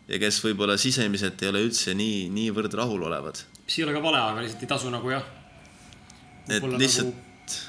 ja 0.09 0.21
kes 0.21 0.41
võib-olla 0.45 0.77
sisemiselt 0.81 1.41
ei 1.43 1.51
ole 1.53 1.65
üldse 1.65 1.97
nii, 1.97 2.29
niivõrd 2.33 2.77
rahulolevad. 2.77 3.41
Mis 3.65 3.79
ei 3.79 3.85
ole 3.85 3.95
ka 3.97 4.03
vale, 4.05 4.21
aga 4.21 4.45
lihtsalt 4.45 4.65
ei 4.65 4.71
tasu 4.71 4.91
nagu 4.93 5.13
jah. 5.13 5.25
et 6.49 6.67
lihtsalt 6.79 7.13
nagu... 7.13 7.61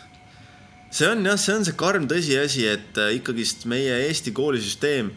see 0.91 1.07
on 1.11 1.23
jah, 1.25 1.39
see 1.39 1.55
on 1.55 1.67
see 1.67 1.77
karm 1.79 2.09
tõsiasi, 2.11 2.65
et 2.71 2.99
äh, 2.99 3.15
ikkagist 3.19 3.65
meie 3.71 4.01
Eesti 4.09 4.35
koolisüsteem 4.35 5.13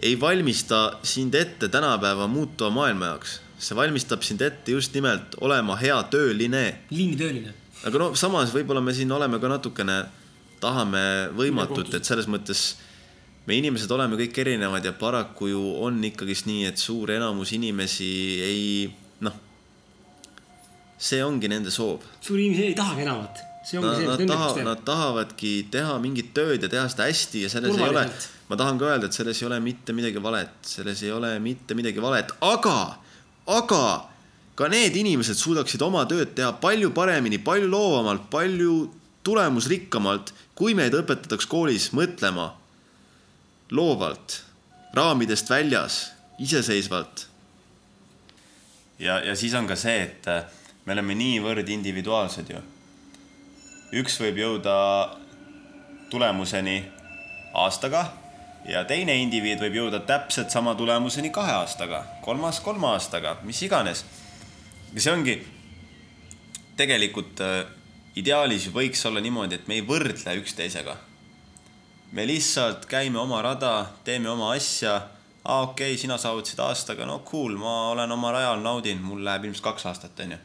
ei 0.00 0.16
valmista 0.20 0.98
sind 1.04 1.34
ette 1.36 1.68
tänapäeva 1.68 2.28
muutuva 2.28 2.70
maailma 2.72 3.14
jaoks. 3.14 3.40
see 3.60 3.76
valmistab 3.76 4.22
sind 4.24 4.40
ette 4.40 4.72
just 4.72 4.94
nimelt 4.96 5.36
olema 5.40 5.76
hea 5.80 5.98
tööline. 6.12 6.64
liinitööline. 6.90 7.54
aga 7.84 8.04
no 8.04 8.14
samas 8.14 8.54
võib-olla 8.54 8.84
me 8.84 8.94
siin 8.96 9.12
oleme 9.12 9.40
ka 9.40 9.48
natukene 9.48 10.04
tahame 10.60 11.02
võimatut, 11.36 11.94
et 11.96 12.04
selles 12.04 12.28
mõttes 12.28 12.74
me 13.48 13.56
inimesed 13.56 13.90
oleme 13.90 14.18
kõik 14.20 14.42
erinevad 14.42 14.84
ja 14.84 14.92
paraku 14.92 15.48
ju 15.48 15.62
on 15.80 15.96
ikkagist 16.04 16.48
nii, 16.48 16.66
et 16.68 16.80
suur 16.80 17.10
enamus 17.14 17.54
inimesi 17.56 18.10
ei, 18.44 18.66
noh, 19.24 19.36
see 21.00 21.22
ongi 21.24 21.48
nende 21.48 21.72
soov. 21.72 22.04
suur 22.20 22.38
inimesi 22.38 22.68
ei 22.70 22.76
tahagi 22.76 23.06
enamat. 23.06 23.40
see 23.64 23.80
ongi 23.80 24.04
nad, 24.04 24.20
see, 24.20 24.26
nad, 24.28 24.34
taha, 24.34 24.66
nad 24.66 24.84
tahavadki 24.84 25.54
teha 25.72 25.96
mingit 26.02 26.34
tööd 26.36 26.62
ja 26.64 26.70
teha 26.72 26.84
seda 26.92 27.08
hästi 27.08 27.46
ja 27.46 27.52
selles 27.52 27.78
ei 27.78 27.88
ole, 27.88 28.04
ma 28.50 28.60
tahan 28.60 28.80
ka 28.80 28.90
öelda, 28.90 29.08
et 29.08 29.16
selles 29.16 29.40
ei 29.40 29.48
ole 29.48 29.60
mitte 29.64 29.96
midagi 29.96 30.22
valet, 30.22 30.54
selles 30.66 31.02
ei 31.06 31.12
ole 31.16 31.32
mitte 31.42 31.76
midagi 31.78 32.04
valet, 32.04 32.32
aga, 32.44 32.76
aga 33.48 33.84
ka 34.60 34.68
need 34.68 34.96
inimesed 35.00 35.40
suudaksid 35.40 35.80
oma 35.86 36.04
tööd 36.10 36.34
teha 36.36 36.52
palju 36.60 36.92
paremini, 36.96 37.40
palju 37.40 37.70
loovamalt, 37.72 38.28
palju 38.32 38.76
tulemusrikkamalt, 39.24 40.34
kui 40.56 40.76
meid 40.76 40.96
õpetataks 40.96 41.48
koolis 41.48 41.90
mõtlema 41.96 42.50
loovalt, 43.72 44.40
raamidest 44.96 45.48
väljas, 45.48 46.00
iseseisvalt. 46.40 47.26
ja, 48.98 49.20
ja 49.24 49.36
siis 49.36 49.54
on 49.56 49.68
ka 49.68 49.76
see, 49.80 50.02
et 50.08 50.28
me 50.86 50.92
oleme 50.92 51.14
niivõrd 51.14 51.68
individuaalsed 51.68 52.50
ju. 52.50 52.62
üks 54.00 54.20
võib 54.22 54.38
jõuda 54.38 54.74
tulemuseni 56.10 56.82
aastaga 57.54 58.04
ja 58.68 58.84
teine 58.84 59.16
indiviid 59.22 59.60
võib 59.62 59.78
jõuda 59.80 60.02
täpselt 60.06 60.50
sama 60.50 60.74
tulemuseni 60.74 61.30
kahe 61.34 61.52
aastaga, 61.62 62.04
kolmas 62.22 62.60
kolme 62.60 62.86
aastaga, 62.92 63.38
mis 63.42 63.62
iganes. 63.62 64.04
ja 64.94 65.00
see 65.00 65.12
ongi 65.12 65.36
tegelikult 66.76 67.40
äh, 67.44 67.62
ideaalis 68.16 68.68
võiks 68.74 69.04
olla 69.08 69.20
niimoodi, 69.22 69.60
et 69.60 69.68
me 69.68 69.78
ei 69.78 69.86
võrdle 69.86 70.36
üksteisega. 70.40 70.96
me 72.12 72.26
lihtsalt 72.26 72.86
käime 72.90 73.18
oma 73.18 73.42
rada, 73.42 73.86
teeme 74.04 74.30
oma 74.30 74.52
asja. 74.52 74.94
aa, 75.44 75.62
okei 75.62 75.92
okay,, 75.92 75.98
sina 75.98 76.18
saavutasid 76.18 76.60
aastaga, 76.60 77.06
no 77.06 77.20
cool, 77.24 77.56
ma 77.56 77.90
olen 77.90 78.12
oma 78.12 78.32
rajal, 78.32 78.60
naudin, 78.60 79.02
mul 79.02 79.24
läheb 79.24 79.44
ilmselt 79.44 79.64
kaks 79.64 79.86
aastat, 79.86 80.20
onju. 80.20 80.38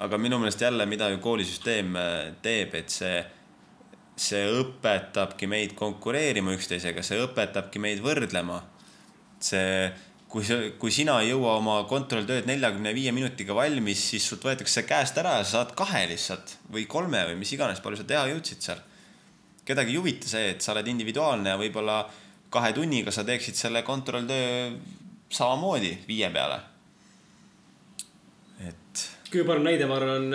Aga 0.00 0.18
minu 0.18 0.38
meelest 0.40 0.60
jälle, 0.64 0.86
mida 0.88 1.10
ju 1.12 1.20
koolisüsteem 1.22 1.96
äh, 1.96 2.18
teeb, 2.42 2.74
et 2.78 2.92
see, 2.92 3.18
see 4.16 4.46
õpetabki 4.60 5.48
meid 5.50 5.74
konkureerima 5.78 6.54
üksteisega, 6.56 7.04
see 7.04 7.20
õpetabki 7.24 7.82
meid 7.82 8.00
võrdlema. 8.04 8.62
see, 9.40 9.90
kui 10.30 10.44
sa, 10.44 10.56
kui 10.78 10.92
sina 10.92 11.16
ei 11.22 11.30
jõua 11.32 11.56
oma 11.58 11.76
kontrolltööd 11.88 12.46
neljakümne 12.48 12.92
viie 12.94 13.12
minutiga 13.12 13.56
valmis, 13.56 14.02
siis 14.12 14.26
sult 14.28 14.44
võetakse 14.44 14.84
käest 14.88 15.18
ära 15.18 15.38
ja 15.38 15.44
sa 15.44 15.58
saad 15.58 15.74
kahe 15.78 16.04
lihtsalt 16.12 16.56
või 16.72 16.84
kolme 16.88 17.24
või 17.30 17.38
mis 17.40 17.52
iganes, 17.56 17.80
palju 17.82 18.00
sa 18.00 18.08
teha 18.08 18.26
jõudsid 18.30 18.66
seal. 18.68 18.82
kedagi 19.64 19.92
ei 19.92 20.00
huvita 20.00 20.28
see, 20.28 20.50
et 20.54 20.62
sa 20.62 20.72
oled 20.72 20.88
individuaalne 20.88 21.54
ja 21.54 21.60
võib-olla 21.60 22.02
kahe 22.50 22.72
tunniga 22.74 23.12
sa 23.14 23.24
teeksid 23.24 23.56
selle 23.56 23.82
kontrolltöö 23.86 24.70
samamoodi 25.30 25.92
viie 26.08 26.30
peale. 26.30 26.60
Kõige 29.30 29.46
parem 29.48 29.66
näide, 29.66 29.88
ma 29.88 29.98
arvan, 30.00 30.30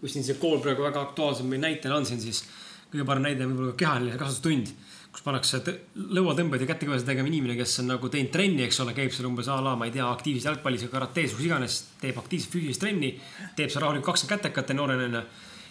kui 0.00 0.10
siin 0.10 0.26
see 0.26 0.38
kool 0.40 0.60
praegu 0.62 0.86
väga 0.86 1.02
aktuaalse 1.08 1.44
näitena 1.44 1.96
on 1.98 2.06
siin, 2.06 2.20
siis 2.22 2.44
kõige 2.92 3.06
parem 3.08 3.26
näide 3.26 3.46
võib-olla 3.48 3.74
kehaline 3.78 4.18
kasvatustund, 4.20 4.70
kus 5.14 5.22
pannakse 5.22 5.60
lõuatõmbeid 5.94 6.62
ja 6.64 6.68
kätekõvesid 6.72 7.06
tegema 7.06 7.30
inimene, 7.30 7.56
kes 7.58 7.78
on 7.82 7.92
nagu 7.92 8.10
teinud 8.10 8.32
trenni, 8.34 8.64
eks 8.66 8.80
ole, 8.82 8.94
käib 8.96 9.14
seal 9.14 9.28
umbes 9.30 9.50
a 9.50 9.60
la, 9.62 9.74
ma 9.78 9.86
ei 9.86 9.94
tea, 9.94 10.06
aktiivses 10.10 10.48
jalgpallis 10.48 10.86
või 10.86 10.94
karates, 10.94 11.34
kus 11.34 11.46
iganes, 11.46 11.80
teeb 12.02 12.18
aktiivset 12.22 12.54
füüsilist 12.54 12.82
trenni, 12.82 13.12
teeb 13.58 13.70
seal 13.70 13.86
rahulikult 13.86 14.12
kakskümmend 14.12 14.42
kätekat 14.42 14.72
ja 14.72 14.78
noorena 14.78 15.10
onju 15.10 15.24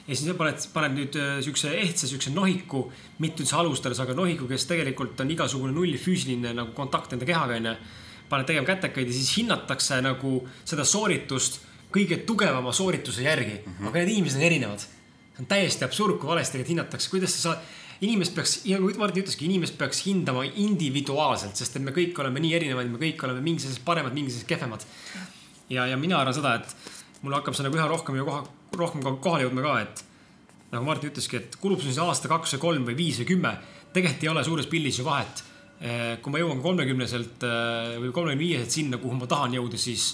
ja 0.08 0.16
siis 0.16 0.36
paned, 0.38 0.66
paned 0.74 0.98
nüüd 0.98 1.18
äh, 1.20 1.36
siukse 1.44 1.72
ehtsa, 1.80 2.08
siukse 2.10 2.34
nohiku, 2.36 2.86
mitte 3.24 3.44
üldse 3.44 3.56
alustades, 3.60 4.02
aga 4.04 4.16
nohiku, 4.18 4.48
kes 4.50 4.68
tegelikult 4.68 5.22
on 5.24 5.32
igasugune 5.32 5.76
nulli 5.76 6.00
füüsiline 6.02 6.52
nagu 6.58 6.76
kontakt 6.76 7.16
enda 7.16 7.28
kehaga 7.28 7.60
onju. 7.60 7.76
Paned 8.34 8.50
tegema 8.50 8.68
kätekaid 8.68 9.08
ja 9.08 9.16
siis 9.16 9.38
hinnatakse 9.38 10.02
nagu 10.04 10.34
seda 10.66 10.86
sooritust 10.88 11.62
kõige 11.94 12.24
tugevama 12.28 12.74
soorituse 12.74 13.24
järgi 13.24 13.60
mm. 13.60 13.72
-hmm. 13.72 13.88
aga 13.88 14.02
need 14.02 14.16
inimesed 14.18 14.42
on 14.42 14.50
erinevad. 14.50 14.80
see 15.34 15.42
on 15.42 15.50
täiesti 15.50 15.86
absurd, 15.86 16.20
kui 16.22 16.30
valesti 16.30 16.60
neid 16.60 16.70
hinnatakse, 16.70 17.10
kuidas 17.10 17.34
sa 17.34 17.42
saad 17.42 17.64
inimest 18.02 18.36
peaks, 18.36 18.54
nagu 18.70 18.92
Martin 19.00 19.24
ütleski, 19.24 19.46
inimest 19.48 19.78
peaks 19.78 20.04
hindama 20.06 20.44
individuaalselt, 20.44 21.56
sest 21.56 21.78
et 21.78 21.86
me 21.86 21.94
kõik 21.96 22.20
oleme 22.20 22.42
nii 22.44 22.56
erinevad, 22.58 22.90
me 22.92 23.00
kõik 23.02 23.24
oleme 23.26 23.42
mingis 23.42 23.68
asjas 23.70 23.84
paremad, 23.86 24.14
mingis 24.14 24.38
asjas 24.38 24.50
kehvemad. 24.50 24.86
ja, 25.70 25.88
ja 25.88 25.98
mina 25.98 26.20
arvan 26.20 26.36
seda, 26.36 26.56
et 26.60 26.76
mul 27.22 27.34
hakkab 27.38 27.56
see 27.56 27.66
nagu 27.66 27.80
üha 27.80 27.88
rohkem 27.88 28.20
ja 28.20 28.26
koha, 28.28 28.44
rohkem 28.78 29.06
ka 29.06 29.16
kohale 29.24 29.48
jõudma 29.48 29.64
ka, 29.66 29.78
et 29.86 30.04
nagu 30.74 30.86
Martin 30.86 31.14
ütleski, 31.14 31.40
et 31.40 31.58
kulub 31.62 31.82
sul 31.82 31.94
siis 31.94 32.02
aasta, 32.04 32.32
kaks 32.32 32.58
või 32.58 32.64
kolm 32.68 32.88
või 32.90 32.98
viis 32.98 33.22
või 33.22 33.30
kümme, 33.34 33.56
tegelikult 33.96 34.26
ei 34.26 34.32
ole 34.34 34.44
suures 34.44 34.70
pildis 34.70 35.00
ju 35.00 35.08
vahet. 35.08 35.44
Eh, 35.84 36.14
kui 36.24 36.32
ma 36.32 36.40
jõuan 36.40 36.62
kolmekümneselt 36.64 37.44
eh, 37.44 37.96
või 38.00 38.14
kolmekümne 38.16 38.40
viieselt 38.40 38.72
sinna, 38.72 39.00
kuhu 39.02 39.18
ma 39.20 39.28
tahan 39.28 39.52
jõuda, 39.58 39.76
siis 39.76 40.14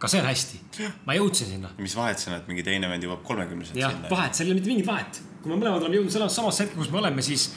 ka 0.00 0.08
see 0.12 0.20
on 0.20 0.28
hästi. 0.28 0.60
ma 1.06 1.16
jõudsin 1.16 1.48
sinna. 1.54 1.70
mis 1.80 1.94
vahet 1.96 2.20
seal 2.20 2.34
on, 2.34 2.42
et 2.42 2.50
mingi 2.50 2.64
teine 2.66 2.88
vend 2.90 3.06
jõuab 3.06 3.22
kolmekümneselt 3.24 3.78
sinna? 3.78 3.86
jah, 3.86 4.10
vahet, 4.12 4.36
seal 4.36 4.50
ei 4.50 4.52
ole 4.52 4.60
mitte 4.60 4.72
mingit 4.72 4.88
vahet. 4.88 5.22
kui 5.40 5.52
me 5.52 5.56
mõlemad 5.56 5.86
oleme 5.86 5.96
jõudnud 5.96 6.12
selles 6.12 6.36
samasse 6.36 6.66
hetke, 6.66 6.76
kus 6.76 6.92
me 6.92 7.00
oleme, 7.00 7.24
siis 7.24 7.48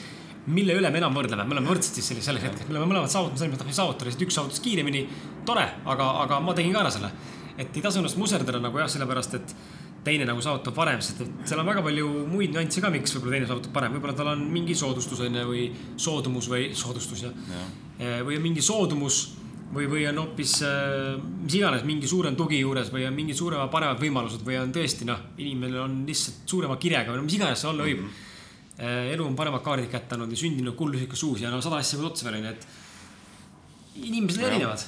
mille 0.56 0.76
üle 0.80 0.88
me 0.92 1.00
enam 1.02 1.20
võrdleme, 1.20 1.44
me 1.44 1.56
oleme 1.58 1.72
võrdsed 1.74 2.00
siis 2.00 2.08
selles, 2.14 2.24
selles 2.24 2.44
hetkes, 2.48 2.64
me 2.68 2.78
oleme 2.78 2.88
mõlemad 2.94 3.12
saavutanud 3.12 3.40
selle, 3.40 3.52
mida 3.52 3.60
tahtsime 3.60 3.76
saavutada, 3.76 4.08
lihtsalt 4.08 4.26
üks 4.26 4.40
saavutas 4.40 4.64
kiiremini. 4.64 5.06
tore, 5.44 5.68
aga, 5.84 6.10
aga 6.24 6.40
ma 6.44 6.56
tegin 6.56 6.72
ka 6.72 6.80
ära 6.80 6.96
selle. 6.96 7.12
et 7.58 7.76
ei 7.76 7.84
tasu 7.84 8.00
ennast 8.00 8.20
muserdada 8.20 8.60
nagu 8.60 8.80
jah, 8.80 8.88
sellepärast 8.92 9.36
et 9.40 9.56
teine 10.04 10.26
nagu 10.28 10.42
saavutab 10.44 10.76
varem, 10.76 11.00
sest 11.04 11.22
et 11.24 11.46
seal 11.48 11.60
on 11.62 11.68
väga 11.68 11.82
palju 11.84 12.08
muid 12.28 12.52
nüansse 12.54 12.82
ka, 12.84 12.90
miks 12.92 13.14
võib-olla 13.16 13.38
teine 13.38 13.48
saavutab 13.48 13.72
parem, 13.76 13.94
võib-olla 13.96 14.16
tal 14.18 14.32
on 14.34 14.42
mingi 14.52 14.76
soodustus 14.78 15.22
on 15.24 15.38
ju 15.40 15.46
või 15.48 15.64
soodumus 15.96 16.50
või 16.52 16.66
soodustus 16.76 17.24
jah 17.24 17.32
ja. 17.54 17.64
ja.. 18.02 18.18
või 18.26 18.38
on 18.38 18.44
mingi 18.44 18.64
soodumus 18.64 19.22
või, 19.74 19.88
või 19.90 20.04
on 20.10 20.20
hoopis 20.20 20.58
äh, 20.66 21.14
mis 21.44 21.56
iganes 21.58 21.86
mingi 21.88 22.10
suurem 22.10 22.36
tugi 22.38 22.60
juures 22.60 22.92
või 22.92 23.06
on 23.08 23.16
mingi 23.16 23.36
suurema, 23.36 23.66
paremad 23.72 24.02
võimalused 24.02 24.44
või 24.46 24.58
on 24.60 24.74
tõesti 24.74 25.08
noh, 25.08 25.24
inimene 25.40 25.80
on 25.82 25.96
lihtsalt 26.08 26.44
suurema 26.50 26.76
kirega 26.80 27.12
või 27.12 27.22
no 27.22 27.26
mis 27.28 27.38
iganes 27.38 27.64
see 27.64 27.70
olla 27.70 27.88
võib 27.88 28.02
mm. 28.02 28.10
-hmm. 28.76 29.14
elu 29.14 29.26
on 29.30 29.38
paremad 29.38 29.64
kaardid 29.64 29.88
kätte 29.92 30.18
andnud 30.18 30.36
ja 30.36 30.42
sündinud 30.42 30.76
kuldusika 30.76 31.16
suus 31.16 31.40
ja 31.46 31.50
no 31.50 31.62
sada 31.64 31.80
asja 31.80 31.98
veel 31.98 32.10
otsa 32.10 32.28
veel 32.28 32.42
onju, 32.42 32.52
et 32.52 34.04
inimesed 34.04 34.42
on 34.42 34.50
erinevad. 34.50 34.86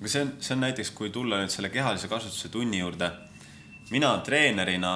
aga 0.00 0.10
see 0.10 0.26
on, 0.26 0.34
see 0.40 0.54
on 0.56 0.62
näiteks, 0.66 0.92
kui 0.98 1.10
tulla 1.14 1.38
nüüd 1.38 1.54
selle 1.54 1.70
kehalise 1.70 2.10
kasvatuse 2.10 2.50
tunni 2.52 2.82
juurde 2.82 3.12
mina 3.90 4.10
treenerina 4.24 4.92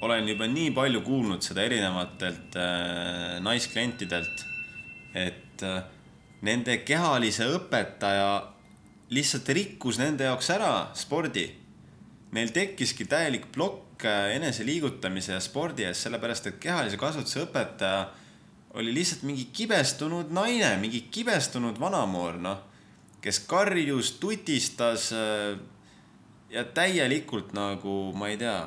olen 0.00 0.28
juba 0.28 0.46
nii 0.48 0.70
palju 0.72 1.02
kuulnud 1.04 1.44
seda 1.44 1.64
erinevatelt 1.66 2.56
äh, 2.56 3.40
naisklientidelt, 3.44 4.44
et 5.14 5.64
äh, 5.66 5.82
nende 6.46 6.78
kehalise 6.86 7.48
õpetaja 7.56 8.30
lihtsalt 9.12 9.50
rikkus 9.56 9.98
nende 10.00 10.28
jaoks 10.28 10.48
ära 10.54 10.72
spordi. 10.96 11.48
Neil 12.30 12.52
tekkiski 12.54 13.04
täielik 13.10 13.50
plokk 13.52 14.06
äh, 14.08 14.36
enese 14.38 14.64
liigutamise 14.64 15.34
ja 15.34 15.42
spordi 15.44 15.84
ees, 15.88 16.00
sellepärast 16.06 16.48
et 16.48 16.60
kehalise 16.62 17.00
kasvatuse 17.00 17.44
õpetaja 17.44 18.06
oli 18.78 18.94
lihtsalt 18.94 19.26
mingi 19.26 19.48
kibestunud 19.52 20.30
naine, 20.32 20.76
mingi 20.80 21.02
kibestunud 21.12 21.80
vanamoor, 21.82 22.38
noh, 22.40 22.60
kes 23.20 23.42
karjus, 23.50 24.14
tutistas 24.22 25.10
äh, 25.12 25.58
ja 26.50 26.64
täielikult 26.74 27.54
nagu 27.54 28.12
ma 28.18 28.30
ei 28.30 28.38
tea, 28.40 28.58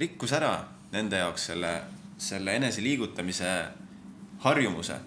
rikkus 0.00 0.34
ära 0.34 0.54
nende 0.92 1.20
jaoks 1.20 1.50
selle, 1.52 1.72
selle 2.18 2.56
eneseliigutamise 2.58 3.50
harjumuse. 4.44 4.98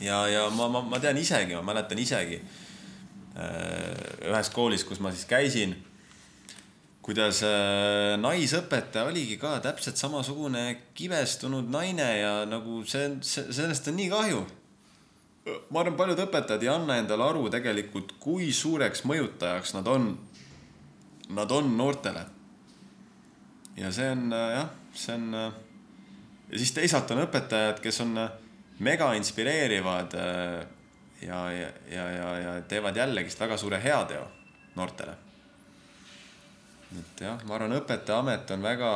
ja, 0.00 0.26
ja 0.28 0.48
ma, 0.50 0.68
ma, 0.68 0.82
ma 0.82 1.00
tean 1.00 1.16
isegi, 1.18 1.56
ma 1.56 1.64
mäletan 1.72 1.98
isegi 1.98 2.38
äh, 2.38 4.28
ühes 4.28 4.50
koolis, 4.54 4.84
kus 4.84 5.00
ma 5.00 5.12
siis 5.14 5.26
käisin, 5.30 5.74
kuidas 7.02 7.40
äh, 7.46 8.14
naisõpetaja 8.20 9.08
oligi 9.08 9.38
ka 9.40 9.56
täpselt 9.64 9.96
samasugune 9.96 10.92
kibestunud 10.94 11.70
naine 11.72 12.08
ja 12.20 12.32
nagu 12.46 12.82
see, 12.84 13.14
see, 13.24 13.48
sellest 13.54 13.88
on 13.88 13.96
nii 13.96 14.12
kahju 14.12 14.44
ma 15.70 15.82
arvan, 15.82 15.96
paljud 15.98 16.24
õpetajad 16.24 16.64
ei 16.64 16.70
anna 16.72 16.98
endale 17.00 17.26
aru 17.26 17.48
tegelikult, 17.52 18.16
kui 18.22 18.50
suureks 18.54 19.04
mõjutajaks 19.08 19.74
nad 19.76 19.88
on, 19.90 20.10
nad 21.36 21.54
on 21.54 21.70
noortele. 21.76 22.24
ja 23.76 23.92
see 23.94 24.10
on 24.10 24.32
äh, 24.32 24.50
jah, 24.56 24.70
see 24.94 25.14
on. 25.14 25.30
Äh, 25.34 25.64
ja 26.48 26.58
siis 26.58 26.72
teisalt 26.72 27.10
on 27.12 27.22
õpetajad, 27.26 27.80
kes 27.84 28.00
on 28.00 28.16
äh, 28.18 28.30
mega 28.78 29.12
inspireerivad 29.18 30.14
ja, 30.14 31.38
ja, 31.52 31.70
ja, 31.90 32.04
ja, 32.14 32.28
ja 32.38 32.52
teevad 32.68 32.96
jällegist 32.96 33.40
väga 33.40 33.56
suure 33.56 33.80
heateo 33.82 34.22
noortele. 34.78 35.14
et 36.98 37.20
jah, 37.20 37.42
ma 37.44 37.58
arvan, 37.58 37.74
õpetaja 37.76 38.22
amet 38.22 38.50
on 38.54 38.62
väga, 38.62 38.92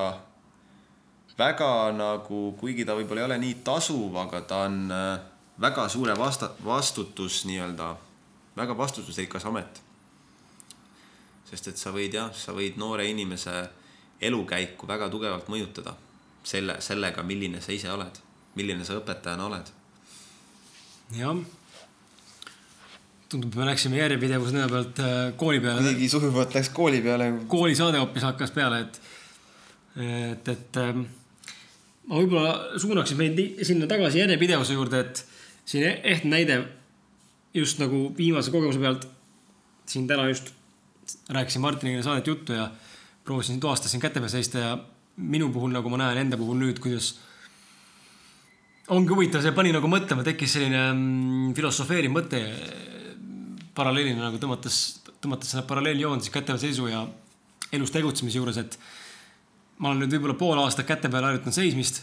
väga 1.39 1.73
nagu, 1.93 2.45
kuigi 2.61 2.87
ta 2.89 2.97
võib-olla 2.97 3.25
ei 3.25 3.29
ole 3.31 3.39
nii 3.43 3.59
tasuv, 3.67 4.17
aga 4.23 4.41
ta 4.49 4.63
on 4.69 4.79
äh, 4.95 5.29
väga 5.61 5.89
suure 5.89 6.15
vasta-, 6.19 6.51
vastutus 6.65 7.45
nii-öelda, 7.45 7.97
väga 8.57 8.77
vastutusrikas 8.79 9.45
amet. 9.45 9.83
sest 11.53 11.69
et 11.69 11.77
sa 11.77 11.91
võid 11.93 12.15
jah, 12.17 12.31
sa 12.33 12.55
võid 12.57 12.79
noore 12.81 13.05
inimese 13.11 13.69
elukäiku 14.21 14.89
väga 14.89 15.11
tugevalt 15.13 15.51
mõjutada 15.53 15.93
selle, 16.45 16.79
sellega, 16.81 17.23
milline 17.23 17.61
sa 17.61 17.75
ise 17.75 17.91
oled, 17.93 18.21
milline 18.57 18.87
sa 18.87 18.97
õpetajana 18.99 19.47
oled. 19.47 19.73
jah. 21.19 21.43
tundub, 23.29 23.55
me 23.57 23.67
läksime 23.69 24.01
järjepidevuse 24.01 24.57
nime 24.57 24.69
pealt 24.69 25.03
äh, 25.05 25.33
kooli 25.37 25.61
peale. 25.61 25.83
kuidagi 25.83 26.09
sujuvalt 26.09 26.55
läks 26.55 26.71
kooli 26.77 27.03
peale. 27.05 27.33
koolisaade 27.49 28.01
hoopis 28.01 28.29
hakkas 28.29 28.55
peale, 28.57 28.81
et, 28.87 29.03
et, 29.97 30.49
et 30.57 30.81
ähm, 30.81 31.05
ma 32.09 32.23
võib-olla 32.23 32.81
suunaksin 32.81 33.21
meid 33.21 33.45
sinna 33.67 33.91
tagasi 33.91 34.23
järjepidevuse 34.23 34.79
juurde, 34.79 35.05
et 35.05 35.27
siin 35.65 35.85
ehtne 36.03 36.31
näide 36.31 36.63
just 37.55 37.79
nagu 37.79 38.15
viimase 38.17 38.51
kogemuse 38.51 38.81
pealt. 38.81 39.09
siin 39.87 40.07
täna 40.09 40.29
just 40.29 40.53
rääkisin 41.29 41.61
Martiniga 41.61 42.03
saadet 42.03 42.27
juttu 42.27 42.53
ja 42.53 42.71
proovisin 43.25 43.61
toastasin 43.61 44.01
käte 44.01 44.21
peal 44.21 44.29
seista 44.29 44.59
ja 44.59 44.79
minu 45.17 45.51
puhul, 45.53 45.71
nagu 45.71 45.89
ma 45.89 45.99
näen 46.01 46.19
enda 46.25 46.37
puhul 46.37 46.57
nüüd, 46.59 46.79
kuidas 46.81 47.19
ongi 48.89 49.13
huvitav, 49.13 49.43
see 49.43 49.53
pani 49.53 49.73
nagu 49.75 49.89
mõtlema, 49.91 50.25
tekkis 50.27 50.57
selline 50.57 50.81
mm, 50.93 51.53
filosofeeriv 51.59 52.15
mõte 52.15 52.41
paralleelina 53.77 54.27
nagu 54.27 54.41
tõmmates, 54.41 54.79
tõmmates 55.23 55.53
selle 55.53 55.67
paralleeljoon 55.69 56.23
siis 56.23 56.33
käte 56.35 56.53
peal 56.53 56.63
seisu 56.63 56.89
ja 56.91 57.05
elus 57.73 57.93
tegutsemise 57.95 58.41
juures, 58.41 58.59
et 58.61 58.79
ma 59.79 59.91
olen 59.91 60.05
nüüd 60.05 60.17
võib-olla 60.17 60.39
pool 60.39 60.61
aastat 60.63 60.89
käte 60.89 61.11
peal 61.13 61.29
harjutanud 61.29 61.57
seismist 61.57 62.03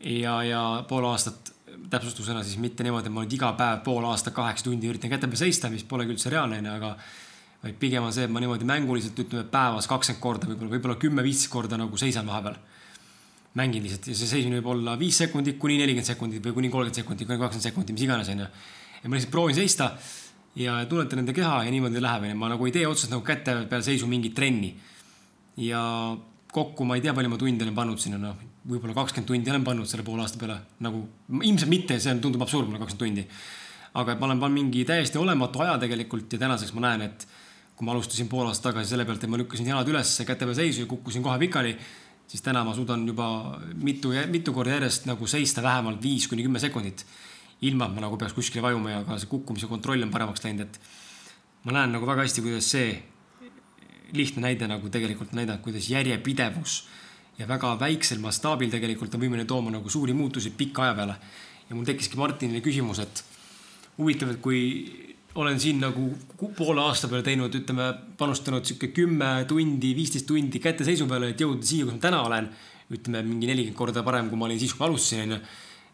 ja, 0.00 0.40
ja 0.46 0.62
pool 0.88 1.06
aastat 1.10 1.53
täpsustusena 1.90 2.42
siis 2.44 2.58
mitte 2.62 2.84
niimoodi, 2.86 3.10
et 3.10 3.14
ma 3.14 3.24
nüüd 3.24 3.36
iga 3.36 3.52
päev 3.58 3.82
pool 3.86 4.04
aastat 4.08 4.34
kaheksa 4.36 4.66
tundi 4.68 4.88
üritan 4.90 5.12
käte 5.12 5.28
peal 5.30 5.40
seista, 5.44 5.70
mis 5.72 5.84
polegi 5.88 6.14
üldse 6.14 6.32
reaalne, 6.32 6.60
onju, 6.62 6.74
aga 6.74 6.90
vaid 7.64 7.78
pigem 7.80 8.04
on 8.04 8.12
see, 8.12 8.26
et 8.26 8.32
ma 8.32 8.42
niimoodi 8.42 8.66
mänguliselt 8.68 9.18
ütleme 9.24 9.46
päevas 9.52 9.88
kakskümmend 9.90 10.22
korda, 10.22 10.48
võib-olla, 10.50 10.72
võib-olla 10.76 10.96
kümme-viisteist 11.00 11.52
korda 11.52 11.78
nagu 11.80 12.00
seisan 12.00 12.28
vahepeal. 12.28 12.58
mängin 13.54 13.84
lihtsalt 13.84 14.08
ja 14.10 14.14
see 14.18 14.26
seismine 14.26 14.58
võib 14.58 14.72
olla 14.72 14.96
viis 14.98 15.14
sekundit 15.14 15.60
kuni 15.62 15.76
nelikümmend 15.78 16.08
sekundit 16.08 16.42
või 16.42 16.56
kuni 16.56 16.70
kolmkümmend 16.70 16.98
sekundit, 16.98 17.26
kuni 17.28 17.38
kakskümmend 17.38 17.66
sekundit, 17.68 17.94
mis 17.94 18.02
iganes, 18.02 18.28
onju. 18.32 18.46
ja 19.02 19.08
ma 19.08 19.14
lihtsalt 19.14 19.30
proovin 19.30 19.54
seista 19.54 19.92
ja 20.58 20.80
tunnetan 20.90 21.22
enda 21.22 21.32
keha 21.32 21.60
ja 21.64 21.70
niimoodi 21.70 22.02
läheb, 22.02 22.26
onju. 22.26 22.38
ma 22.40 22.50
nagu 22.50 22.66
ei 22.66 22.74
tee 22.74 22.86
otseselt 22.88 23.14
nagu 23.14 23.22
käte 23.22 23.54
peal 23.70 23.86
seisu 23.86 24.10
mingit 24.10 24.34
trenni. 24.34 24.74
ja 25.56 25.84
kokku 26.52 26.84
ma 26.84 26.98
ei 26.98 27.04
tea, 27.04 27.14
palju 27.14 27.30
ma 27.30 27.38
tunde 27.38 27.64
olen 27.64 27.78
pannud 27.78 28.02
sinna, 28.02 28.18
noh, 28.18 28.42
võib-olla 28.68 28.94
kakskümmend 28.96 29.28
tundi 29.28 29.52
olen 29.52 29.64
pannud 29.64 29.88
selle 29.88 30.04
poole 30.06 30.24
aasta 30.24 30.40
peale. 30.40 30.58
nagu 30.84 31.04
ilmselt 31.42 31.70
mitte, 31.70 31.98
see 32.00 32.12
on, 32.12 32.20
tundub 32.24 32.42
absurd 32.42 32.68
mulle 32.68 32.80
kakskümmend 32.82 33.04
tundi. 33.04 33.26
aga 33.94 34.12
et 34.12 34.20
ma 34.20 34.26
olen 34.30 34.40
pannud 34.40 34.60
mingi 34.60 34.84
täiesti 34.84 35.18
olematu 35.18 35.60
aja 35.62 35.76
tegelikult 35.78 36.32
ja 36.32 36.38
tänaseks 36.38 36.72
ma 36.74 36.88
näen, 36.88 37.02
et 37.10 37.28
kui 37.76 37.86
ma 37.86 37.92
alustasin 37.92 38.28
pool 38.30 38.46
aastat 38.46 38.72
tagasi 38.72 38.94
selle 38.94 39.04
pealt, 39.04 39.22
et 39.24 39.30
ma 39.30 39.38
lükkasin 39.38 39.66
jalad 39.66 39.88
üles, 39.90 40.16
käte 40.26 40.46
peal 40.46 40.56
seisu 40.56 40.84
ja 40.84 40.90
kukkusin 40.90 41.22
kohe 41.22 41.38
pikali 41.38 41.76
siis 42.26 42.42
täna 42.42 42.64
ma 42.64 42.74
suudan 42.74 43.06
juba 43.06 43.58
mitu, 43.82 44.12
mitu 44.30 44.52
korda 44.52 44.78
järjest 44.78 45.06
nagu 45.08 45.26
seista 45.28 45.62
vähemalt 45.62 46.02
viis 46.02 46.28
kuni 46.28 46.42
kümme 46.42 46.58
sekundit. 46.58 47.06
ilma, 47.64 47.86
et 47.86 47.94
ma 47.94 48.02
nagu 48.02 48.16
peaks 48.20 48.34
kuskile 48.36 48.60
vajuma 48.62 48.90
ja 48.90 49.04
ka 49.06 49.16
see 49.16 49.28
kukkumise 49.30 49.66
kontroll 49.70 50.02
on 50.02 50.10
paremaks 50.12 50.42
läinud, 50.44 50.66
et 50.66 50.80
ma 51.64 51.72
näen 51.72 51.94
nagu 51.94 52.06
väga 52.06 52.26
hästi, 52.26 52.42
kuidas 52.44 52.66
see 52.68 52.90
lihtne 54.12 54.42
näide 54.42 54.66
nagu 54.68 54.90
tegelikult 54.92 55.32
näidab, 55.32 55.62
kuidas 55.64 55.86
järjepidevus 55.88 56.74
ja 57.38 57.48
väga 57.48 57.74
väiksel 57.80 58.20
mastaabil 58.22 58.70
tegelikult 58.70 59.14
on 59.14 59.24
võimeline 59.24 59.48
tooma 59.48 59.72
nagu 59.74 59.90
suuri 59.90 60.14
muutusi 60.14 60.52
pika 60.56 60.86
aja 60.86 60.94
peale. 60.94 61.16
ja 61.68 61.76
mul 61.76 61.84
tekkiski 61.84 62.16
Martinile 62.16 62.60
küsimus, 62.60 63.00
et 63.00 63.24
huvitav, 63.98 64.34
et 64.34 64.40
kui 64.42 64.60
olen 65.34 65.58
siin 65.60 65.80
nagu 65.82 66.10
poole 66.56 66.82
aasta 66.84 67.08
peale 67.10 67.24
teinud, 67.26 67.54
ütleme, 67.58 67.88
panustanud 68.18 68.66
sihuke 68.66 68.92
kümme 68.94 69.30
tundi, 69.50 69.94
viisteist 69.96 70.28
tundi 70.28 70.60
käteseisu 70.62 71.08
peale, 71.10 71.32
et 71.32 71.42
jõuda 71.42 71.66
siia, 71.66 71.88
kus 71.88 71.96
ma 71.96 72.06
täna 72.06 72.22
olen. 72.28 72.52
ütleme 72.94 73.22
mingi 73.24 73.48
nelikümmend 73.48 73.78
korda 73.78 74.02
parem, 74.04 74.28
kui 74.28 74.38
ma 74.38 74.44
olin 74.44 74.58
siis, 74.60 74.74
kui 74.76 74.84
alustasin, 74.86 75.22
onju. 75.24 75.38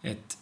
et. 0.02 0.36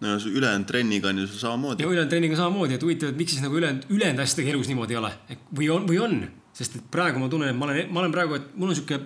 no 0.00 0.12
ja 0.14 0.18
su 0.22 0.30
ülejäänud 0.30 0.66
trenniga 0.66 1.08
on 1.08 1.18
ju 1.18 1.26
samamoodi. 1.26 1.82
ja 1.82 1.88
ülejäänud 1.88 2.10
trenniga 2.10 2.36
samamoodi, 2.36 2.74
et 2.74 2.82
huvitav, 2.82 3.10
et 3.10 3.18
miks 3.18 3.34
siis 3.34 3.42
nagu 3.42 3.58
ülejäänud, 3.58 3.88
ülejäänud 3.90 4.22
asjadega 4.22 4.54
elus 4.54 4.70
niimoodi 4.70 4.94
ei 4.94 5.00
ole. 5.02 5.12
või 5.58 5.70
on, 5.74 5.88
või 5.88 5.98
on, 6.00 6.20
sest 6.54 6.76
et 6.78 6.86
praegu 6.90 7.18
ma 7.18 7.28
tunnen, 7.28 7.50
et 7.50 7.58
ma 7.58 7.66
olen, 7.66 7.90
ma 7.90 8.00
olen 8.04 8.14
praegu, 8.14 8.38
et 8.38 8.54
mul 8.54 8.70
on 8.70 8.78
sihuke 8.78 9.00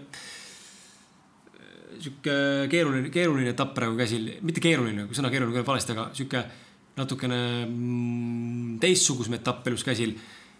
sihuke 2.02 2.34
keeruline, 2.70 3.10
keeruline 3.14 3.52
etapp 3.54 3.74
praegu 3.76 3.98
käsil, 3.98 4.30
mitte 4.46 4.62
keeruline, 4.64 5.08
sõna 5.16 5.30
keeruline 5.32 5.56
kõlab 5.56 5.70
valesti, 5.72 5.94
aga 5.94 6.08
sihuke 6.16 6.42
natukene 6.98 7.40
mm, 7.66 8.78
teistsugusem 8.82 9.38
etapp 9.38 9.66
elus 9.70 9.84
käsil. 9.86 10.16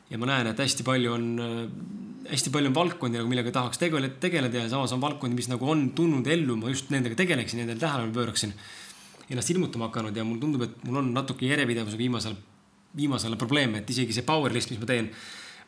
ja 0.08 0.16
ma 0.16 0.24
näen, 0.30 0.46
et 0.48 0.60
hästi 0.62 0.84
palju 0.86 1.10
on, 1.12 1.24
hästi 2.30 2.50
palju 2.52 2.70
on 2.70 2.76
valdkondi 2.76 3.20
millega 3.28 3.52
tahaks 3.52 3.80
tegeleda, 3.80 4.16
tegeleda 4.22 4.62
ja 4.62 4.68
samas 4.72 4.94
on 4.96 5.02
valdkondi, 5.02 5.36
mis 5.36 5.50
nagu 5.50 5.68
on 5.68 5.90
tulnud 5.96 6.26
ellu, 6.32 6.56
ma 6.56 6.72
just 6.72 6.88
nendega 6.94 7.18
tegeleksin, 7.18 7.60
nendele 7.60 7.80
tähelepanu 7.82 8.14
pööraksin. 8.16 8.54
ennast 9.28 9.50
ilmutama 9.52 9.90
hakanud 9.90 10.16
ja 10.16 10.24
mulle 10.24 10.40
tundub, 10.40 10.62
et 10.64 10.84
mul 10.88 11.02
on 11.02 11.10
natuke 11.12 11.44
järjepidevusega 11.50 12.00
viimasel, 12.00 12.38
viimasel 12.96 13.36
probleeme, 13.36 13.82
et 13.82 13.90
isegi 13.90 14.16
see 14.16 14.24
power 14.24 14.52
list, 14.52 14.70
mis 14.70 14.80
ma 14.80 14.88
teen. 14.88 15.10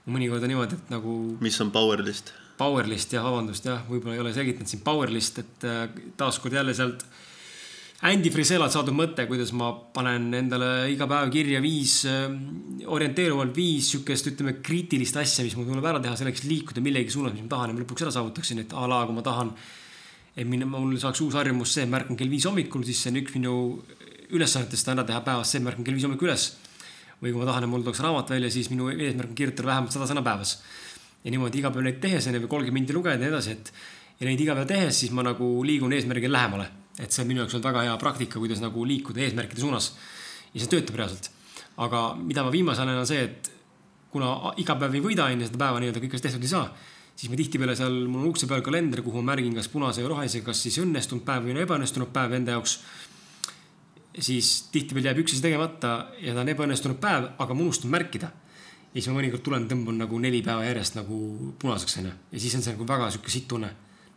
mõnikord 0.09 0.43
on 0.43 0.49
niimoodi, 0.49 0.79
et 0.81 0.95
nagu. 0.95 1.17
mis 1.41 1.61
on 1.61 1.71
power 1.71 2.01
list? 2.01 2.33
Power 2.61 2.89
list 2.91 3.15
jah, 3.17 3.25
vabandust 3.25 3.65
jah, 3.65 3.83
võib-olla 3.89 4.19
ei 4.19 4.23
ole 4.23 4.37
selgitanud 4.37 4.69
siin 4.69 4.85
power 4.85 5.13
list, 5.13 5.41
et 5.41 5.67
äh, 5.69 5.87
taaskord 6.21 6.59
jälle 6.61 6.77
sealt 6.77 7.07
Andy 8.01 8.31
Friselalt 8.33 8.73
saadud 8.73 8.97
mõte, 8.97 9.27
kuidas 9.29 9.51
ma 9.53 9.67
panen 9.93 10.31
endale 10.39 10.69
iga 10.89 11.05
päev 11.09 11.29
kirja 11.35 11.59
viis, 11.61 11.99
äh, 12.09 12.31
orienteeruvalt 12.89 13.53
viis 13.57 13.91
sihukest, 13.93 14.31
ütleme, 14.33 14.55
kriitilist 14.65 15.19
asja, 15.21 15.45
mis 15.45 15.57
mul 15.59 15.69
tuleb 15.69 15.89
ära 15.91 16.01
teha 16.01 16.15
selleks, 16.17 16.47
liikuda 16.49 16.81
millegi 16.85 17.13
suunas, 17.13 17.35
mis 17.37 17.45
ma 17.45 17.53
tahan 17.53 17.73
ja 17.73 17.77
ma 17.77 17.83
lõpuks 17.83 18.07
ära 18.07 18.15
saavutaksin, 18.17 18.63
et 18.65 18.73
a 18.73 18.87
la, 18.89 19.03
kui 19.05 19.19
ma 19.19 19.25
tahan, 19.27 19.53
et 20.33 20.49
minna, 20.49 20.69
mul 20.73 20.97
saaks 21.03 21.21
uus 21.27 21.37
harjumus 21.37 21.77
see, 21.77 21.85
et 21.85 21.93
märkan 21.93 22.17
kell 22.17 22.33
viis 22.33 22.49
hommikul, 22.49 22.87
siis 22.89 23.03
see 23.05 23.13
on 23.13 23.21
üks 23.21 23.37
minu 23.37 23.55
ülesannetest 24.33 24.89
ära 24.95 25.05
teha 25.05 25.21
päevas 25.27 25.53
see, 25.53 25.61
et 25.61 25.69
märkan 25.69 25.85
kell 25.85 25.99
viis 25.99 26.09
hommikul 26.09 26.31
üles. 26.31 26.55
või 27.21 27.35
kui 27.35 27.43
ma 27.43 27.51
tahan, 27.51 27.67
et 27.67 27.69
mul 27.69 27.83
tuleks 27.85 28.01
raamat 28.01 28.31
välja, 28.33 28.49
siis 28.49 28.71
minu 28.73 28.89
eesmärk 28.95 29.35
on 29.35 29.37
kirjutada 29.37 29.69
vähemalt 29.69 29.93
sada 29.93 30.07
sõna 30.09 30.23
päevas. 30.25 30.55
Ja 31.25 31.31
niimoodi 31.31 31.59
iga 31.61 31.71
päev 31.71 31.85
neid 31.85 32.01
tehes, 32.01 32.27
onju, 32.27 32.45
või 32.45 32.53
kolmkümmend 32.57 32.81
minti 32.81 32.97
lugeda 32.97 33.19
ja 33.19 33.25
nii 33.25 33.33
edasi, 33.33 33.57
et 33.57 33.73
ja 34.21 34.29
neid 34.29 34.41
iga 34.41 34.55
päev 34.59 34.69
tehes, 34.71 35.03
siis 35.03 35.13
ma 35.17 35.25
nagu 35.27 35.51
liigun 35.65 35.93
eesmärgile 35.93 36.33
lähemale 36.33 36.71
et 37.01 37.13
see 37.13 37.25
on 37.25 37.31
minu 37.31 37.45
jaoks 37.45 37.57
olnud 37.57 37.69
väga 37.71 37.85
hea 37.87 37.97
praktika, 38.01 38.41
kuidas 38.41 38.61
nagu 38.63 38.85
liikuda 38.87 39.25
eesmärkide 39.25 39.63
suunas. 39.63 39.93
ja 40.55 40.61
see 40.61 40.71
töötab 40.71 40.97
reaalselt. 40.99 41.31
aga 41.77 42.15
mida 42.19 42.45
ma 42.45 42.53
viimasel 42.53 42.89
ajal 42.89 43.03
on 43.03 43.09
see, 43.09 43.25
et 43.25 43.51
kuna 44.13 44.55
iga 44.61 44.77
päev 44.77 44.97
ei 44.99 45.05
võida 45.05 45.29
onju 45.31 45.47
seda 45.49 45.61
päeva 45.63 45.81
nii-öelda 45.81 46.03
kõik 46.03 46.17
asjad 46.17 46.27
tehtud 46.29 46.45
ei 46.45 46.51
saa, 46.53 46.67
siis 47.17 47.31
ma 47.31 47.39
tihtipeale 47.39 47.77
seal, 47.79 48.01
mul 48.11 48.25
on 48.25 48.33
ukse 48.35 48.49
peal 48.51 48.65
kalender, 48.67 49.05
kuhu 49.07 49.23
ma 49.23 49.33
märgin 49.33 49.55
kas 49.57 49.71
punase 49.73 50.03
või 50.05 50.13
rohelise, 50.15 50.43
kas 50.45 50.61
siis 50.67 50.81
õnnestunud 50.83 51.25
päev 51.25 51.47
või 51.47 51.57
ebaõnnestunud 51.63 52.13
päev 52.13 52.37
enda 52.37 52.59
jaoks. 52.59 52.81
siis 54.19 54.69
tihtipeale 54.75 55.13
jääb 55.13 55.23
üks 55.23 55.37
asi 55.37 55.43
tegemata 55.47 56.11
ja 56.21 56.35
ta 56.35 56.45
on 56.45 56.53
ebaõnnestunud 56.53 57.01
päev, 57.01 57.31
aga 57.39 57.55
ma 57.55 57.63
unustan 57.69 57.91
märkida. 57.91 58.33
Ja 58.91 58.99
siis 58.99 59.09
ma 59.11 59.21
mõnikord 59.21 59.45
tulen, 59.47 59.69
tõmban 59.71 60.01
nagu 60.03 60.19
neli 60.19 60.43
päeva 60.43 60.65
järjest 60.67 60.99
nagu 60.99 61.21
punaseks 61.61 62.01
onju 62.03 62.13
ja 62.33 62.43
siis 62.43 62.55
on 62.59 62.63
see 62.67 62.75
nagu 62.75 62.89
väga 62.89 63.11
sihuke 63.11 63.31
sitt 63.31 63.49
tunne 63.49 63.71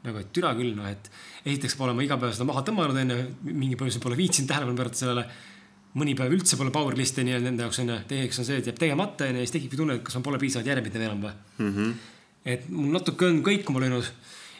nagu, 0.03 0.19
et 0.19 0.31
türa 0.35 0.51
küll, 0.57 0.73
noh, 0.75 0.87
et 0.89 1.09
esiteks 1.45 1.77
pole 1.79 1.95
ma 1.95 2.03
iga 2.03 2.17
päev 2.19 2.35
seda 2.35 2.47
maha 2.47 2.63
tõmmanud, 2.67 2.99
onju, 3.03 3.17
mingi 3.49 3.79
põhjusel 3.79 4.03
pole 4.03 4.19
viitsinud 4.19 4.51
tähelepanu 4.51 4.79
pöörata 4.79 5.03
sellele. 5.03 5.25
mõni 5.93 6.15
päev 6.17 6.31
üldse 6.33 6.57
pole 6.57 6.71
power 6.73 6.95
list'i 6.97 7.21
nii-öelda 7.21 7.51
enda 7.51 7.67
jaoks 7.67 7.79
onju, 7.83 7.99
teiseks 8.09 8.39
on 8.41 8.45
see, 8.47 8.55
et 8.57 8.69
jääb 8.71 8.79
tegemata 8.81 9.27
onju 9.29 9.43
ja 9.43 9.45
siis 9.45 9.53
tekibki 9.53 9.77
tunne, 9.77 9.99
et 9.99 10.03
kas 10.03 10.15
ma 10.17 10.23
pole 10.25 10.39
piisavalt 10.41 10.71
järjepidev 10.71 11.03
enam 11.05 11.21
või 11.21 11.33
mm. 11.59 11.75
-hmm. 11.75 11.91
et 12.49 12.69
mul 12.69 12.95
natuke 12.95 13.27
on 13.29 13.43
kõikuma 13.45 13.83
löönud 13.83 14.09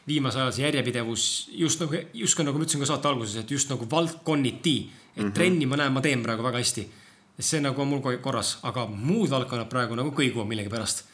viimase 0.08 0.40
aja 0.40 0.52
see 0.52 0.66
järjepidevus 0.68 1.24
just 1.58 1.82
nagu, 1.82 2.04
justkui 2.14 2.46
nagu 2.46 2.60
ma 2.60 2.68
ütlesin 2.68 2.84
ka 2.84 2.90
saate 2.92 3.10
alguses, 3.10 3.36
et 3.42 3.52
just 3.52 3.70
nagu 3.72 3.88
valdkonniti. 3.90 4.78
et 5.16 5.24
mm 5.24 5.30
-hmm. 5.30 5.34
trenni 5.34 5.66
ma 5.66 5.78
näen, 5.78 5.94
ma 5.94 6.02
teen 6.02 6.24
praegu 6.24 6.44
väga 6.44 6.58
hästi. 6.58 6.88
See 7.40 7.62
nagu 7.62 7.82
on 7.82 7.90
mul 7.90 8.02
korras, 8.22 8.58
aga 8.68 8.86
muud 8.88 9.32
valdkonnad 9.34 9.70
praegu 9.72 9.98
nagu 9.98 10.14
kõiguvad 10.14 10.50
millegipärast. 10.50 11.06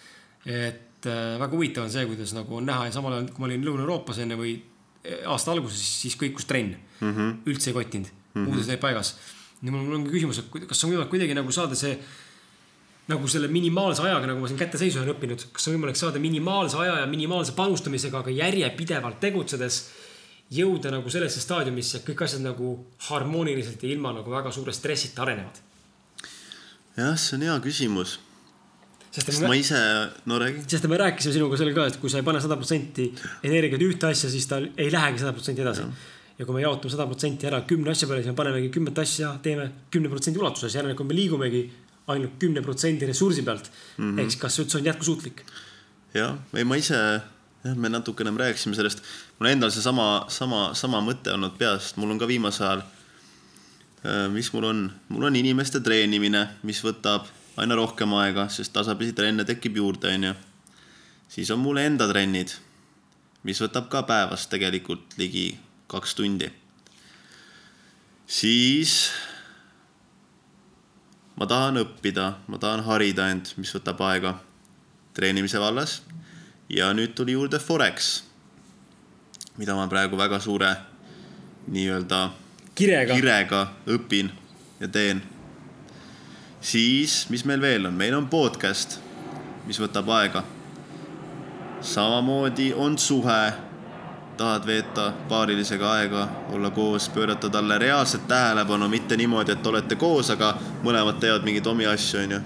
et 0.46 1.06
äh, 1.06 1.40
väga 1.40 1.52
huvitav 1.52 1.84
on 1.84 1.92
see, 1.92 2.06
kuidas 2.08 2.34
nagu 2.36 2.56
on 2.56 2.66
näha 2.66 2.86
ja 2.88 2.92
samal 2.96 3.14
ajal, 3.14 3.28
kui 3.32 3.44
ma 3.44 3.50
olin 3.50 3.66
Lõuna-Euroopas 3.66 4.22
enne 4.24 4.38
või 4.40 4.54
äh, 4.56 5.28
aasta 5.28 5.52
alguses, 5.52 5.84
siis 6.02 6.16
kõikus 6.20 6.48
trenn 6.48 6.76
mm. 6.76 7.12
-hmm. 7.12 7.36
üldse 7.46 7.70
ei 7.70 7.76
kottinud 7.76 8.08
mm, 8.08 8.32
-hmm. 8.34 8.48
muudes 8.48 8.68
jäi 8.68 8.78
paigas. 8.78 9.16
ja 9.62 9.72
mul 9.72 9.94
ongi 9.96 10.12
küsimus, 10.12 10.40
et 10.40 10.68
kas 10.68 10.84
on 10.84 10.92
võimalik 10.92 11.10
kuidagi 11.10 11.36
nagu 11.36 11.52
saada 11.52 11.76
see 11.76 11.98
nagu 13.10 13.28
selle 13.28 13.48
minimaalse 13.48 14.04
ajaga, 14.06 14.28
nagu 14.28 14.40
ma 14.40 14.48
siin 14.48 14.60
kätteseisu 14.60 15.00
olen 15.00 15.16
õppinud, 15.16 15.48
kas 15.52 15.68
on 15.68 15.76
võimalik 15.76 15.98
saada 15.98 16.20
minimaalse 16.20 16.78
aja 16.78 17.00
ja 17.00 17.08
minimaalse 17.10 17.56
panustamisega, 17.58 18.20
aga 18.20 18.30
järjepidevalt 18.30 19.20
tegutsedes 19.20 19.90
jõuda 20.54 20.92
nagu 20.94 21.10
sellesse 21.10 21.42
staadiumisse, 21.42 21.98
et 21.98 22.06
kõik 22.06 22.24
asjad 22.26 22.44
nagu 22.46 22.76
harmooniliselt 23.10 23.84
ja 23.84 23.90
ilma 23.90 24.14
nagu 24.14 24.32
väga 24.32 24.52
suure 24.52 24.74
stressita 24.74 25.26
arenevad? 25.26 25.69
Jah, 27.00 27.16
see 27.18 27.38
on 27.40 27.48
hea 27.48 27.60
küsimus 27.66 28.20
sest 29.10 29.42
ma 29.42 29.56
ise, 29.58 29.80
no 30.30 30.38
räägi. 30.40 30.64
sest 30.70 30.86
me 30.90 30.98
rääkisime 31.02 31.34
sinuga 31.34 31.58
selle 31.58 31.74
ka, 31.74 31.88
et 31.90 31.98
kui 32.02 32.12
sa 32.12 32.22
ei 32.22 32.26
pane 32.26 32.42
sada 32.44 32.58
protsenti 32.60 33.10
energiat 33.48 33.82
ühte 33.82 34.10
asja, 34.12 34.30
siis 34.30 34.46
ta 34.50 34.60
ei 34.62 34.92
lähegi 34.94 35.24
sada 35.24 35.34
protsenti 35.34 35.64
edasi. 35.66 35.86
ja 36.38 36.46
kui 36.46 36.56
me 36.56 36.62
jaotame 36.64 36.94
sada 36.94 37.08
protsenti 37.10 37.50
ära 37.50 37.64
kümne 37.68 37.92
asja 37.92 38.08
peale, 38.08 38.22
siis 38.24 38.32
me 38.32 38.38
panemegi 38.38 38.70
kümmet 38.76 39.02
asja, 39.02 39.34
teeme 39.44 39.66
kümne 39.92 40.12
protsendi 40.14 40.40
ulatuses, 40.40 40.76
järelikult 40.78 41.10
me 41.10 41.18
liigumegi 41.18 41.64
ainult 42.14 42.38
kümne 42.42 42.62
protsendi 42.66 43.10
ressursi 43.10 43.44
pealt 43.46 43.72
mm 43.98 44.06
-hmm.. 44.06 44.22
ehk 44.22 44.32
siis 44.32 44.42
kas 44.42 44.56
see 44.56 44.64
üldse 44.66 44.78
on 44.78 44.86
jätkusuutlik? 44.86 45.44
jah, 46.14 46.38
ei 46.54 46.64
ma 46.64 46.78
ise, 46.78 46.96
jah, 47.64 47.76
me 47.76 47.90
natukene 47.90 48.32
rääkisime 48.38 48.76
sellest. 48.76 49.04
mul 49.40 49.50
endal 49.50 49.74
seesama, 49.74 50.26
sama, 50.28 50.70
sama 50.74 51.02
mõte 51.02 51.34
olnud 51.34 51.58
peas, 51.58 51.96
mul 51.98 52.12
on 52.12 52.20
ka 52.20 52.28
viimasel 52.28 52.68
ajal. 52.68 52.82
Äh, 54.06 54.30
mis 54.32 54.54
mul 54.54 54.64
on, 54.64 54.92
mul 55.10 55.24
on 55.28 55.36
inimeste 55.36 55.82
treenimine, 55.84 56.46
mis 56.64 56.80
võtab 56.84 57.28
aina 57.60 57.76
rohkem 57.76 58.14
aega, 58.16 58.46
sest 58.48 58.72
tasapisi 58.72 59.12
trenne 59.16 59.44
tekib 59.44 59.76
juurde, 59.76 60.14
onju. 60.16 60.32
siis 61.28 61.52
on 61.52 61.60
mul 61.60 61.82
enda 61.82 62.08
trennid, 62.08 62.54
mis 63.44 63.60
võtab 63.60 63.90
ka 63.92 64.06
päevas 64.08 64.48
tegelikult 64.48 65.18
ligi 65.20 65.60
kaks 65.92 66.16
tundi. 66.16 66.48
siis 68.26 69.12
ma 71.36 71.46
tahan 71.46 71.84
õppida, 71.84 72.34
ma 72.48 72.58
tahan 72.58 72.88
harida 72.88 73.28
end, 73.34 73.52
mis 73.58 73.76
võtab 73.76 74.00
aega 74.08 74.38
treenimise 75.14 75.60
vallas. 75.60 76.02
ja 76.70 76.94
nüüd 76.94 77.20
tuli 77.20 77.36
juurde 77.36 77.60
Forex, 77.60 78.24
mida 79.58 79.76
ma 79.76 79.88
praegu 79.92 80.16
väga 80.16 80.40
suure 80.40 80.78
nii-öelda 81.68 82.30
kirega. 82.80 83.20
kirega 83.20 83.68
õpin 83.98 84.32
ja 84.80 84.88
teen 84.88 85.22
siis, 86.62 87.30
mis 87.30 87.46
meil 87.46 87.62
veel 87.62 87.86
on, 87.86 87.94
meil 87.94 88.16
on 88.16 88.28
podcast, 88.28 89.00
mis 89.68 89.80
võtab 89.80 90.10
aega. 90.16 90.44
samamoodi 91.82 92.74
on 92.76 92.98
suhe, 92.98 93.54
tahad 94.38 94.66
veeta 94.68 95.14
paarilisega 95.30 95.92
aega, 95.92 96.28
olla 96.52 96.70
koos, 96.70 97.10
pöörata 97.10 97.50
talle 97.50 97.78
reaalset 97.78 98.28
tähelepanu, 98.28 98.90
mitte 98.90 99.18
niimoodi, 99.18 99.52
et 99.52 99.68
olete 99.68 99.96
koos, 99.96 100.30
aga 100.30 100.58
mõlemad 100.84 101.20
teevad 101.20 101.44
mingeid 101.44 101.68
omi 101.68 101.86
asju, 101.86 102.20
onju. 102.24 102.40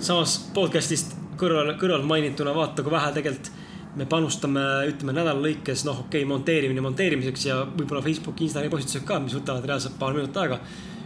samas 0.00 0.38
podcast'ist 0.54 1.16
kõrval, 1.40 1.74
kõrval 1.80 2.04
mainituna 2.04 2.54
vaata, 2.54 2.82
kui 2.82 2.92
vähe 2.92 3.12
tegelikult 3.12 3.52
me 3.94 4.06
panustame, 4.10 4.62
ütleme 4.90 5.14
nädala 5.14 5.38
lõikes, 5.38 5.84
noh, 5.86 6.04
okei 6.06 6.24
okay,, 6.24 6.28
monteerimine 6.28 6.82
monteerimiseks 6.82 7.46
ja 7.46 7.60
võib-olla 7.68 8.02
Facebooki, 8.02 8.48
Instagrami 8.48 8.72
postitused 8.72 9.06
ka, 9.06 9.20
mis 9.22 9.36
võtavad 9.38 9.68
reaalselt 9.70 9.98
paar 10.00 10.16
minutit 10.16 10.40
aega 10.42 10.58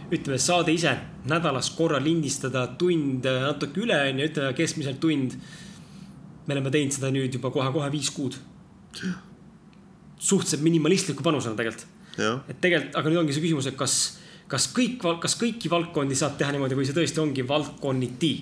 ütleme, 0.09 0.37
saade 0.41 0.73
ise 0.73 0.93
nädalas 1.29 1.69
korra 1.77 1.99
lindistada 2.01 2.65
tund 2.79 3.25
natuke 3.25 3.83
üle, 3.83 3.97
on 4.09 4.21
ju, 4.21 4.29
ütleme 4.31 4.53
keskmiselt 4.57 5.01
tund. 5.01 5.35
me 6.47 6.55
oleme 6.55 6.71
teinud 6.73 6.95
seda 6.95 7.11
nüüd 7.13 7.35
juba 7.37 7.51
kohe-kohe 7.53 7.91
viis 7.93 8.09
kuud. 8.09 8.37
suhteliselt 10.19 10.61
minimalistliku 10.61 11.23
panusena 11.23 11.55
tegelikult. 11.55 11.85
et 12.49 12.61
tegelikult, 12.61 12.95
aga 12.95 13.09
nüüd 13.09 13.21
ongi 13.21 13.37
see 13.37 13.45
küsimus, 13.45 13.69
et 13.69 13.77
kas, 13.77 14.17
kas 14.47 14.67
kõik, 14.73 15.05
kas 15.21 15.37
kõiki 15.37 15.69
valdkondi 15.69 16.17
saab 16.17 16.37
teha 16.37 16.51
niimoodi 16.51 16.75
või 16.75 16.89
see 16.89 16.97
tõesti 16.97 17.21
ongi 17.21 17.45
valdkonniti? 17.47 18.33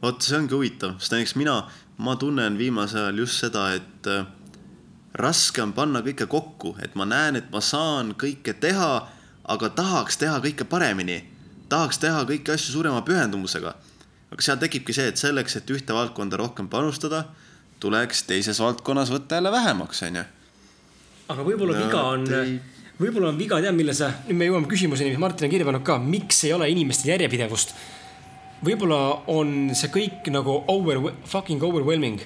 vot 0.00 0.24
see 0.24 0.38
ongi 0.38 0.56
huvitav, 0.56 0.96
sest 0.98 1.12
näiteks 1.12 1.36
mina, 1.36 1.60
ma 2.00 2.16
tunnen 2.16 2.56
viimasel 2.58 3.04
ajal 3.04 3.22
just 3.24 3.42
seda, 3.44 3.66
et 3.76 4.08
äh, 4.08 4.24
raske 5.20 5.62
on 5.62 5.74
panna 5.76 6.00
kõike 6.06 6.26
kokku, 6.30 6.74
et 6.82 6.96
ma 6.96 7.06
näen, 7.08 7.36
et 7.40 7.50
ma 7.52 7.60
saan 7.64 8.14
kõike 8.18 8.54
teha, 8.62 8.92
aga 9.50 9.70
tahaks 9.76 10.16
teha 10.20 10.38
kõike 10.40 10.64
paremini. 10.64 11.20
tahaks 11.68 11.98
teha 12.02 12.24
kõiki 12.26 12.54
asju 12.54 12.72
suurema 12.72 13.02
pühendumusega. 13.06 13.74
aga 14.32 14.42
seal 14.42 14.58
tekibki 14.58 14.92
see, 14.92 15.08
et 15.08 15.16
selleks, 15.16 15.56
et 15.56 15.70
ühte 15.70 15.92
valdkonda 15.92 16.36
rohkem 16.36 16.68
panustada, 16.68 17.24
tuleks 17.80 18.22
teises 18.22 18.60
valdkonnas 18.60 19.10
võtta 19.10 19.34
jälle 19.38 19.52
vähemaks, 19.52 20.02
onju. 20.02 20.24
aga 21.28 21.42
võib-olla 21.42 21.78
no, 21.78 21.86
viga 21.86 22.02
on 22.02 22.28
ei 22.32 22.60
võib-olla 23.00 23.30
on 23.32 23.38
viga, 23.38 23.60
tead, 23.64 23.76
milles, 23.76 24.02
nüüd 24.28 24.36
me 24.36 24.48
jõuame 24.50 24.68
küsimuseni, 24.68 25.14
mis 25.14 25.20
Martin 25.20 25.46
on 25.48 25.52
kirja 25.52 25.66
pannud 25.68 25.84
ka, 25.86 25.96
miks 26.02 26.44
ei 26.44 26.52
ole 26.52 26.68
inimestel 26.72 27.14
järjepidevust? 27.14 27.72
Võib-olla 28.64 29.00
on 29.32 29.72
see 29.76 29.90
kõik 29.92 30.28
nagu 30.32 30.60
over, 30.68 31.00
fucking 31.28 31.62
overwhelming. 31.64 32.20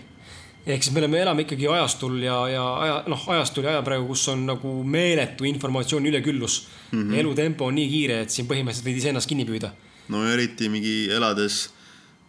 ehk 0.64 0.82
siis 0.82 0.94
me 0.94 1.02
oleme, 1.02 1.18
elame 1.20 1.44
ikkagi 1.44 1.66
ajastul 1.68 2.16
ja, 2.24 2.36
ja 2.48 2.64
aja, 2.80 2.96
noh, 3.12 3.24
ajastul 3.34 3.66
ja 3.66 3.74
aja 3.74 3.82
praegu, 3.84 4.06
kus 4.08 4.22
on 4.32 4.46
nagu 4.48 4.70
meeletu 4.84 5.44
informatsiooni 5.44 6.08
üleküllus 6.08 6.66
mm. 6.90 7.02
-hmm. 7.02 7.18
elutempo 7.20 7.66
on 7.68 7.74
nii 7.74 7.88
kiire, 7.88 8.20
et 8.24 8.30
siin 8.30 8.48
põhimõtteliselt 8.48 8.88
võid 8.88 9.00
iseennast 9.02 9.28
kinni 9.28 9.44
püüda. 9.44 9.72
no 10.08 10.24
eriti 10.28 10.68
mingi 10.68 11.10
elades 11.12 11.68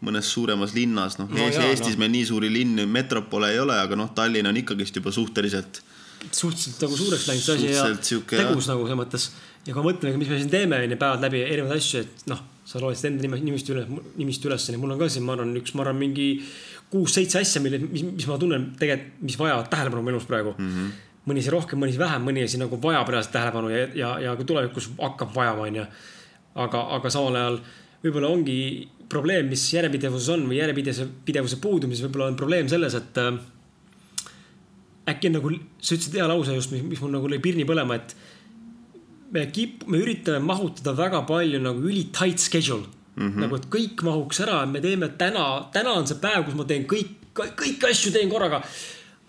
mõnes 0.04 0.28
suuremas 0.28 0.74
linnas, 0.74 1.18
noh 1.18 1.30
no, 1.32 1.48
Eestis 1.48 1.96
no. 1.96 2.00
meil 2.00 2.12
nii 2.12 2.26
suuri 2.26 2.52
linnu, 2.54 2.88
metropole 2.88 3.52
ei 3.54 3.60
ole, 3.60 3.80
aga 3.80 3.96
noh, 3.96 4.12
Tallinn 4.16 4.48
on 4.48 4.58
ikkagist 4.58 4.96
juba 4.96 5.12
suhteliselt 5.12 5.82
suhteliselt 6.32 6.82
nagu 6.82 6.98
suureks 6.98 7.28
läinud 7.28 7.44
see 7.44 7.56
asi 7.56 7.72
ja 7.72 7.86
siuke, 8.02 8.38
tegus 8.38 8.68
jah. 8.68 8.74
nagu 8.74 8.88
selles 8.88 9.00
mõttes. 9.00 9.30
ja 9.66 9.74
kui 9.74 9.86
mõtleme, 9.86 10.18
mis 10.18 10.30
me 10.30 10.42
siin 10.42 10.52
teeme, 10.52 10.82
onju, 10.84 10.98
päevad 10.98 11.24
läbi 11.26 11.42
erinevaid 11.46 11.80
asju, 11.82 12.04
et 12.06 12.28
noh, 12.32 12.42
sa 12.66 12.82
loed 12.82 12.98
enda 13.08 13.22
nime, 13.22 13.40
nimist 13.46 13.70
üle, 13.70 13.86
nimist 14.18 14.46
üles, 14.48 14.70
onju. 14.70 14.82
mul 14.82 14.96
on 14.96 15.02
ka 15.02 15.10
siin, 15.14 15.26
ma 15.28 15.36
arvan, 15.36 15.54
üks, 15.60 15.76
ma 15.78 15.86
arvan, 15.86 16.00
mingi 16.02 16.30
kuus-seitse 16.92 17.42
asja, 17.42 17.62
mille, 17.62 17.80
mis, 17.84 18.06
mis 18.08 18.28
ma 18.30 18.40
tunnen 18.42 18.72
tegelikult, 18.80 19.22
mis 19.28 19.38
vajavad 19.40 19.70
tähelepanu 19.70 20.02
mu 20.06 20.14
elus 20.14 20.28
praegu 20.30 20.56
mm. 20.58 20.72
-hmm. 20.74 20.92
mõni 21.30 21.44
asi 21.44 21.54
rohkem, 21.54 21.82
mõni 21.82 21.94
asi 21.94 22.02
vähem, 22.02 22.26
mõni 22.26 22.44
asi 22.46 22.62
nagu 22.62 22.80
vajab 22.82 23.10
reaalselt 23.14 23.34
tähelepanu 23.38 23.70
ja, 23.74 23.88
ja, 24.02 24.12
ja 24.26 24.36
kui 24.36 24.46
tulevikus 24.50 24.90
hakkab 24.98 25.34
vajama, 25.36 25.70
onju. 25.70 25.86
aga, 26.66 26.84
aga 26.98 27.10
samal 27.10 27.36
ajal 27.36 27.60
võib-olla 28.04 28.34
ongi 28.34 28.60
probleem, 29.10 29.50
mis 29.50 29.66
järjepidevuses 29.74 30.30
on 30.34 30.48
või 30.50 30.58
järjepidevuse, 30.60 31.08
pidevuse 31.26 31.60
puudumises 31.62 32.06
võib-olla 32.06 32.32
on 32.32 32.40
probleem 32.40 32.70
selles, 32.70 32.96
et 32.98 33.18
äh, 33.22 33.38
äkki 35.14 35.30
nagu, 35.30 35.52
sa 35.80 35.98
ütlesid 35.98 36.18
hea 36.18 36.28
lause 36.30 36.56
just, 36.58 36.74
mis, 36.74 36.82
mis 36.86 37.02
mul 37.02 37.14
nagu 37.14 37.30
lõi 37.30 37.42
pirni 37.44 37.66
põlema, 37.68 38.00
et 38.00 38.16
me 39.32 39.46
kip-, 39.54 39.86
me 39.88 40.02
üritame 40.04 40.40
mahutada 40.46 40.96
väga 40.98 41.24
palju 41.28 41.62
nagu 41.64 41.82
üli 41.90 42.08
tight 42.12 42.40
schedule 42.40 42.86
mm. 43.16 43.30
-hmm. 43.30 43.40
nagu, 43.46 43.56
et 43.56 43.70
kõik 43.72 44.04
mahuks 44.06 44.42
ära, 44.46 44.66
me 44.66 44.82
teeme 44.82 45.10
täna, 45.18 45.46
täna 45.74 45.96
on 46.00 46.08
see 46.08 46.20
päev, 46.22 46.46
kus 46.46 46.58
ma 46.58 46.66
teen 46.66 46.86
kõik, 46.90 47.16
kõiki 47.36 47.90
asju 47.90 48.12
teen 48.12 48.30
korraga. 48.30 48.62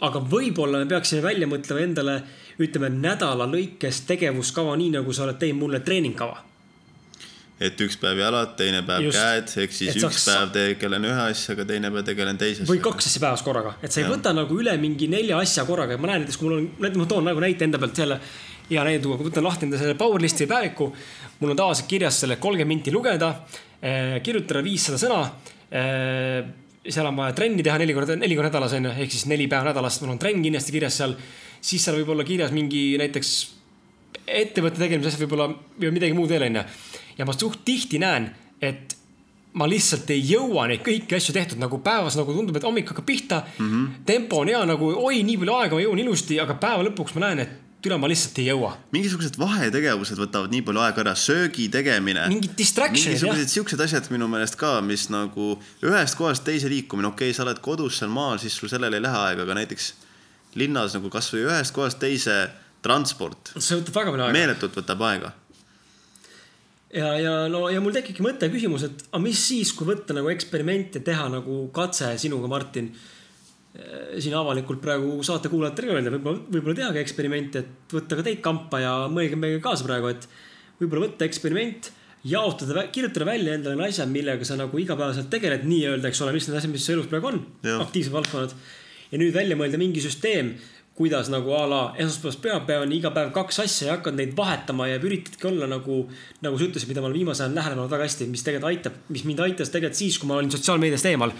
aga 0.01 0.21
võib-olla 0.21 0.79
me 0.79 0.87
peaksime 0.87 1.23
välja 1.23 1.47
mõtlema 1.49 1.81
endale, 1.81 2.23
ütleme 2.61 2.91
nädala 2.93 3.47
lõikes 3.49 4.03
tegevuskava, 4.07 4.77
nii 4.77 4.91
nagu 4.99 5.13
sa 5.13 5.25
oled 5.25 5.39
teinud 5.41 5.61
mulle 5.61 5.81
treeningkava 5.81 6.43
et 7.57 7.81
üks 7.81 7.97
päev 8.01 8.19
jalad, 8.21 8.53
teine 8.59 8.83
päev 8.85 9.07
Just. 9.07 9.17
käed, 9.17 9.53
ehk 9.65 9.73
siis 9.73 9.95
et 9.95 10.03
üks 10.03 10.19
saaks... 10.21 10.27
päev 10.29 10.51
tegelen 10.53 11.07
ühe 11.09 11.23
asjaga, 11.31 11.65
teine 11.69 11.91
päev 11.95 12.05
tegelen 12.11 12.41
teise 12.41 12.61
asjaga. 12.63 12.73
või 12.75 12.83
kaks 12.85 13.09
asja 13.09 13.23
päevas 13.23 13.45
korraga, 13.47 13.73
et 13.81 13.95
sa 13.95 14.03
ei 14.03 14.05
ja. 14.05 14.11
võta 14.13 14.35
nagu 14.37 14.59
üle 14.61 14.75
mingi 14.83 15.09
nelja 15.09 15.39
asja 15.41 15.65
korraga, 15.69 15.97
ma 15.97 16.11
näen 16.11 16.25
näiteks, 16.25 16.41
kui 16.41 16.51
mul 16.51 16.59
on, 16.61 17.01
ma 17.01 17.09
toon 17.09 17.25
nagu 17.31 17.41
näite 17.41 17.65
enda 17.65 17.81
pealt 17.81 18.03
jälle. 18.05 18.21
Hea 18.71 18.85
näide 18.85 19.03
tuua, 19.05 19.17
kui 19.19 19.29
võtan 19.29 19.47
lahti 19.47 19.67
enda 19.67 19.79
selle 19.81 19.95
Powerlisti 19.99 20.49
päeviku, 20.51 20.91
mul 21.41 21.55
on 21.55 21.59
tavaliselt 21.59 21.89
kirjas 21.91 22.21
selle 22.25 22.39
kolmkümmend 22.43 22.75
minti 22.75 22.95
lugeda 22.95 23.33
eh,, 23.81 24.17
kirjutada 24.25 24.63
viissada 24.67 25.01
sõna 25.01 25.21
eh, 25.71 26.41
seal 26.87 27.09
on 27.11 27.19
vaja 27.19 27.35
trenni 27.37 27.65
teha 27.67 27.79
neli 27.83 27.95
korda, 27.95 28.17
neli 28.19 28.37
korda 28.39 28.51
nädalas 28.51 28.77
onju, 28.79 28.95
ehk 29.03 29.13
siis 29.13 29.27
neli 29.31 29.49
päeva 29.51 29.71
nädalas, 29.71 30.01
mul 30.03 30.15
on 30.15 30.23
trenn 30.23 30.43
kindlasti 30.45 30.75
kirjas 30.75 30.99
seal. 31.03 31.17
siis 31.61 31.85
seal 31.85 31.97
võib 32.01 32.13
olla 32.15 32.25
kirjas 32.27 32.53
mingi 32.55 32.97
näiteks 33.01 33.33
ettevõtte 34.27 34.81
tegemise 34.81 35.13
asjad 35.13 35.25
võib-olla 35.25 35.49
või 35.51 35.95
midagi 35.95 36.15
muud 36.17 36.31
veel 36.31 36.47
onju 36.49 36.63
ja 37.19 37.27
ma 37.27 37.35
suht 37.35 37.65
tihti 37.65 37.99
näen, 38.03 38.29
et 38.61 38.97
ma 39.57 39.69
lihtsalt 39.69 40.11
ei 40.13 40.23
jõua 40.29 40.67
neid 40.69 40.83
kõiki 40.85 41.17
asju 41.17 41.35
tehtud 41.35 41.61
nagu 41.61 41.79
päevas 41.85 42.19
nagu 42.19 42.35
tundub, 42.35 42.57
et 42.59 42.67
hommik 42.67 42.91
hakkab 42.93 43.07
pihta 43.09 43.43
mm. 43.43 43.69
-hmm. 43.71 44.03
tempo 44.09 44.43
on 44.43 44.53
hea 44.53 44.65
nagu 44.69 44.91
oi, 44.93 45.23
nii 45.25 45.39
palju 45.41 45.55
aega, 45.57 45.75
ma 45.75 45.85
jõuan 45.85 46.03
ilusti, 46.03 46.41
aga 46.41 46.59
päeva 46.61 46.85
lõpuks 46.85 47.17
ma 47.17 47.25
näen, 47.27 47.45
et 47.47 47.55
türa, 47.87 47.99
ma 48.03 48.11
lihtsalt 48.11 48.41
ei 48.43 48.49
jõua. 48.51 48.73
mingisugused 48.95 49.39
vahetegevused 49.41 50.19
võtavad 50.21 50.53
nii 50.53 50.65
palju 50.67 50.83
aega 50.83 51.03
ära, 51.05 51.15
söögi 51.19 51.69
tegemine. 51.73 52.27
mingid 52.33 52.57
distraction'id. 52.59 53.15
mingisugused 53.15 53.55
siuksed 53.55 53.87
asjad 53.87 54.11
minu 54.15 54.29
meelest 54.33 54.59
ka, 54.61 54.77
mis 54.85 55.09
nagu 55.15 55.55
ühest 55.87 56.19
kohast 56.19 56.45
teise 56.47 56.71
liikumine, 56.73 57.13
okei 57.13 57.31
okay,, 57.31 57.39
sa 57.39 57.47
oled 57.47 57.63
kodus 57.65 58.03
seal 58.03 58.13
maal, 58.13 58.43
siis 58.43 58.59
sul 58.59 58.73
sellele 58.73 58.99
ei 58.99 59.07
lähe 59.07 59.23
aega, 59.31 59.47
aga 59.47 59.59
näiteks 59.63 59.93
linnas 60.59 60.99
nagu 60.99 61.11
kasvõi 61.13 61.47
ühest 61.47 61.75
kohast 61.77 62.03
teise 62.03 62.37
transport. 62.85 63.55
see 63.57 63.79
võtab 63.79 64.03
väga 64.03 64.15
palju 64.15 64.29
aega. 64.29 64.39
meeletult 64.41 64.81
võtab 64.83 65.09
aega 65.09 65.35
ja, 66.95 67.11
ja 67.21 67.35
no 67.53 67.67
ja 67.73 67.83
mul 67.83 67.95
tekibki 67.95 68.25
mõte 68.25 68.49
küsimus, 68.53 68.87
et 68.87 69.05
aga 69.11 69.23
mis 69.25 69.41
siis, 69.49 69.73
kui 69.77 69.89
võtta 69.89 70.17
nagu 70.17 70.31
eksperiment 70.33 70.99
ja 70.99 71.05
teha 71.05 71.29
nagu 71.33 71.67
katse 71.75 72.13
sinuga, 72.21 72.51
Martin. 72.51 72.91
Eh, 73.77 74.21
siin 74.25 74.33
avalikult 74.39 74.81
praegu 74.81 75.19
saate 75.27 75.51
kuulajatele 75.53 75.99
öelda, 75.99 76.13
võib-olla, 76.15 76.41
võib-olla 76.49 76.77
tehagi 76.79 77.01
eksperiment, 77.03 77.59
et 77.61 77.93
võtta 77.93 78.17
ka 78.17 78.23
teid 78.25 78.39
kampa 78.45 78.81
ja 78.81 78.93
mõelge 79.13 79.37
meiega 79.37 79.61
kaasa 79.67 79.85
praegu, 79.85 80.09
et 80.15 80.25
võib-olla 80.81 81.11
võtta 81.11 81.27
eksperiment 81.27 81.91
jaotada, 82.27 82.87
kirjutada 82.95 83.27
välja 83.29 83.59
endale 83.59 83.91
asjad, 83.91 84.09
millega 84.09 84.49
sa 84.49 84.57
nagu 84.57 84.81
igapäevaselt 84.81 85.29
tegeled 85.33 85.67
nii-öelda, 85.69 86.09
eks 86.09 86.23
ole, 86.25 86.33
mis 86.39 86.49
need 86.49 86.57
asjad, 86.63 86.73
mis 86.73 86.89
su 86.89 86.95
elus 86.95 87.11
praegu 87.11 87.31
on, 87.35 87.43
aktiivsed 87.83 88.17
valdkonnad. 88.17 88.57
ja 89.13 89.21
nüüd 89.21 89.37
välja 89.37 89.61
mõelda 89.61 89.83
mingi 89.83 90.01
süsteem, 90.03 90.55
kuidas 90.97 91.29
nagu 91.29 91.53
a 91.53 91.63
la 91.69 91.83
esmaspäevast 92.01 92.41
pühapäevani 92.41 92.97
iga 92.97 93.13
päev 93.13 93.29
kaks 93.37 93.61
asja 93.67 93.91
ja 93.91 93.99
hakkad 93.99 94.17
neid 94.17 94.33
vahetama 94.39 94.89
ja 94.89 94.97
üritadki 94.97 95.51
olla 95.53 95.69
nagu, 95.69 96.07
nagu 96.41 96.57
sa 96.57 96.71
ütlesid, 96.71 96.89
mida 96.89 97.05
ma 97.05 97.11
olen 97.11 97.21
viimasel 97.21 97.51
ajal 97.51 97.61
tähele 97.61 97.77
pannud 97.77 97.93
väga 97.93 98.09
hästi, 98.09 98.33
mis 98.33 98.47
tegelikult 98.47 98.73
aitab, 98.73 99.01
mis 99.13 99.29
mind 99.29 99.45
aitas 99.45 99.75
tegelikult 99.75 100.01
siis, 100.01 100.17
kui 100.17 100.33
ma 100.33 100.41
olin 100.41 100.55
sotsiaalmeediast 100.57 101.13
eemal. 101.13 101.37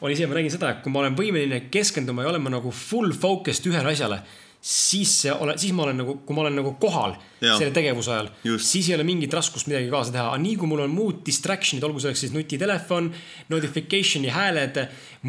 Oli 0.00 0.16
see, 0.16 0.28
ma 0.28 0.38
nägin 0.38 0.52
seda, 0.52 0.74
et 0.74 0.84
kui 0.84 0.92
ma 0.92 1.02
olen 1.04 1.16
võimeline 1.18 1.66
keskenduma 1.72 2.24
ja 2.24 2.32
olema 2.32 2.52
nagu 2.52 2.72
full 2.74 3.12
focused 3.16 3.66
ühele 3.70 3.92
asjale 3.92 4.22
siis 4.60 5.12
see 5.22 5.32
ole, 5.32 5.54
siis 5.56 5.72
ma 5.72 5.86
olen 5.86 6.02
nagu, 6.02 6.14
kui 6.26 6.36
ma 6.36 6.42
olen 6.42 6.58
nagu 6.60 6.74
kohal 6.80 7.14
ja. 7.40 7.54
selle 7.56 7.72
tegevuse 7.72 8.12
ajal, 8.12 8.26
siis 8.60 8.90
ei 8.90 8.96
ole 8.98 9.06
mingit 9.08 9.32
raskust 9.32 9.70
midagi 9.70 9.88
kaasa 9.88 10.12
teha, 10.12 10.26
aga 10.28 10.40
nii 10.42 10.58
kui 10.60 10.68
mul 10.68 10.82
on 10.84 10.92
muud 10.92 11.22
distraction'id, 11.24 11.84
olgu 11.88 12.02
selleks 12.04 12.26
siis 12.26 12.34
nutitelefon, 12.34 13.08
notification'i 13.48 14.28
hääled, 14.34 14.76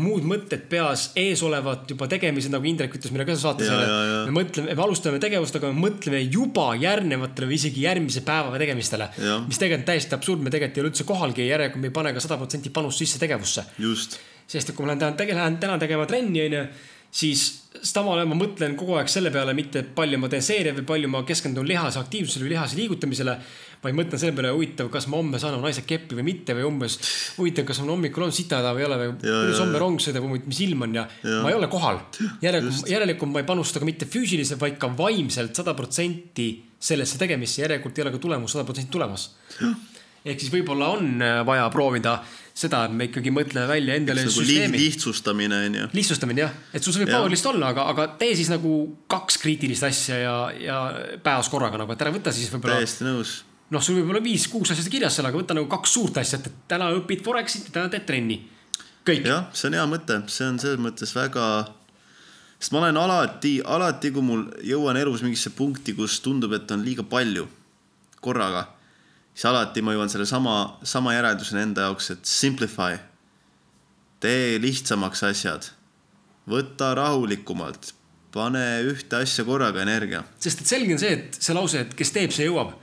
muud 0.03 0.27
mõtted 0.27 0.65
peas, 0.71 1.07
ees 1.19 1.43
olevad 1.47 1.87
juba 1.93 2.09
tegemised, 2.11 2.51
nagu 2.51 2.67
Indrek 2.67 2.97
ütles 2.99 3.15
meile 3.15 3.27
ka 3.29 3.37
saates. 3.39 3.71
me 3.71 4.35
mõtleme, 4.35 4.75
me 4.75 4.85
alustame 4.87 5.23
tegevust, 5.23 5.55
aga 5.61 5.71
me 5.71 5.79
mõtleme 5.87 6.19
juba 6.25 6.73
järgnevatele 6.81 7.53
või 7.53 7.59
isegi 7.61 7.87
järgmise 7.87 8.25
päeva 8.27 8.59
tegemistele. 8.59 9.07
mis 9.47 9.63
tegelikult 9.63 9.87
täiesti 9.93 10.19
absurd, 10.19 10.43
me 10.43 10.51
tegelikult 10.51 10.77
ei 10.77 10.83
ole 10.83 10.91
üldse 10.91 11.07
kohalgi, 11.07 11.47
järelikult 11.47 11.85
me 11.85 11.87
ei 11.87 11.95
pane 12.01 12.11
ka 12.11 12.23
sada 12.23 12.35
protsenti 12.41 12.69
panust 12.69 12.99
sisse 12.99 13.23
tegevusse. 13.23 13.63
Sest 14.51 14.71
et 14.71 14.75
kui 14.75 14.85
ma 14.85 14.93
lähen 14.93 15.15
täna, 15.15 15.37
lähen 15.41 15.59
täna 15.61 15.77
tegema 15.79 16.07
trenni, 16.09 16.43
onju 16.47 16.65
siis 17.11 17.41
samal 17.83 18.19
ajal 18.19 18.29
ma 18.31 18.37
mõtlen 18.39 18.75
kogu 18.79 18.95
aeg 18.99 19.09
selle 19.11 19.31
peale, 19.33 19.53
mitte 19.55 19.83
palju 19.95 20.19
ma 20.19 20.29
teen 20.31 20.43
seeria 20.43 20.73
või 20.75 20.85
palju 20.87 21.09
ma 21.11 21.21
keskendun 21.27 21.67
lihase 21.67 21.99
aktiivsusele 21.99 22.45
või 22.45 22.53
lihase 22.53 22.79
liigutamisele. 22.79 23.35
vaid 23.81 23.95
mõtlen 23.97 24.19
selle 24.21 24.35
peale, 24.37 24.51
huvitav, 24.53 24.91
kas 24.93 25.07
ma 25.09 25.17
homme 25.17 25.39
saan 25.41 25.55
oma 25.57 25.65
naise 25.65 25.81
keppi 25.89 26.13
või 26.13 26.25
mitte 26.27 26.53
või 26.53 26.67
umbes 26.67 26.99
huvitav, 27.37 27.65
kas 27.65 27.79
mul 27.81 27.95
hommikul 27.95 28.27
on 28.27 28.33
sitahäda 28.35 28.75
või 28.75 28.83
ei 28.83 28.85
ole 28.85 28.97
või 28.99 29.15
kuidas 29.23 29.61
homme 29.63 29.79
rong 29.81 30.03
sõidab 30.03 30.27
või 30.27 30.41
mis 30.45 30.59
ilm 30.67 30.85
on 30.85 30.99
ja, 30.99 31.07
ja 31.23 31.39
ma 31.41 31.49
ei 31.49 31.57
ole 31.57 31.69
kohal. 31.71 31.97
järelikult, 32.43 32.91
järelikult 32.91 33.31
ma 33.31 33.41
ei 33.41 33.47
panusta 33.47 33.81
ka 33.81 33.87
mitte 33.89 34.05
füüsiliselt, 34.05 34.61
vaid 34.61 34.77
ka 34.77 34.91
vaimselt 34.97 35.57
sada 35.57 35.73
protsenti 35.73 36.51
sellesse 36.77 37.17
tegemisse, 37.17 37.63
järelikult 37.63 37.97
ei 37.97 38.05
ole 38.05 38.13
ka 38.13 38.21
tulemus 38.21 38.53
sada 38.53 38.67
protsenti 38.67 38.93
tulemas. 38.93 39.31
ehk 40.21 40.37
siis 40.37 40.53
võib-olla 40.53 40.93
on 40.93 41.25
vaja 41.45 41.65
proovida 41.73 42.19
seda, 42.53 42.83
et 42.85 42.95
me 42.95 43.07
ikkagi 43.07 43.31
mõtleme 43.33 43.67
välja 43.69 43.95
endale 43.99 44.25
nagu 44.25 44.33
süsteemi. 44.33 44.79
lihtsustamine 44.79 45.59
on 45.67 45.77
ju. 45.79 45.87
lihtsustamine 45.95 46.43
jah, 46.43 46.55
et 46.73 46.83
sul 46.83 46.95
võib 46.99 47.11
powerlist 47.13 47.47
olla, 47.51 47.71
aga, 47.71 47.85
aga 47.93 48.07
tee 48.19 48.35
siis 48.37 48.51
nagu 48.51 48.73
kaks 49.11 49.39
kriitilist 49.41 49.87
asja 49.87 50.19
ja, 50.19 50.35
ja 50.59 50.79
päevas 51.23 51.49
korraga 51.51 51.79
nagu, 51.81 51.95
et 51.95 52.03
ära 52.03 52.13
võta 52.13 52.33
siis 52.35 52.51
võib-olla. 52.53 52.79
täiesti 52.81 53.07
nõus. 53.07 53.35
noh, 53.71 53.83
sul 53.83 54.01
võib 54.01 54.11
olla 54.13 54.23
viis-kuus 54.23 54.73
asja 54.75 54.91
kirjas 54.91 55.17
seal, 55.17 55.29
aga 55.29 55.39
võta 55.39 55.57
nagu 55.57 55.69
kaks 55.71 55.95
suurt 55.97 56.19
asja, 56.21 56.41
et 56.41 56.65
täna 56.71 56.91
õpid 56.97 57.23
Forexit 57.25 57.69
ja 57.69 57.77
täna 57.79 57.93
teed 57.93 58.07
trenni. 58.09 58.41
kõik. 59.07 59.23
jah, 59.31 59.47
see 59.53 59.71
on 59.71 59.79
hea 59.79 59.87
mõte, 59.95 60.19
see 60.27 60.49
on 60.49 60.59
selles 60.59 60.83
mõttes 60.83 61.15
väga 61.15 61.47
sest 62.59 62.75
ma 62.75 62.83
olen 62.83 62.99
alati, 62.99 63.55
alati, 63.65 64.11
kui 64.13 64.25
mul 64.25 64.45
jõuan 64.67 64.99
elus 64.99 65.23
mingisse 65.25 65.55
punkti, 65.55 65.95
kus 65.97 66.19
tundub, 66.21 66.53
et 66.53 66.69
on 66.71 66.83
liiga 66.85 67.07
palju 67.07 67.47
korraga 68.21 68.67
siis 69.41 69.49
alati 69.49 69.81
ma 69.81 69.95
jõuan 69.95 70.11
selle 70.11 70.27
sama, 70.29 70.55
sama 70.85 71.15
järelduseni 71.15 71.63
enda 71.65 71.87
jaoks, 71.87 72.11
et 72.13 72.25
simplify. 72.29 72.99
tee 74.21 74.59
lihtsamaks 74.61 75.23
asjad. 75.23 75.71
võta 76.49 76.93
rahulikumalt. 76.95 77.93
pane 78.31 78.81
ühte 78.87 79.15
asja 79.17 79.43
korraga 79.43 79.81
energia. 79.81 80.23
sest 80.37 80.61
et 80.61 80.67
selge 80.67 80.93
on 80.93 80.99
see, 80.99 81.13
et 81.13 81.37
see 81.41 81.53
lause, 81.53 81.79
et 81.79 81.93
kes 81.93 82.11
teeb, 82.11 82.31
see 82.31 82.45
jõuab. 82.45 82.75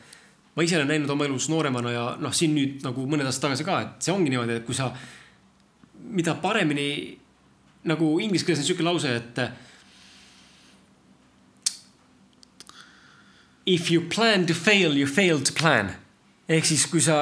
ma 0.56 0.62
ise 0.62 0.76
olen 0.76 0.88
näinud 0.88 1.10
oma 1.10 1.24
elus 1.24 1.48
nooremana 1.48 1.90
ja 1.90 2.16
noh, 2.18 2.34
siin 2.34 2.54
nüüd 2.54 2.82
nagu 2.82 3.06
mõned 3.06 3.26
aastad 3.26 3.48
tagasi 3.48 3.64
ka, 3.64 3.80
et 3.80 4.02
see 4.02 4.12
ongi 4.12 4.30
niimoodi, 4.34 4.58
et 4.58 4.66
kui 4.66 4.74
sa, 4.74 4.90
mida 6.10 6.34
paremini 6.34 7.18
nagu 7.86 8.18
inglise 8.18 8.44
keeles 8.44 8.64
on 8.64 8.66
sihuke 8.66 8.82
lause, 8.82 9.06
et 9.06 9.38
if 13.64 13.90
you 13.92 14.00
plan 14.00 14.46
to 14.46 14.54
fail, 14.54 14.98
you 14.98 15.06
fail 15.06 15.38
to 15.38 15.52
plan. 15.52 15.94
Ehk 16.48 16.66
siis, 16.66 16.86
kui 16.90 17.02
sa, 17.04 17.20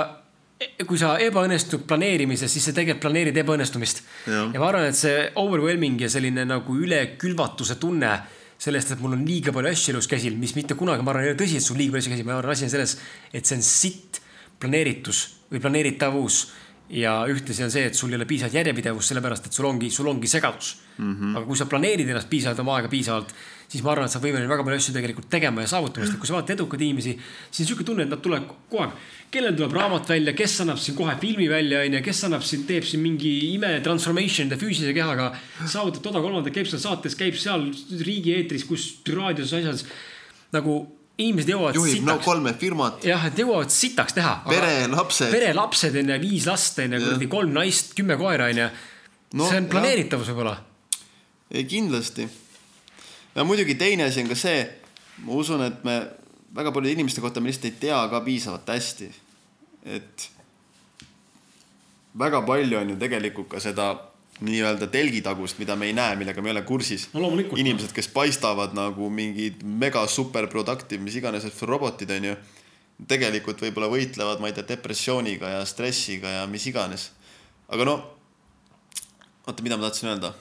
kui 0.87 0.99
sa 1.01 1.17
ebaõnnestud 1.23 1.87
planeerimises, 1.89 2.53
siis 2.53 2.69
sa 2.69 2.75
tegelikult 2.77 3.05
planeerid 3.09 3.37
ebaõnnestumist. 3.43 4.03
Ja 4.31 4.61
ma 4.61 4.71
arvan, 4.71 4.89
et 4.91 4.99
see 4.99 5.29
overwhelming 5.43 6.01
ja 6.07 6.11
selline 6.13 6.47
nagu 6.49 6.79
ülekülvatuse 6.87 7.79
tunne 7.83 8.15
sellest, 8.59 8.95
et 8.95 9.03
mul 9.05 9.17
on 9.19 9.25
liiga 9.27 9.53
palju 9.53 9.73
asju 9.73 9.95
elus 9.95 10.09
käsil, 10.09 10.37
mis 10.41 10.55
mitte 10.57 10.77
kunagi, 10.79 11.05
ma 11.05 11.13
arvan, 11.13 11.27
ei 11.27 11.35
ole 11.35 11.41
tõsi, 11.41 11.59
et 11.59 11.67
sul 11.67 11.77
liiga 11.77 11.93
palju 11.93 12.07
asju 12.07 12.15
käsil, 12.15 12.29
ma 12.29 12.39
arvan, 12.39 12.55
asi 12.55 12.69
on 12.69 12.73
selles, 12.73 12.95
et 13.37 13.45
see 13.45 13.59
on 13.59 13.67
sitt 13.67 14.23
planeeritus 14.63 15.27
või 15.51 15.61
planeeritavus 15.61 16.39
ja 16.97 17.19
ühtlasi 17.29 17.65
on 17.67 17.73
see, 17.75 17.85
et 17.91 17.99
sul 17.99 18.13
ei 18.13 18.19
ole 18.19 18.29
piisavalt 18.29 18.57
järjepidevust, 18.57 19.11
sellepärast 19.11 19.49
et 19.49 19.59
sul 19.59 19.67
ongi, 19.69 19.91
sul 19.91 20.09
ongi 20.09 20.31
segadus 20.31 20.77
mm. 20.97 21.13
-hmm. 21.13 21.37
aga 21.37 21.47
kui 21.47 21.59
sa 21.59 21.67
planeerid 21.67 22.09
ennast 22.09 22.31
piisavalt, 22.31 22.63
oma 22.63 22.77
aega 22.77 22.89
piisavalt, 22.89 23.35
siis 23.69 23.83
ma 23.83 23.93
arvan, 23.93 24.07
et 24.07 24.15
sa 24.15 24.21
võimeline 24.23 24.49
väga 24.51 24.65
palju 24.67 24.81
asju 24.81 24.95
tegelikult 24.95 25.29
tegema 25.33 25.65
ja 25.65 25.71
saavutama, 25.71 26.07
sest 26.07 26.21
kui 26.23 26.29
sa 26.29 26.37
vaatad 26.37 26.55
edukaid 26.55 26.83
inimesi, 26.87 27.15
siis 27.51 27.65
on 27.65 27.71
sihuke 27.71 27.87
tunne, 27.87 28.07
et 28.07 28.13
nad 28.13 28.23
tulevad 28.23 28.47
kogu 28.49 28.83
aeg. 28.85 29.07
kellel 29.35 29.57
tuleb 29.59 29.75
raamat 29.75 30.11
välja, 30.13 30.35
kes 30.39 30.61
annab 30.63 30.79
siin 30.81 30.97
kohe 30.99 31.17
filmi 31.21 31.49
välja, 31.51 31.83
onju, 31.85 32.03
kes 32.07 32.25
annab 32.29 32.45
siin, 32.47 32.67
teeb 32.69 32.87
siin 32.87 33.03
mingi 33.03 33.33
ime 33.53 33.73
transformation'ide 33.85 34.59
füüsilise 34.61 34.95
kehaga, 34.97 35.33
saavutab 35.65 36.05
toda 36.07 36.23
kolmandat, 36.25 36.55
käib 36.55 36.71
seal 36.71 36.83
saates, 36.85 37.19
käib 37.19 37.39
seal 37.41 37.67
riigieetris, 38.07 38.69
kus 38.69 38.93
raadios 39.11 39.55
asjades 39.57 39.87
nagu 40.55 40.85
inimesed 41.17 41.51
jõuavad 41.51 41.79
juhib 41.79 42.03
no 42.05 42.17
sitaks 42.17 42.29
kolme 42.29 42.53
firmat, 42.61 43.05
jah, 43.09 43.27
et 43.29 43.39
jõuavad 43.41 43.73
sitaks 43.73 44.17
teha. 44.17 44.35
pere, 44.49 44.73
lapsed. 44.93 45.31
pere, 45.33 45.53
lapsed 45.57 45.97
onju, 46.03 46.19
viis 46.23 46.49
last 46.49 46.81
onju, 46.85 47.01
kuradi 47.03 47.31
kolm 47.33 47.55
naist, 47.57 47.95
kümme 47.99 48.19
koera 48.21 48.51
onju. 48.53 48.67
No, 49.37 49.49
see 49.51 49.59
on 49.59 49.71
planeeritavus 49.73 50.29
võib-olla. 50.31 50.59
ei 51.51 51.65
kindlasti. 51.69 52.29
Ja 53.37 53.45
muidugi 53.45 53.75
teine 53.75 54.09
asi 54.09 54.25
on 54.25 54.31
ka 54.33 54.39
see, 54.39 54.65
ma 55.25 55.37
usun, 55.37 55.63
et 55.69 55.85
me 55.85 56.01
väga 56.57 56.73
paljude 56.73 56.97
inimeste 56.97 57.21
kohta 57.21 57.41
me 57.41 57.51
lihtsalt 57.51 57.69
ei 57.69 57.81
tea 57.81 58.01
ka 58.11 58.21
piisavalt 58.25 58.69
hästi. 58.73 59.11
et 59.85 60.31
väga 62.19 62.43
palju 62.43 62.79
on 62.79 62.91
ju 62.91 62.97
tegelikult 62.97 63.49
ka 63.49 63.61
seda 63.61 63.95
nii-öelda 64.41 64.89
telgitagust, 64.93 65.59
mida 65.59 65.77
me 65.77 65.87
ei 65.87 65.95
näe, 65.97 66.17
millega 66.17 66.43
me 66.43 66.51
ei 66.51 66.57
ole 66.57 66.63
kursis. 66.69 67.07
No 67.15 67.31
inimesed, 67.57 67.93
kes 67.97 68.09
paistavad 68.13 68.75
nagu 68.77 69.09
mingid 69.11 69.63
mega 69.65 70.03
super 70.07 70.49
productive, 70.53 71.01
mis 71.03 71.17
iganes 71.17 71.47
robotid 71.63 72.11
on 72.11 72.33
ju. 72.33 72.37
tegelikult 73.09 73.61
võib-olla 73.61 73.91
võitlevad, 73.93 74.41
ma 74.41 74.49
ei 74.49 74.55
tea, 74.57 74.65
depressiooniga 74.71 75.51
ja 75.59 75.65
stressiga 75.69 76.31
ja 76.39 76.47
mis 76.49 76.65
iganes. 76.67 77.11
aga 77.69 77.85
no, 77.85 77.97
oota, 79.47 79.63
mida 79.63 79.77
ma 79.77 79.89
tahtsin 79.89 80.09
öelda 80.09 80.33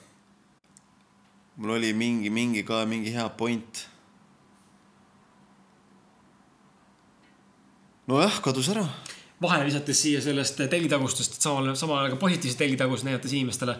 mul 1.55 1.77
oli 1.77 1.93
mingi, 1.93 2.29
mingi 2.29 2.63
ka 2.67 2.83
mingi 2.85 3.13
hea 3.15 3.27
point. 3.37 3.87
nojah, 8.05 8.41
kadus 8.43 8.69
ära. 8.73 8.83
vahele 9.41 9.65
visates 9.67 10.01
siia 10.03 10.21
sellest 10.21 10.59
telgitagustest, 10.69 11.37
et 11.37 11.47
samal, 11.47 11.71
samal 11.79 12.03
ajal 12.03 12.15
ka 12.15 12.21
positiivset 12.21 12.59
telgitagust 12.59 13.07
näidates 13.07 13.33
inimestele. 13.33 13.77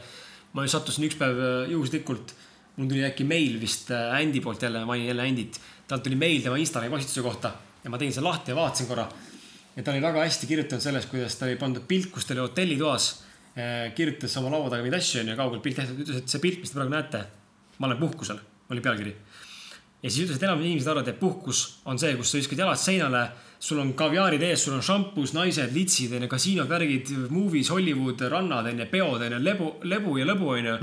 ma 0.54 0.64
just 0.64 0.78
sattusin 0.78 1.08
üks 1.10 1.20
päev 1.20 1.36
äh, 1.36 1.70
juhuslikult, 1.74 2.34
mul 2.78 2.90
tuli 2.90 3.04
äkki 3.04 3.28
meil 3.28 3.60
vist 3.60 3.92
äh, 3.92 4.16
Andy 4.16 4.42
poolt 4.42 4.64
jälle, 4.64 4.86
mainin 4.88 5.12
jälle 5.12 5.28
Andyt. 5.28 5.60
talt 5.88 6.04
tuli 6.04 6.16
meil 6.16 6.42
tema 6.42 6.58
Instagrami 6.58 6.96
postituse 6.96 7.22
kohta 7.22 7.54
ja 7.84 7.92
ma 7.92 8.00
tegin 8.00 8.16
selle 8.16 8.30
lahti 8.30 8.52
ja 8.52 8.56
vaatasin 8.56 8.88
korra. 8.88 9.10
ja 9.76 9.84
ta 9.84 9.92
oli 9.92 10.02
väga 10.02 10.24
hästi 10.24 10.48
kirjutanud 10.48 10.82
sellest, 10.82 11.12
kuidas 11.12 11.36
ta 11.36 11.46
oli 11.46 11.60
pandud 11.60 11.84
pilt, 11.88 12.08
kus 12.12 12.26
ta 12.26 12.34
oli 12.34 12.48
hotellitoas. 12.48 13.14
kirjutas 13.96 14.38
oma 14.38 14.50
laua 14.52 14.70
taga 14.70 14.84
neid 14.84 14.96
asju 14.96 15.22
onju, 15.22 15.36
kaugelt 15.36 15.64
pilt 15.64 15.78
tehtud, 15.80 16.00
ütles, 16.04 16.24
et 16.24 16.32
see 16.32 16.42
pilt, 16.44 16.64
mis 16.64 16.72
te 16.72 16.80
praegu 16.80 16.92
näete, 16.92 17.22
ma 17.80 17.88
olen 17.90 18.02
puhkusel, 18.02 18.40
oli 18.70 18.82
pealkiri 18.82 19.16
ja 20.06 20.12
siis 20.12 20.28
ütles, 20.28 20.38
et 20.38 20.44
enamik 20.46 20.68
inimesed 20.68 20.92
arvavad, 20.92 21.08
et 21.10 21.18
puhkus 21.20 21.62
on 21.90 21.98
see, 22.02 22.14
kus 22.20 22.30
sa 22.30 22.38
viskad 22.38 22.60
jalad 22.62 22.78
seinale, 22.78 23.24
sul 23.66 23.80
on 23.82 23.94
kaviaarid 23.98 24.44
ees, 24.46 24.62
sul 24.68 24.76
on 24.78 24.84
šampus, 24.86 25.34
naised, 25.34 25.74
litsid, 25.74 26.14
onju, 26.14 26.30
kasiinod, 26.30 26.70
värgid, 26.70 27.10
movies, 27.34 27.72
Hollywood, 27.74 28.22
rannad, 28.30 28.70
onju, 28.70 28.86
peod, 28.92 29.26
onju, 29.26 29.42
lebu, 29.42 29.72
lebu 29.90 30.20
ja 30.20 30.28
lõbu, 30.30 30.52
onju. 30.60 30.76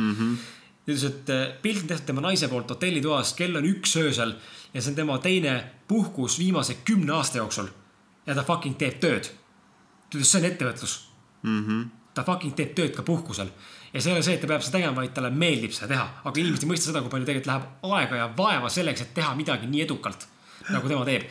ta 0.82 0.90
ütles, 0.90 1.06
et 1.06 1.30
eh, 1.30 1.44
pilt 1.62 1.84
on 1.84 1.92
tehtud 1.92 2.10
tema 2.10 2.26
naise 2.26 2.50
poolt 2.50 2.74
hotellitoas, 2.74 3.36
kell 3.38 3.54
on 3.60 3.68
üks 3.68 3.94
öösel 4.00 4.34
ja 4.72 4.82
see 4.82 4.90
on 4.90 4.98
tema 4.98 5.20
teine 5.22 5.54
puhkus 5.86 6.40
viimase 6.42 6.80
kümne 6.82 7.14
aasta 7.20 7.38
jooksul. 7.38 7.70
ja 8.26 8.34
ta 8.34 8.42
fucking 8.42 8.74
teeb 8.78 8.98
tööd. 8.98 9.30
ta 10.10 10.18
ütles, 10.18 10.30
see 10.34 10.42
on 10.42 10.50
ettevõtlus 10.50 10.98
ta 12.14 12.24
fucking 12.26 12.56
teeb 12.56 12.74
tööd 12.76 12.96
ka 12.96 13.04
puhkusel. 13.06 13.48
ja 13.92 14.00
see 14.00 14.10
ei 14.12 14.16
ole 14.16 14.24
see, 14.24 14.34
et 14.36 14.42
ta 14.44 14.50
peab 14.50 14.64
seda 14.64 14.78
tegema, 14.78 14.96
vaid 15.00 15.14
talle 15.16 15.30
meeldib 15.30 15.72
seda 15.76 15.88
teha. 15.94 16.04
aga 16.24 16.42
inimesed 16.42 16.66
ei 16.66 16.72
mõista 16.72 16.90
seda, 16.90 17.02
kui 17.04 17.12
palju 17.12 17.28
tegelikult 17.28 17.50
läheb 17.52 17.96
aega 17.98 18.20
ja 18.20 18.28
vaeva 18.36 18.72
selleks, 18.72 19.06
et 19.06 19.14
teha 19.16 19.32
midagi 19.38 19.70
nii 19.70 19.86
edukalt, 19.86 20.28
nagu 20.70 20.92
tema 20.92 21.06
teeb. 21.08 21.26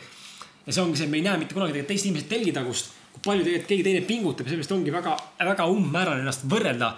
ja 0.66 0.72
see 0.72 0.82
ongi 0.82 1.00
see, 1.00 1.10
me 1.12 1.20
ei 1.20 1.26
näe 1.28 1.38
mitte 1.44 1.54
kunagi 1.54 1.76
tegelikult 1.76 1.94
teiste 1.94 2.10
inimeste 2.10 2.34
telgitagust, 2.34 2.92
kui 3.14 3.24
palju 3.28 3.46
tegelikult 3.46 3.72
keegi 3.72 3.88
teine 3.88 4.04
pingutab 4.08 4.46
ja 4.46 4.54
sellepärast 4.54 4.76
ongi 4.78 4.94
väga, 4.94 5.16
väga 5.52 5.70
umbmäärane 5.70 6.24
ennast 6.24 6.46
võrrelda 6.50 6.92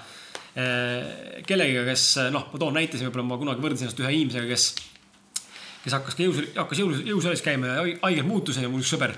eh, 0.56 1.44
kellegiga, 1.46 1.86
kes 1.90 2.08
noh, 2.34 2.50
ma 2.52 2.60
toon 2.64 2.76
näite, 2.80 3.00
võib-olla 3.04 3.28
ma 3.30 3.40
kunagi 3.40 3.64
võrdlesin 3.64 3.88
ennast 3.88 4.04
ühe 4.04 4.16
inimesega, 4.20 4.48
kes 4.52 4.68
kes 5.84 5.96
hakkas 5.98 6.16
ka 6.16 6.24
jõus, 6.24 6.40
hakkas 6.56 6.80
jõus, 6.80 7.00
jõusaalis 7.04 7.42
käima 7.44 7.68
ja 7.68 7.82
haigelt 8.06 8.28
muutus, 8.28 8.56
onju, 8.56 8.70
mul 8.72 8.84
üks 8.84 8.92
sõber. 8.94 9.12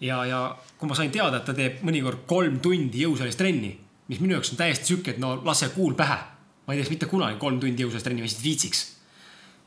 ja, 0.00 0.22
ja 0.28 0.40
kui 0.78 0.88
ma 0.88 0.96
sain 0.96 1.12
teada, 1.12 1.40
et 1.40 1.48
ta 1.48 1.54
teeb 1.56 1.82
mõnikord 1.84 2.24
kolm 2.28 2.58
tundi 2.64 3.04
jõusaalis 3.04 3.36
trenni, 3.36 3.74
mis 4.08 4.20
minu 4.22 4.36
jaoks 4.36 4.52
on 4.54 4.60
täiesti 4.60 4.92
sihuke, 4.92 5.14
et 5.16 5.22
no 5.22 5.36
lase 5.44 5.70
kuul 5.74 5.94
pähe. 5.98 6.18
ma 6.66 6.74
ei 6.74 6.80
teeks 6.80 6.90
mitte 6.90 7.06
kunagi 7.06 7.38
kolm 7.38 7.60
tundi 7.62 7.84
jõusaalis 7.84 8.02
trenni, 8.02 8.22
ma 8.22 8.26
lihtsalt 8.26 8.44
viitsiks. 8.44 8.84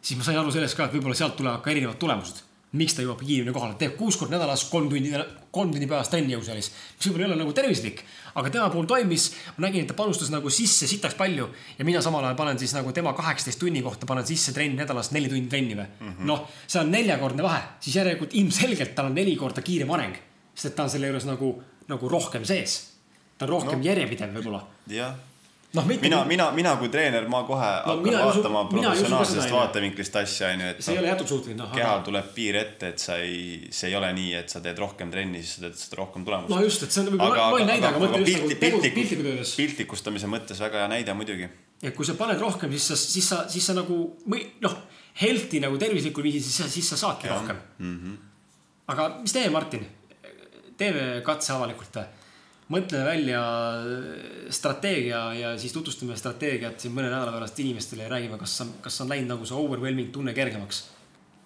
siis 0.02 0.18
ma 0.20 0.28
sain 0.28 0.40
aru 0.40 0.52
sellest 0.52 0.78
ka, 0.78 0.86
et 0.86 0.94
võib-olla 0.96 1.16
sealt 1.16 1.36
tulevad 1.40 1.62
ka 1.64 1.72
erinevad 1.72 2.00
tulemused. 2.00 2.46
miks 2.72 2.94
ta 2.94 3.02
jõuab 3.02 3.24
kiiremini 3.26 3.54
kohale, 3.54 3.74
teeb 3.82 3.96
kuus 3.98 4.18
korda 4.18 4.36
nädalas 4.36 4.68
kolm 4.70 4.92
tundi, 4.92 5.10
kolm 5.52 5.72
tundi 5.74 5.88
päevas 5.90 6.12
trenni 6.12 6.36
jõusaalis. 6.36 6.72
mis 6.98 7.08
võib-olla 7.08 7.26
ei 7.26 7.32
ole 7.32 7.40
nagu 7.42 7.54
tervislik, 7.54 8.04
aga 8.36 8.50
tema 8.50 8.70
puhul 8.70 8.86
toimis. 8.86 9.32
ma 9.58 9.68
nägin, 9.68 9.82
et 9.82 9.88
ta 9.88 9.94
panustas 9.94 10.30
nagu 10.30 10.50
sisse 10.50 10.88
sitaks 10.88 11.16
palju 11.16 11.50
ja 11.78 11.86
mina 11.86 12.02
samal 12.02 12.24
ajal 12.24 12.36
panen 12.36 12.60
siis 12.60 12.74
nagu 12.74 12.92
tema 12.92 13.14
kaheksateist 13.14 13.60
tunni 13.60 13.82
kohta 13.82 14.06
panen 14.06 14.28
sisse 14.28 14.54
trenni 14.54 14.76
nädalas 14.76 15.12
neli 15.12 15.30
tundi 15.30 15.50
trenni 15.50 15.76
või 15.76 15.88
mm 15.88 16.08
-hmm.. 16.08 16.26
noh, 16.26 16.48
see 16.68 16.80
on 16.82 16.92
neljakordne 16.92 17.44
vahe, 17.44 17.62
siis 17.80 17.96
järelikult 17.96 18.34
ilmselgelt 18.34 18.96
tal 18.96 19.06
on 19.06 19.16
neli 19.16 19.36
korda 19.36 19.62
kiirem 19.62 19.92
areng, 19.92 20.16
sest 20.54 20.72
et 20.72 20.76
ta 20.76 20.84
on 20.84 20.90
selle 20.90 21.08
juures 21.08 21.26
nagu, 21.26 21.56
nagu 21.88 22.10
rohkem 22.10 22.46
sees. 22.46 22.89
Ta 23.40 23.48
on 23.48 23.56
rohkem 23.56 23.80
no. 23.80 23.86
järjepidev 23.88 24.36
võib-olla. 24.36 24.62
jah 24.92 25.18
noh, 25.74 25.86
mina, 25.86 26.26
mina, 26.26 26.52
mina 26.52 26.72
kui 26.82 26.90
treener, 26.90 27.28
ma 27.30 27.44
kohe 27.46 27.68
no, 27.86 27.94
hakkan 27.94 28.16
vaatama 28.18 28.64
usu 28.64 28.72
professionaalsest 28.74 29.54
vaatevinklist 29.54 30.16
asja, 30.22 30.50
onju, 30.56 30.70
et 30.74 30.82
see 30.86 30.96
ei 30.96 31.02
ole 31.02 31.12
jätkusuutlik, 31.12 31.58
noh. 31.60 31.70
kehal 31.76 32.02
tuleb 32.08 32.32
piir 32.34 32.58
ette, 32.64 32.94
et 32.96 33.04
sa 33.04 33.20
ei, 33.22 33.70
see 33.76 33.92
ei 33.92 33.98
ole 34.00 34.10
nii, 34.18 34.32
et 34.42 34.54
sa 34.54 34.64
teed 34.66 34.82
rohkem 34.82 35.14
trenni, 35.14 35.44
siis 35.44 35.60
sa 35.60 35.68
teed 35.68 35.78
seda 35.78 36.00
rohkem 36.02 36.26
tulemust. 36.26 36.54
no 36.54 36.62
just, 36.66 36.86
et 36.88 36.96
see 36.96 37.04
on 37.04 37.12
võib-olla 37.14 37.50
loll 37.54 37.68
näide, 37.70 37.90
aga 37.92 38.02
mõtle 38.02 38.24
just 38.24 38.40
nagu 38.40 38.50
tegu, 38.50 38.64
piltlikult, 38.64 38.96
piltlikult 38.98 39.32
öeldes. 39.34 39.56
piltlikustamise 39.62 40.32
mõttes 40.32 40.64
väga 40.66 40.84
hea 40.84 40.92
näide 40.96 41.18
muidugi. 41.18 41.52
et 41.84 41.94
kui 41.96 42.08
sa 42.08 42.18
paned 42.18 42.42
rohkem, 42.42 42.74
siis 42.74 42.90
sa, 42.90 42.98
siis 43.04 43.30
sa, 43.30 43.44
siis 43.52 43.70
sa 43.70 43.78
nagu 43.78 44.00
või 44.26 44.48
noh, 44.66 44.80
healthy 45.22 45.62
nagu 45.62 45.78
tervislikul 45.82 46.26
viisil, 46.26 46.50
siis 46.50 46.64
sa, 46.64 46.72
siis 46.80 46.90
sa 46.96 46.98
saadki 47.06 47.30
ja. 47.30 47.38
rohkem 47.38 47.62
mm. 47.78 47.98
-hmm. 48.00 48.18
aga 48.96 49.12
mis 49.22 49.38
teeme, 49.38 49.54
Martin? 49.54 49.86
teeme 50.80 51.22
katse 51.22 51.54
avalikult 51.54 52.02
või? 52.02 52.19
Mõtleme 52.70 53.06
välja 53.06 53.42
strateegia 54.54 55.22
ja 55.34 55.58
siis 55.58 55.74
tutvustame 55.74 56.18
strateegiat 56.18 56.80
siin 56.80 56.94
mõne 56.94 57.10
nädala 57.10 57.34
pärast 57.34 57.60
inimestele 57.60 58.06
ja 58.06 58.14
räägime, 58.14 58.38
kas 58.38 58.60
kas 58.82 59.02
on 59.02 59.10
läinud 59.10 59.34
nagu 59.34 59.48
see 59.50 59.58
overwhelming 59.58 60.12
tunne 60.14 60.34
kergemaks. 60.38 60.88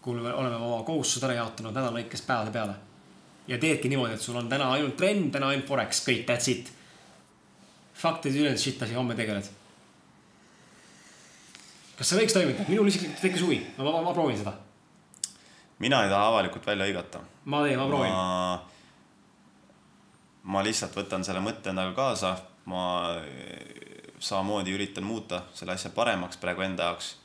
kui 0.03 0.19
me 0.19 0.34
oleme 0.34 0.55
oma 0.55 0.84
kohustused 0.84 1.24
ära 1.24 1.38
jaotanud 1.38 1.71
nädala 1.71 1.95
lõikes 1.95 2.26
päevade 2.28 2.51
peale. 2.51 2.74
ja 3.47 3.57
teedki 3.57 3.89
niimoodi, 3.89 4.13
et 4.13 4.21
sul 4.21 4.36
on 4.36 4.49
täna 4.49 4.71
ainult 4.71 4.97
trenn, 4.97 5.32
täna 5.32 5.47
ainult 5.47 5.67
forex, 5.67 6.03
kõik, 6.07 6.26
that's 6.28 6.51
it. 6.51 6.71
Fuck 7.93 8.21
the 8.21 8.30
ülejäänud 8.30 8.59
shit 8.59 8.84
asi, 8.84 8.93
homme 8.93 9.15
tegeled. 9.15 9.47
kas 11.97 12.09
see 12.09 12.19
võiks 12.19 12.34
toimida? 12.34 12.67
minul 12.67 12.88
isiklikult 12.88 13.21
tekkis 13.21 13.41
huvi, 13.47 13.61
ma, 13.78 13.84
ma, 13.84 14.01
ma 14.01 14.13
proovin 14.13 14.38
seda. 14.38 14.53
mina 15.80 16.03
ei 16.03 16.09
taha 16.09 16.28
avalikult 16.28 16.67
välja 16.67 16.86
hõigata. 16.86 17.24
ma 17.45 17.63
teen, 17.63 17.80
ma 17.80 17.88
proovin. 17.88 18.11
ma, 18.11 18.72
ma 20.44 20.64
lihtsalt 20.64 20.96
võtan 20.96 21.24
selle 21.24 21.41
mõtte 21.44 21.72
endaga 21.72 21.94
kaasa, 21.96 22.36
ma 22.66 22.84
samamoodi 24.24 24.74
üritan 24.76 25.04
muuta 25.04 25.44
selle 25.54 25.76
asja 25.76 25.91
paremaks 25.96 26.39
praegu 26.39 26.64
enda 26.64 26.89
jaoks. 26.89 27.16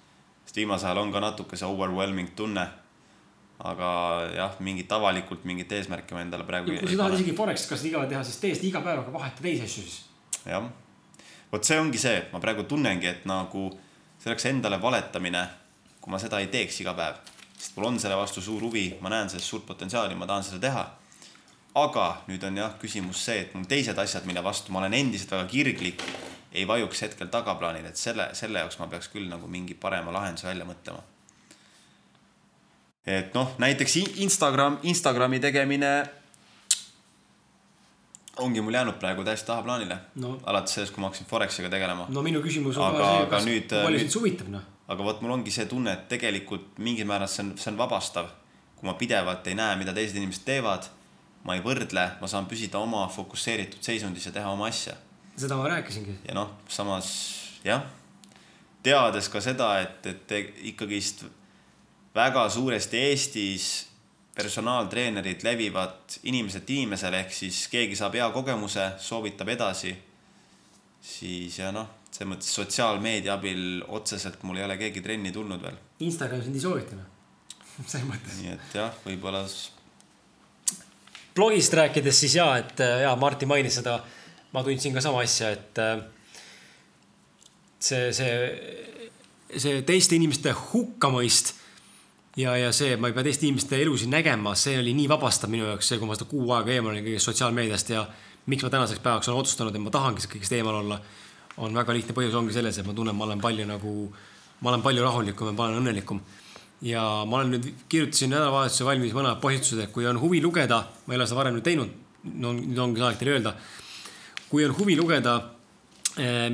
sest 0.45 0.57
viimasel 0.57 0.91
ajal 0.91 1.03
on 1.03 1.12
ka 1.12 1.21
natuke 1.21 1.57
see 1.57 1.69
overwhelming 1.69 2.35
tunne. 2.37 2.66
aga 3.59 3.89
jah, 4.35 4.53
mingit 4.62 4.93
avalikult 4.93 5.45
mingit 5.45 5.73
eesmärki 5.73 6.14
ma 6.14 6.21
endale 6.23 6.45
praegu 6.47 6.77
kui 6.79 6.91
sa 6.91 7.01
tahad 7.01 7.16
isegi 7.16 7.35
Forexit 7.35 7.71
kas 7.71 7.85
iga 7.85 8.05
teha, 8.07 8.23
siis 8.25 8.39
tee 8.43 8.55
seda 8.55 8.69
iga 8.69 8.83
päev, 8.83 9.01
aga 9.03 9.14
vaheta 9.14 9.43
teisi 9.43 9.64
asju 9.66 9.83
siis. 9.83 9.97
jah, 10.47 10.69
vot 11.53 11.64
see 11.64 11.81
ongi 11.81 11.99
see, 11.99 12.21
ma 12.33 12.39
praegu 12.43 12.66
tunnengi, 12.71 13.11
et 13.11 13.27
nagu 13.27 13.64
see 14.19 14.31
oleks 14.31 14.47
endale 14.51 14.79
valetamine, 14.83 15.43
kui 16.01 16.14
ma 16.14 16.23
seda 16.23 16.39
ei 16.43 16.47
teeks 16.55 16.81
iga 16.85 16.95
päev. 16.95 17.19
sest 17.57 17.77
mul 17.77 17.91
on 17.91 17.99
selle 17.99 18.16
vastu 18.19 18.43
suur 18.43 18.62
huvi, 18.62 18.87
ma 19.01 19.11
näen 19.11 19.31
selles 19.31 19.49
suurt 19.51 19.66
potentsiaali, 19.66 20.14
ma 20.14 20.27
tahan 20.27 20.47
seda 20.47 20.62
teha. 20.69 20.87
Aga 21.75 22.23
nüüd 22.29 22.43
on 22.45 22.57
jah 22.57 22.73
küsimus 22.81 23.25
see, 23.25 23.41
et 23.41 23.55
mul 23.55 23.64
teised 23.69 23.99
asjad, 23.99 24.25
mille 24.27 24.43
vastu 24.45 24.73
ma 24.73 24.79
olen 24.81 24.95
endiselt 24.95 25.31
väga 25.31 25.47
kirglik, 25.51 26.03
ei 26.53 26.64
vajuks 26.66 27.03
hetkel 27.03 27.29
tagaplaanile, 27.29 27.89
et 27.89 27.97
selle, 27.97 28.29
selle 28.35 28.59
jaoks 28.59 28.79
ma 28.79 28.87
peaks 28.87 29.09
küll 29.12 29.29
nagu 29.29 29.47
mingi 29.47 29.75
parema 29.75 30.12
lahenduse 30.12 30.47
välja 30.49 30.64
mõtlema. 30.64 31.03
et 33.07 33.35
noh, 33.35 33.53
näiteks 33.59 33.97
Instagram, 34.21 34.79
Instagrami 34.83 35.39
tegemine 35.41 35.93
ongi 38.39 38.61
mul 38.62 38.75
jäänud 38.77 38.99
praegu 39.01 39.25
täiesti 39.25 39.47
tahaplaanile 39.47 39.97
No. 40.14 40.39
alates 40.47 40.75
sellest, 40.75 40.93
kui 40.95 41.01
ma 41.01 41.09
hakkasin 41.09 41.27
Forexiga 41.27 41.69
tegelema. 41.71 42.07
no 42.09 42.23
minu 42.23 42.41
küsimus 42.43 42.77
on 42.79 42.95
Aga- 42.95 43.05
see, 43.07 43.23
aga 43.23 43.31
kas 43.31 43.45
nüüd- 43.47 43.83
palju 43.85 43.99
sind 43.99 44.11
see 44.11 44.21
huvitab 44.21 44.49
noh. 44.49 44.61
aga 44.89 45.05
vot 45.05 45.21
mul 45.23 45.31
ongi 45.31 45.51
see 45.51 45.66
tunne, 45.66 45.93
et 45.93 46.09
tegelikult 46.09 46.79
mingil 46.79 47.07
määral 47.07 47.29
see 47.29 47.43
on, 47.45 47.57
see 47.59 47.71
on 47.73 47.79
vabastav. 47.79 48.27
kui 48.77 48.87
ma 48.87 48.95
pidevalt 48.95 49.47
ei 49.47 49.55
näe, 49.55 49.77
mida 49.77 49.93
teised 49.93 50.16
inimesed 50.16 50.45
teevad, 50.45 50.85
ma 51.47 51.57
ei 51.57 51.62
võrdle, 51.64 52.05
ma 52.20 52.30
saan 52.30 52.49
püsida 52.51 52.80
oma 52.80 53.07
fokusseeritud 53.12 53.84
seisundis 53.84 54.26
ja 54.28 54.34
teha 54.34 54.51
oma 54.53 54.68
asja. 54.68 54.97
seda 55.39 55.57
ma 55.57 55.68
rääkisingi. 55.70 56.18
ja 56.28 56.34
noh, 56.34 56.57
samas 56.68 57.11
jah, 57.64 57.84
teades 58.82 59.28
ka 59.32 59.43
seda, 59.45 59.74
et, 59.82 60.07
et 60.07 60.34
ikkagist 60.72 61.24
väga 62.14 62.49
suuresti 62.51 63.05
Eestis 63.11 63.68
personaaltreenerid 64.39 65.43
levivad 65.43 66.18
inimeselt 66.30 66.70
inimesele, 66.70 67.24
ehk 67.24 67.32
siis 67.34 67.64
keegi 67.72 67.97
saab 67.99 68.14
hea 68.14 68.28
kogemuse, 68.34 68.93
soovitab 69.03 69.51
edasi, 69.55 69.95
siis 71.03 71.59
ja 71.59 71.72
noh, 71.74 71.89
selles 72.11 72.30
mõttes 72.32 72.53
sotsiaalmeedia 72.55 73.34
abil 73.34 73.82
otseselt 73.95 74.43
mul 74.47 74.61
ei 74.61 74.66
ole 74.66 74.78
keegi 74.80 75.03
trenni 75.05 75.32
tulnud 75.34 75.62
veel. 75.62 75.78
Instagram 76.07 76.45
sind 76.45 76.59
ei 76.59 76.62
soovita 76.62 76.99
noh. 76.99 77.11
selles 77.84 78.07
mõttes. 78.07 78.39
nii 78.43 78.55
et 78.55 78.78
jah, 78.78 78.95
võib-olla 79.07 79.43
blogist 81.39 81.74
rääkides 81.78 82.20
siis 82.24 82.34
ja, 82.39 82.51
et 82.59 82.80
äh, 82.82 83.03
ja 83.07 83.14
Martin 83.16 83.51
mainis 83.51 83.78
seda, 83.78 84.01
ma 84.53 84.64
tundsin 84.66 84.97
ka 84.97 85.03
sama 85.05 85.22
asja, 85.22 85.53
et 85.55 85.80
äh, 85.82 86.03
see, 87.78 88.11
see, 88.16 88.34
see 89.55 89.82
teiste 89.86 90.18
inimeste 90.18 90.55
hukkamõist 90.72 91.55
ja, 92.39 92.57
ja 92.59 92.72
see, 92.74 92.97
ma 92.99 93.11
ei 93.11 93.16
pea 93.16 93.26
teiste 93.28 93.47
inimeste 93.47 93.78
elusid 93.82 94.11
nägema, 94.12 94.55
see 94.59 94.78
oli 94.80 94.95
nii 94.99 95.09
vabastav 95.11 95.53
minu 95.53 95.68
jaoks, 95.70 95.93
see, 95.93 96.01
kui 96.01 96.11
ma 96.11 96.18
seda 96.18 96.28
kuu 96.30 96.51
aega 96.57 96.74
eemal 96.74 96.95
olin 96.95 97.07
kõigest 97.07 97.30
sotsiaalmeediast 97.30 97.95
ja 97.95 98.05
miks 98.49 98.64
ma 98.64 98.72
tänaseks 98.72 99.05
päevaks 99.05 99.30
olen 99.30 99.45
otsustanud, 99.45 99.76
et 99.76 99.84
ma 99.84 99.95
tahangi 99.95 100.26
kõigest 100.34 100.59
eemal 100.59 100.82
olla, 100.82 101.01
on 101.59 101.74
väga 101.74 101.95
lihtne 101.95 102.14
põhjus 102.16 102.36
ongi 102.39 102.55
selles, 102.55 102.78
et 102.78 102.86
ma 102.86 102.95
tunnen, 102.97 103.16
ma 103.16 103.26
olen 103.26 103.43
palju 103.43 103.66
nagu, 103.68 103.95
ma 104.62 104.72
olen 104.72 104.84
palju 104.84 105.07
rahulikum 105.07 105.51
ja 105.51 105.57
ma 105.57 105.66
olen 105.68 105.82
õnnelikum 105.82 106.22
ja 106.85 107.03
ma 107.26 107.41
olen 107.41 107.57
nüüd, 107.57 107.68
kirjutasin 107.91 108.31
nädalavahetuse 108.33 108.87
valmis 108.87 109.14
mõned 109.16 109.41
postitused, 109.43 109.83
et 109.83 109.93
kui 109.95 110.07
on 110.07 110.20
huvi 110.20 110.41
lugeda, 110.43 110.85
ma 111.07 111.14
ei 111.14 111.18
ole 111.18 111.26
seda 111.26 111.41
varem 111.41 111.61
teinud, 111.64 111.91
no 112.39 112.53
nüüd 112.55 112.79
ongi 112.79 113.03
aeg 113.03 113.18
teile 113.18 113.37
öelda. 113.37 113.55
kui 114.49 114.64
on 114.64 114.72
huvi 114.79 114.97
lugeda, 114.97 115.35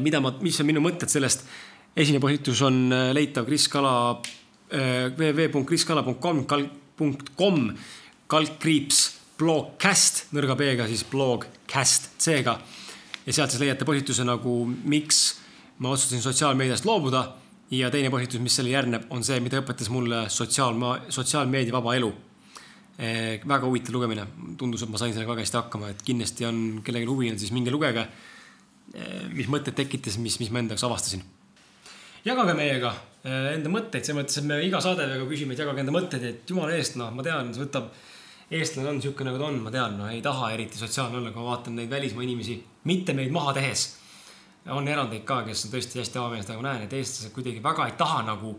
mida 0.01 0.20
ma, 0.20 0.33
mis 0.43 0.59
on 0.61 0.66
minu 0.66 0.81
mõtted 0.83 1.12
sellest, 1.12 1.45
esimene 1.95 2.22
postitus 2.22 2.62
on 2.66 2.89
eh, 2.93 3.11
leitav 3.14 3.47
Kris 3.47 3.68
Kala 3.70 3.95
eh, 4.70 5.12
www.kriskala.com, 5.14 6.43
kom, 7.39 7.61
kaldkriips, 8.31 9.05
blogcast, 9.39 10.25
nõrga 10.35 10.57
B-ga 10.59 10.89
siis 10.91 11.05
blogcast 11.11 12.11
C-ga. 12.22 12.59
ja 13.25 13.33
sealt 13.33 13.55
siis 13.55 13.62
leiate 13.62 13.87
postituse 13.87 14.27
nagu, 14.27 14.64
miks 14.66 15.22
ma 15.79 15.95
otsustasin 15.95 16.22
sotsiaalmeediast 16.22 16.87
loobuda 16.87 17.25
ja 17.79 17.91
teine 17.93 18.11
postitus, 18.12 18.43
mis 18.43 18.55
selle 18.59 18.72
järgneb, 18.75 19.09
on 19.14 19.25
see, 19.27 19.41
mida 19.45 19.61
õpetas 19.62 19.91
mulle 19.93 20.25
sotsiaalma, 20.33 20.97
sotsiaalmeedia 21.14 21.75
vaba 21.75 21.97
elu. 21.99 22.12
väga 22.95 23.66
huvitav 23.66 23.97
lugemine, 23.97 24.25
tundus, 24.59 24.85
et 24.85 24.91
ma 24.91 24.99
sain 25.01 25.11
sellega 25.12 25.33
väga 25.33 25.43
hästi 25.43 25.59
hakkama, 25.59 25.89
et 25.91 26.03
kindlasti 26.07 26.47
on 26.47 26.59
kellelgi 26.87 27.09
huvi 27.11 27.33
siis 27.39 27.51
minge 27.53 27.72
lugege. 27.75 28.07
mis 29.33 29.49
mõtted 29.49 29.75
tekitas, 29.75 30.18
mis, 30.18 30.39
mis 30.39 30.51
ma 30.51 30.61
enda 30.61 30.75
jaoks 30.75 30.85
avastasin. 30.85 31.22
jagage 32.25 32.55
meiega 32.55 32.93
eh, 33.25 33.55
enda 33.57 33.68
mõtteid, 33.68 34.05
selles 34.05 34.20
mõttes, 34.20 34.39
et 34.39 34.45
me 34.45 34.61
iga 34.62 34.81
saade 34.81 35.09
väga 35.09 35.27
küsime, 35.27 35.55
et 35.55 35.59
jagage 35.59 35.81
enda 35.81 35.93
mõtteid, 35.93 36.22
et 36.22 36.51
jumala 36.51 36.77
eest, 36.77 36.97
noh, 36.97 37.11
ma 37.11 37.22
tean, 37.22 37.53
see 37.55 37.64
võtab, 37.64 37.91
eestlane 38.51 38.89
on 38.89 39.01
niisugune, 39.01 39.33
nagu 39.33 39.43
ta 39.43 39.49
on, 39.49 39.59
ma 39.64 39.75
tean, 39.75 39.99
no 39.99 40.09
ei 40.09 40.22
taha 40.22 40.53
eriti 40.55 40.79
sotsiaalne 40.79 41.18
olla, 41.18 41.33
kui 41.33 41.43
ma 41.43 41.51
vaatan 41.51 41.81
neid 41.81 41.91
välismaa 41.91 42.22
inimesi, 42.22 42.61
mitte 42.85 43.16
meid 43.16 43.35
maha 43.35 43.57
tehes 43.59 43.89
on 44.73 44.89
erandeid 44.89 45.25
ka, 45.29 45.43
kes 45.45 45.67
on 45.67 45.75
tõesti 45.75 46.01
hästi 46.01 46.21
avameelsed, 46.21 46.53
aga 46.55 46.62
ma 46.62 46.71
näen, 46.71 46.87
et 46.87 46.97
eestlased 46.97 47.35
kuidagi 47.35 47.61
väga 47.65 47.89
ei 47.91 47.99
taha 48.01 48.23
nagu 48.31 48.55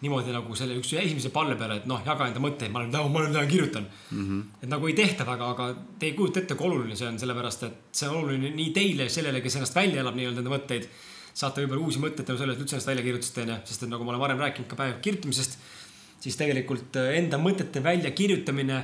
niimoodi 0.00 0.32
nagu 0.32 0.54
selle 0.56 0.78
üks 0.80 0.94
esimese 0.96 1.28
palve 1.32 1.58
peale, 1.60 1.80
et 1.82 1.88
noh, 1.88 2.00
jaga 2.04 2.30
enda 2.30 2.40
mõtteid, 2.40 2.72
ma 2.72 2.80
olen, 2.80 2.94
ma 3.12 3.20
olen, 3.20 3.48
kirjutan 3.50 3.84
mm. 3.84 4.22
-hmm. 4.22 4.62
et 4.64 4.70
nagu 4.72 4.88
ei 4.88 4.94
tehta 4.96 5.26
väga, 5.28 5.50
aga 5.54 5.66
te 5.98 6.08
ei 6.08 6.14
kujuta 6.16 6.40
ette, 6.40 6.56
kui 6.56 6.70
oluline 6.70 6.96
see 6.96 7.08
on, 7.08 7.18
sellepärast 7.20 7.66
et 7.68 7.98
see 8.00 8.08
on 8.08 8.22
oluline 8.22 8.54
nii 8.56 8.70
teile, 8.76 9.08
sellele, 9.12 9.42
kes 9.44 9.58
ennast 9.60 9.76
välja 9.76 10.00
elab 10.00 10.16
nii-öelda 10.16 10.40
enda 10.40 10.54
mõtteid. 10.56 10.88
saate 11.34 11.62
võib-olla 11.62 11.84
uusi 11.86 12.00
mõtteid 12.02 12.26
tänu 12.26 12.38
sellele, 12.38 12.56
et 12.56 12.64
üldse 12.64 12.74
ennast 12.74 12.88
välja 12.88 13.02
kirjutasite, 13.02 13.42
onju, 13.42 13.58
sest 13.64 13.82
et 13.82 13.88
nagu 13.88 14.04
ma 14.04 14.10
olen 14.10 14.20
varem 14.20 14.40
rääkinud 14.40 14.68
ka 14.68 14.76
päev 14.76 14.96
kirjutamisest, 15.04 15.58
siis 16.20 16.36
tegelikult 16.36 16.96
äh, 16.96 17.12
enda 17.20 17.38
mõtete 17.38 17.82
väljakirjutamine 17.84 18.80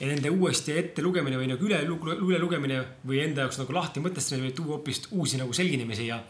ja 0.00 0.08
nende 0.10 0.30
uuesti 0.30 0.74
ette 0.76 1.02
lugemine 1.02 1.38
või 1.40 1.48
nagu 1.50 1.68
üle, 1.68 1.78
üle 2.20 2.40
lugemine 2.40 2.82
või 3.06 3.22
enda 3.24 3.46
jaoks 3.46 3.60
nagu 3.62 3.76
lahti 3.76 4.02
mõtestamine 4.04 4.50
võib 4.50 4.58
tuua 4.58 4.74
hoopis 4.76 5.06
uusi 5.10 5.40
nagu 5.40 5.54
selginemisi 5.56 6.10
ja 6.10 6.20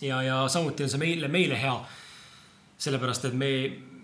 ja, 0.00 0.22
ja 0.22 0.48
samuti 0.48 0.84
on 0.84 0.92
see 0.92 1.00
meile, 1.00 1.28
meile 1.28 1.58
hea. 1.58 1.74
sellepärast, 2.78 3.24
et 3.26 3.34
me, 3.34 3.48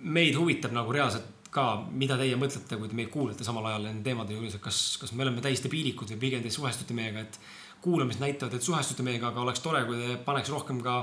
meid 0.03 0.35
huvitab 0.35 0.73
nagu 0.75 0.93
reaalselt 0.93 1.51
ka, 1.55 1.85
mida 1.95 2.17
teie 2.19 2.35
mõtlete, 2.39 2.79
kui 2.81 2.91
te 2.91 2.97
meid 2.99 3.11
kuulate 3.13 3.47
samal 3.47 3.69
ajal 3.71 3.85
nende 3.87 4.03
teemade 4.03 4.35
juures, 4.35 4.57
et 4.57 4.63
kas, 4.63 4.81
kas 4.99 5.13
me 5.15 5.23
oleme 5.23 5.45
täiesti 5.45 5.71
piirikud 5.71 6.11
või 6.11 6.19
pigem 6.25 6.43
te 6.43 6.51
suhestute 6.51 6.97
meiega, 6.99 7.23
et 7.23 7.39
kuulamised 7.85 8.23
näitavad, 8.25 8.57
et 8.57 8.67
suhestute 8.67 9.07
meiega, 9.07 9.31
aga 9.31 9.45
oleks 9.45 9.63
tore, 9.63 9.85
kui 9.87 10.01
te 10.01 10.17
paneks 10.27 10.51
rohkem 10.51 10.81
ka 10.83 10.97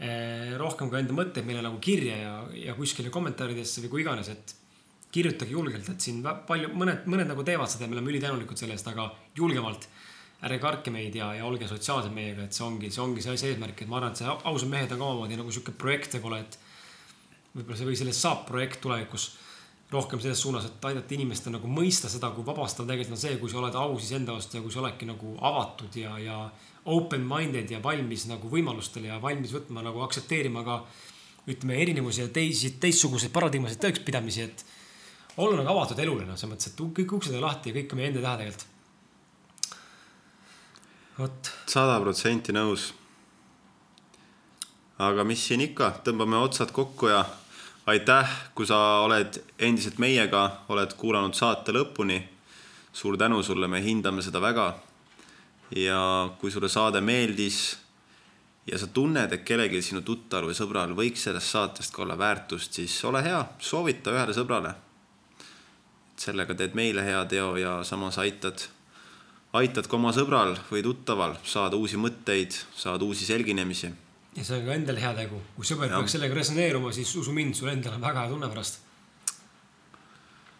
eh,, 0.00 0.56
rohkem 0.58 0.90
ka 0.90 0.98
enda 0.98 1.14
mõtteid 1.14 1.46
meile 1.46 1.62
nagu 1.62 1.78
kirja 1.78 2.18
ja, 2.18 2.34
ja 2.64 2.74
kuskile 2.74 3.12
kommentaaridesse 3.14 3.84
või 3.84 3.92
kui 3.92 4.02
iganes, 4.02 4.32
et 4.34 4.56
kirjutage 5.14 5.54
julgelt, 5.54 5.88
et 5.88 6.02
siin 6.02 6.20
palju, 6.22 6.72
mõned, 6.76 7.06
mõned 7.08 7.30
nagu 7.30 7.44
teevad 7.46 7.70
seda 7.70 7.86
ja 7.86 7.90
me 7.90 7.96
oleme 7.98 8.12
ülitänulikud 8.12 8.58
selle 8.58 8.76
eest, 8.76 8.88
aga 8.90 9.08
julgemalt 9.38 9.88
ärge 10.44 10.58
kartke 10.60 10.92
meid 10.92 11.14
ja, 11.16 11.30
ja 11.38 11.46
olge 11.48 11.68
sotsiaalsed 11.70 12.12
meiega, 12.12 12.44
et 12.44 12.56
see 12.56 12.64
ongi, 12.66 12.90
see 12.92 13.02
ongi 13.02 13.24
see 13.24 13.36
see 13.40 13.54
eesmärk, 13.54 13.80
et 13.80 13.88
ma 13.88 14.00
arvan, 14.00 14.12
et 14.12 14.20
see 14.20 14.28
ausad 14.50 14.70
mehed 14.72 14.92
on 14.92 15.00
ka 15.00 15.08
omamoodi 15.08 15.38
nagu 15.40 15.54
sihuke 15.54 15.72
projekt 15.80 16.18
võib-olla, 16.18 16.42
et 16.44 16.58
võib-olla 17.54 17.78
see 17.80 17.88
või 17.88 17.98
sellest 18.02 18.26
saab 18.26 18.44
projekt 18.50 18.82
tulevikus 18.84 19.30
rohkem 19.90 20.20
selles 20.20 20.40
suunas, 20.42 20.66
et 20.66 20.86
aidata 20.90 21.14
inimestel 21.14 21.54
nagu 21.54 21.68
mõista 21.70 22.10
seda, 22.10 22.32
kui 22.34 22.44
vabastav 22.44 22.88
tegelikult 22.88 23.16
on 23.16 23.22
see, 23.22 23.36
kui 23.40 23.50
sa 23.50 23.60
oled 23.62 23.76
aus 23.78 24.04
iseenda 24.04 24.34
vastu 24.34 24.58
ja 24.58 24.64
kui 24.64 24.74
sa 24.74 24.82
oledki 24.82 25.06
nagu 25.08 25.36
avatud 25.46 25.98
ja, 26.00 26.16
ja 26.18 26.38
open-minded 26.90 27.70
ja 27.70 27.78
valmis 27.82 28.26
nagu 28.30 28.50
võimalustele 28.50 29.12
ja 29.12 29.20
valmis 29.22 29.54
võtma 29.54 29.84
nagu 29.86 30.02
aktsepteerima 30.04 30.64
ka 30.66 30.80
ütleme 31.46 31.78
erinevusi 31.82 32.24
ja 32.24 32.32
teisi, 32.34 32.72
teistsuguseid 32.82 33.30
paradigmasid 33.34 33.78
tõekspidamisi, 33.82 34.46
et 34.46 34.64
olla 35.36 35.56
nagu 35.56 35.72
avatud 35.72 35.98
elule, 36.00 36.24
noh, 36.24 36.36
selles 36.38 36.54
mõttes, 36.54 36.72
et 36.72 36.82
kõik 36.98 37.16
uksed 37.18 37.36
on 37.36 37.44
lahti 37.44 37.70
ja 37.70 37.76
kõik 37.78 37.92
on 37.92 38.00
meie 38.00 38.10
enda 38.12 38.22
teha 38.24 38.36
tegelikult. 38.40 38.66
vot, 41.18 41.50
sada 41.66 41.98
protsenti 42.00 42.52
nõus. 42.52 42.92
aga 44.98 45.24
mis 45.24 45.42
siin 45.48 45.60
ikka, 45.60 45.90
tõmbame 46.04 46.40
otsad 46.40 46.72
kokku 46.72 47.12
ja 47.12 47.24
aitäh, 47.86 48.30
kui 48.54 48.66
sa 48.66 49.02
oled 49.04 49.42
endiselt 49.58 49.98
meiega, 49.98 50.62
oled 50.68 50.94
kuulanud 50.96 51.34
saate 51.34 51.72
lõpuni. 51.72 52.22
suur 52.92 53.16
tänu 53.16 53.42
sulle, 53.42 53.68
me 53.68 53.82
hindame 53.82 54.22
seda 54.22 54.40
väga. 54.40 54.74
ja 55.76 56.30
kui 56.38 56.50
sulle 56.50 56.68
saade 56.68 57.00
meeldis 57.00 57.76
ja 58.66 58.78
sa 58.78 58.86
tunned, 58.86 59.32
et 59.32 59.44
kellelgi 59.44 59.82
sinu 59.82 60.00
tuttaval 60.02 60.48
või 60.48 60.54
sõbral 60.58 60.94
võiks 60.94 61.22
sellest 61.22 61.50
saatest 61.50 61.94
ka 61.94 62.02
olla 62.02 62.18
väärtust, 62.18 62.72
siis 62.72 63.04
ole 63.04 63.22
hea, 63.22 63.44
soovita 63.58 64.10
ühele 64.10 64.34
sõbrale. 64.34 64.74
Sellega 66.20 66.54
teed 66.54 66.74
meile 66.74 67.04
hea 67.04 67.24
teo 67.28 67.56
ja 67.60 67.78
samas 67.84 68.18
aitad 68.18 68.68
aitad 69.56 69.86
ka 69.88 69.96
oma 69.98 70.12
sõbral 70.14 70.56
või 70.70 70.82
tuttaval 70.84 71.36
saada 71.46 71.78
uusi 71.78 71.98
mõtteid, 72.00 72.56
saada 72.76 73.06
uusi 73.06 73.28
selginemisi. 73.28 73.90
ja 74.36 74.44
see 74.44 74.58
on 74.58 74.66
ka 74.66 74.74
endale 74.74 75.00
heategu, 75.00 75.40
kui 75.56 75.64
sõber 75.64 75.88
Jah. 75.88 76.00
peaks 76.00 76.16
sellega 76.16 76.34
resoneeruma, 76.34 76.92
siis 76.92 77.14
usu 77.16 77.32
mind, 77.32 77.54
sul 77.54 77.70
endal 77.72 77.96
on 77.96 78.04
väga 78.04 78.24
hea 78.26 78.34
tunne 78.34 78.48
pärast. 78.48 78.78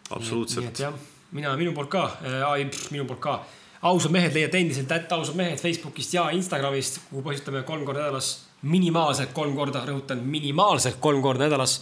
et 0.05 0.11
absoluutselt. 0.17 0.83
mina, 1.31 1.55
minu 1.55 1.73
poolt 1.73 1.89
ka 1.89 2.05
äh,, 2.23 2.81
minu 2.91 3.05
poolt 3.05 3.19
ka. 3.19 3.45
ausad 3.81 4.11
mehed 4.11 4.33
leiate 4.33 4.57
endiselt 4.57 4.91
ätt 4.91 5.11
ausad 5.11 5.35
mehed 5.35 5.59
Facebookist 5.59 6.13
ja 6.13 6.29
Instagramist, 6.29 7.01
kuhu 7.09 7.21
postitame 7.21 7.63
kolm 7.63 7.85
korda 7.85 8.07
nädalas, 8.07 8.47
minimaalselt 8.61 9.33
kolm 9.33 9.55
korda, 9.55 9.85
rõhutan, 9.85 10.23
minimaalselt 10.23 10.97
kolm 10.99 11.21
korda 11.21 11.45
nädalas. 11.45 11.81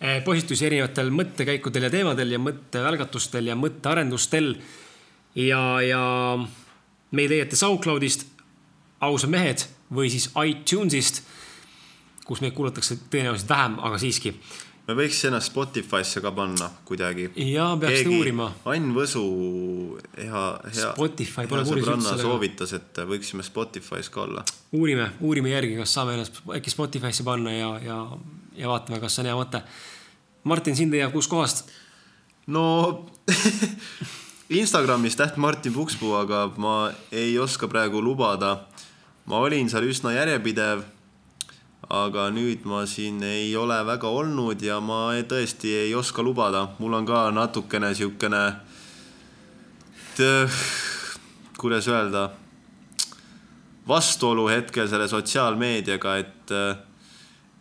Eh, 0.00 0.20
postitusi 0.24 0.66
erinevatel 0.66 1.12
mõttekäikudel 1.14 1.88
ja 1.88 1.92
teemadel 1.92 2.36
ja 2.36 2.40
mõttevälgatustel 2.42 3.52
ja 3.52 3.58
mõttearendustel. 3.58 4.54
ja, 5.34 5.62
ja 5.82 6.02
meid 7.10 7.30
leiate 7.30 7.56
SoundCloudist, 7.56 8.26
ausad 9.00 9.30
mehed 9.30 9.66
või 9.94 10.10
siis 10.10 10.30
iTunesist, 10.46 11.22
kus 12.26 12.40
meid 12.40 12.54
kuulatakse 12.54 12.98
tõenäoliselt 13.10 13.48
vähem, 13.50 13.78
aga 13.82 13.98
siiski 13.98 14.34
me 14.90 14.96
võiks 14.98 15.20
ennast 15.28 15.52
Spotify'sse 15.52 16.22
ka 16.24 16.32
panna 16.34 16.70
kuidagi. 16.88 17.28
jaa, 17.36 17.74
peaks 17.80 18.00
Keegi, 18.00 18.16
uurima. 18.16 18.48
Ain 18.72 18.90
Võsu, 18.96 19.22
hea, 20.16 20.44
hea. 20.66 20.90
Üldse 20.98 21.28
sellega. 21.46 22.16
soovitas, 22.22 22.74
et 22.78 23.00
võiksime 23.10 23.46
Spotify's 23.46 24.10
ka 24.12 24.24
olla. 24.26 24.44
uurime, 24.76 25.10
uurime 25.20 25.54
järgi, 25.54 25.76
kas 25.78 25.94
saame 25.94 26.16
ennast 26.18 26.42
äkki 26.56 26.74
Spotify'sse 26.74 27.26
panna 27.26 27.54
ja, 27.54 27.70
ja, 27.84 28.00
ja 28.60 28.68
vaatame, 28.68 29.00
kas 29.00 29.16
see 29.16 29.24
on 29.24 29.30
hea 29.30 29.38
mõte. 29.38 29.62
Martin, 30.44 30.76
sind 30.76 30.92
leiab 30.94 31.12
kuskohast? 31.16 31.66
no 32.50 32.64
Instagramis 34.60 35.16
täht 35.16 35.36
Martin 35.36 35.72
Pukspuu, 35.72 36.14
aga 36.18 36.48
ma 36.58 36.90
ei 37.12 37.38
oska 37.38 37.68
praegu 37.68 38.02
lubada. 38.02 38.66
ma 39.26 39.38
olin 39.38 39.68
seal 39.70 39.86
üsna 39.86 40.12
järjepidev 40.16 40.82
aga 41.90 42.28
nüüd 42.30 42.66
ma 42.70 42.84
siin 42.86 43.22
ei 43.26 43.50
ole 43.58 43.76
väga 43.86 44.08
olnud 44.14 44.62
ja 44.62 44.78
ma 44.80 45.10
tõesti 45.26 45.72
ei 45.86 45.94
oska 45.98 46.22
lubada, 46.22 46.68
mul 46.78 46.94
on 46.94 47.06
ka 47.06 47.24
natukene 47.34 47.90
siukene, 47.98 48.42
kuidas 51.58 51.88
öelda, 51.90 52.28
vastuolu 53.88 54.46
hetkel 54.52 54.86
selle 54.88 55.08
sotsiaalmeediaga, 55.10 56.16
et, 56.22 56.54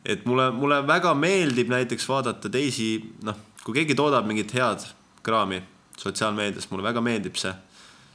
et 0.05 0.25
mulle, 0.25 0.49
mulle 0.55 0.81
väga 0.87 1.13
meeldib 1.17 1.71
näiteks 1.71 2.07
vaadata 2.09 2.49
teisi, 2.49 2.97
noh, 3.27 3.37
kui 3.63 3.75
keegi 3.81 3.97
toodab 3.97 4.27
mingit 4.27 4.53
head 4.55 4.85
kraami 5.23 5.61
sotsiaalmeedias, 5.99 6.69
mulle 6.71 6.85
väga 6.85 7.03
meeldib 7.03 7.35
see. 7.35 7.53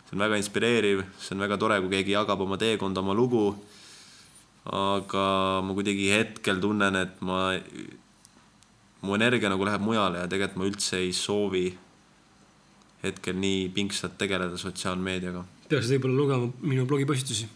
see 0.04 0.16
on 0.16 0.24
väga 0.24 0.36
inspireeriv, 0.40 1.04
see 1.20 1.34
on 1.36 1.44
väga 1.44 1.58
tore, 1.60 1.80
kui 1.80 1.92
keegi 1.96 2.16
jagab 2.16 2.40
oma 2.40 2.56
teekonda, 2.60 3.00
oma 3.00 3.14
lugu 3.14 3.48
aga 4.64 5.60
ma 5.60 5.74
kuidagi 5.76 6.08
hetkel 6.08 6.60
tunnen, 6.60 6.96
et 6.96 7.20
ma, 7.20 7.52
mu 9.04 9.16
energia 9.16 9.50
nagu 9.52 9.64
läheb 9.66 9.82
mujale 9.84 10.22
ja 10.22 10.28
tegelikult 10.30 10.60
ma 10.60 10.68
üldse 10.70 11.00
ei 11.04 11.12
soovi 11.12 11.66
hetkel 13.04 13.36
nii 13.36 13.68
pingsalt 13.74 14.16
tegeleda 14.16 14.56
sotsiaalmeediaga. 14.60 15.44
peaksid 15.68 15.98
võib-olla 15.98 16.16
lugema 16.16 16.48
minu 16.64 16.86
blogipostitusi, 16.88 17.48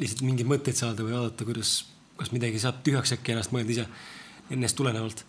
lihtsalt 0.00 0.26
mingeid 0.26 0.50
mõtteid 0.50 0.76
saada 0.76 1.06
või 1.06 1.16
vaadata, 1.16 1.46
kuidas, 1.48 1.72
kas 2.20 2.32
midagi 2.36 2.60
saab 2.60 2.82
tühjaks 2.84 3.14
äkki 3.16 3.34
ennast 3.34 3.54
mõelda 3.54 3.72
ise, 3.76 3.86
ennast 4.52 4.76
tulenevalt. 4.76 5.24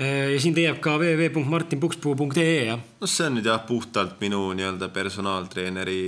ja 0.00 0.40
siin 0.40 0.56
leiab 0.56 0.80
ka 0.84 0.96
www.martinpukspuu.ee 1.00 2.64
jah? 2.70 2.80
no 3.00 3.08
see 3.08 3.28
on 3.28 3.38
nüüd 3.38 3.48
jah, 3.48 3.62
puhtalt 3.68 4.18
minu 4.20 4.48
nii-öelda 4.56 4.88
personaaltreeneri 4.92 6.00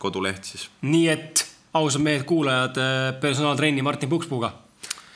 koduleht 0.00 0.52
siis. 0.52 0.68
nii 0.84 1.08
et 1.12 1.44
ausad 1.74 2.04
mehed 2.04 2.26
kuulajad, 2.28 2.76
äh, 2.78 3.20
personaaltrenni 3.20 3.82
Martin 3.82 4.08
Pukspuuga. 4.08 4.52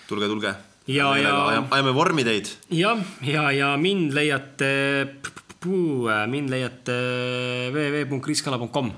tulge, 0.09 0.27
tulge. 0.27 0.55
ja, 0.87 1.17
ja. 1.17 1.35
ajame 1.71 1.95
vormi 1.95 2.25
teid. 2.25 2.53
jah, 2.71 3.01
ja, 3.23 3.51
ja 3.53 3.77
mind 3.77 4.17
leiate, 4.17 4.73
mind 6.27 6.51
leiate 6.51 6.97
www.kriskala.com. 7.73 8.93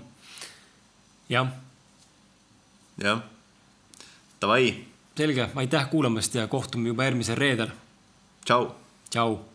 jah. 1.29 1.53
jah, 3.03 3.23
davai. 4.41 4.75
selge, 5.17 5.49
aitäh 5.55 5.91
kuulamast 5.91 6.35
ja 6.35 6.47
kohtume 6.47 6.89
juba 6.89 7.05
järgmisel 7.05 7.37
reedel. 7.37 7.69
tšau. 8.45 8.75
tšau 9.11 9.50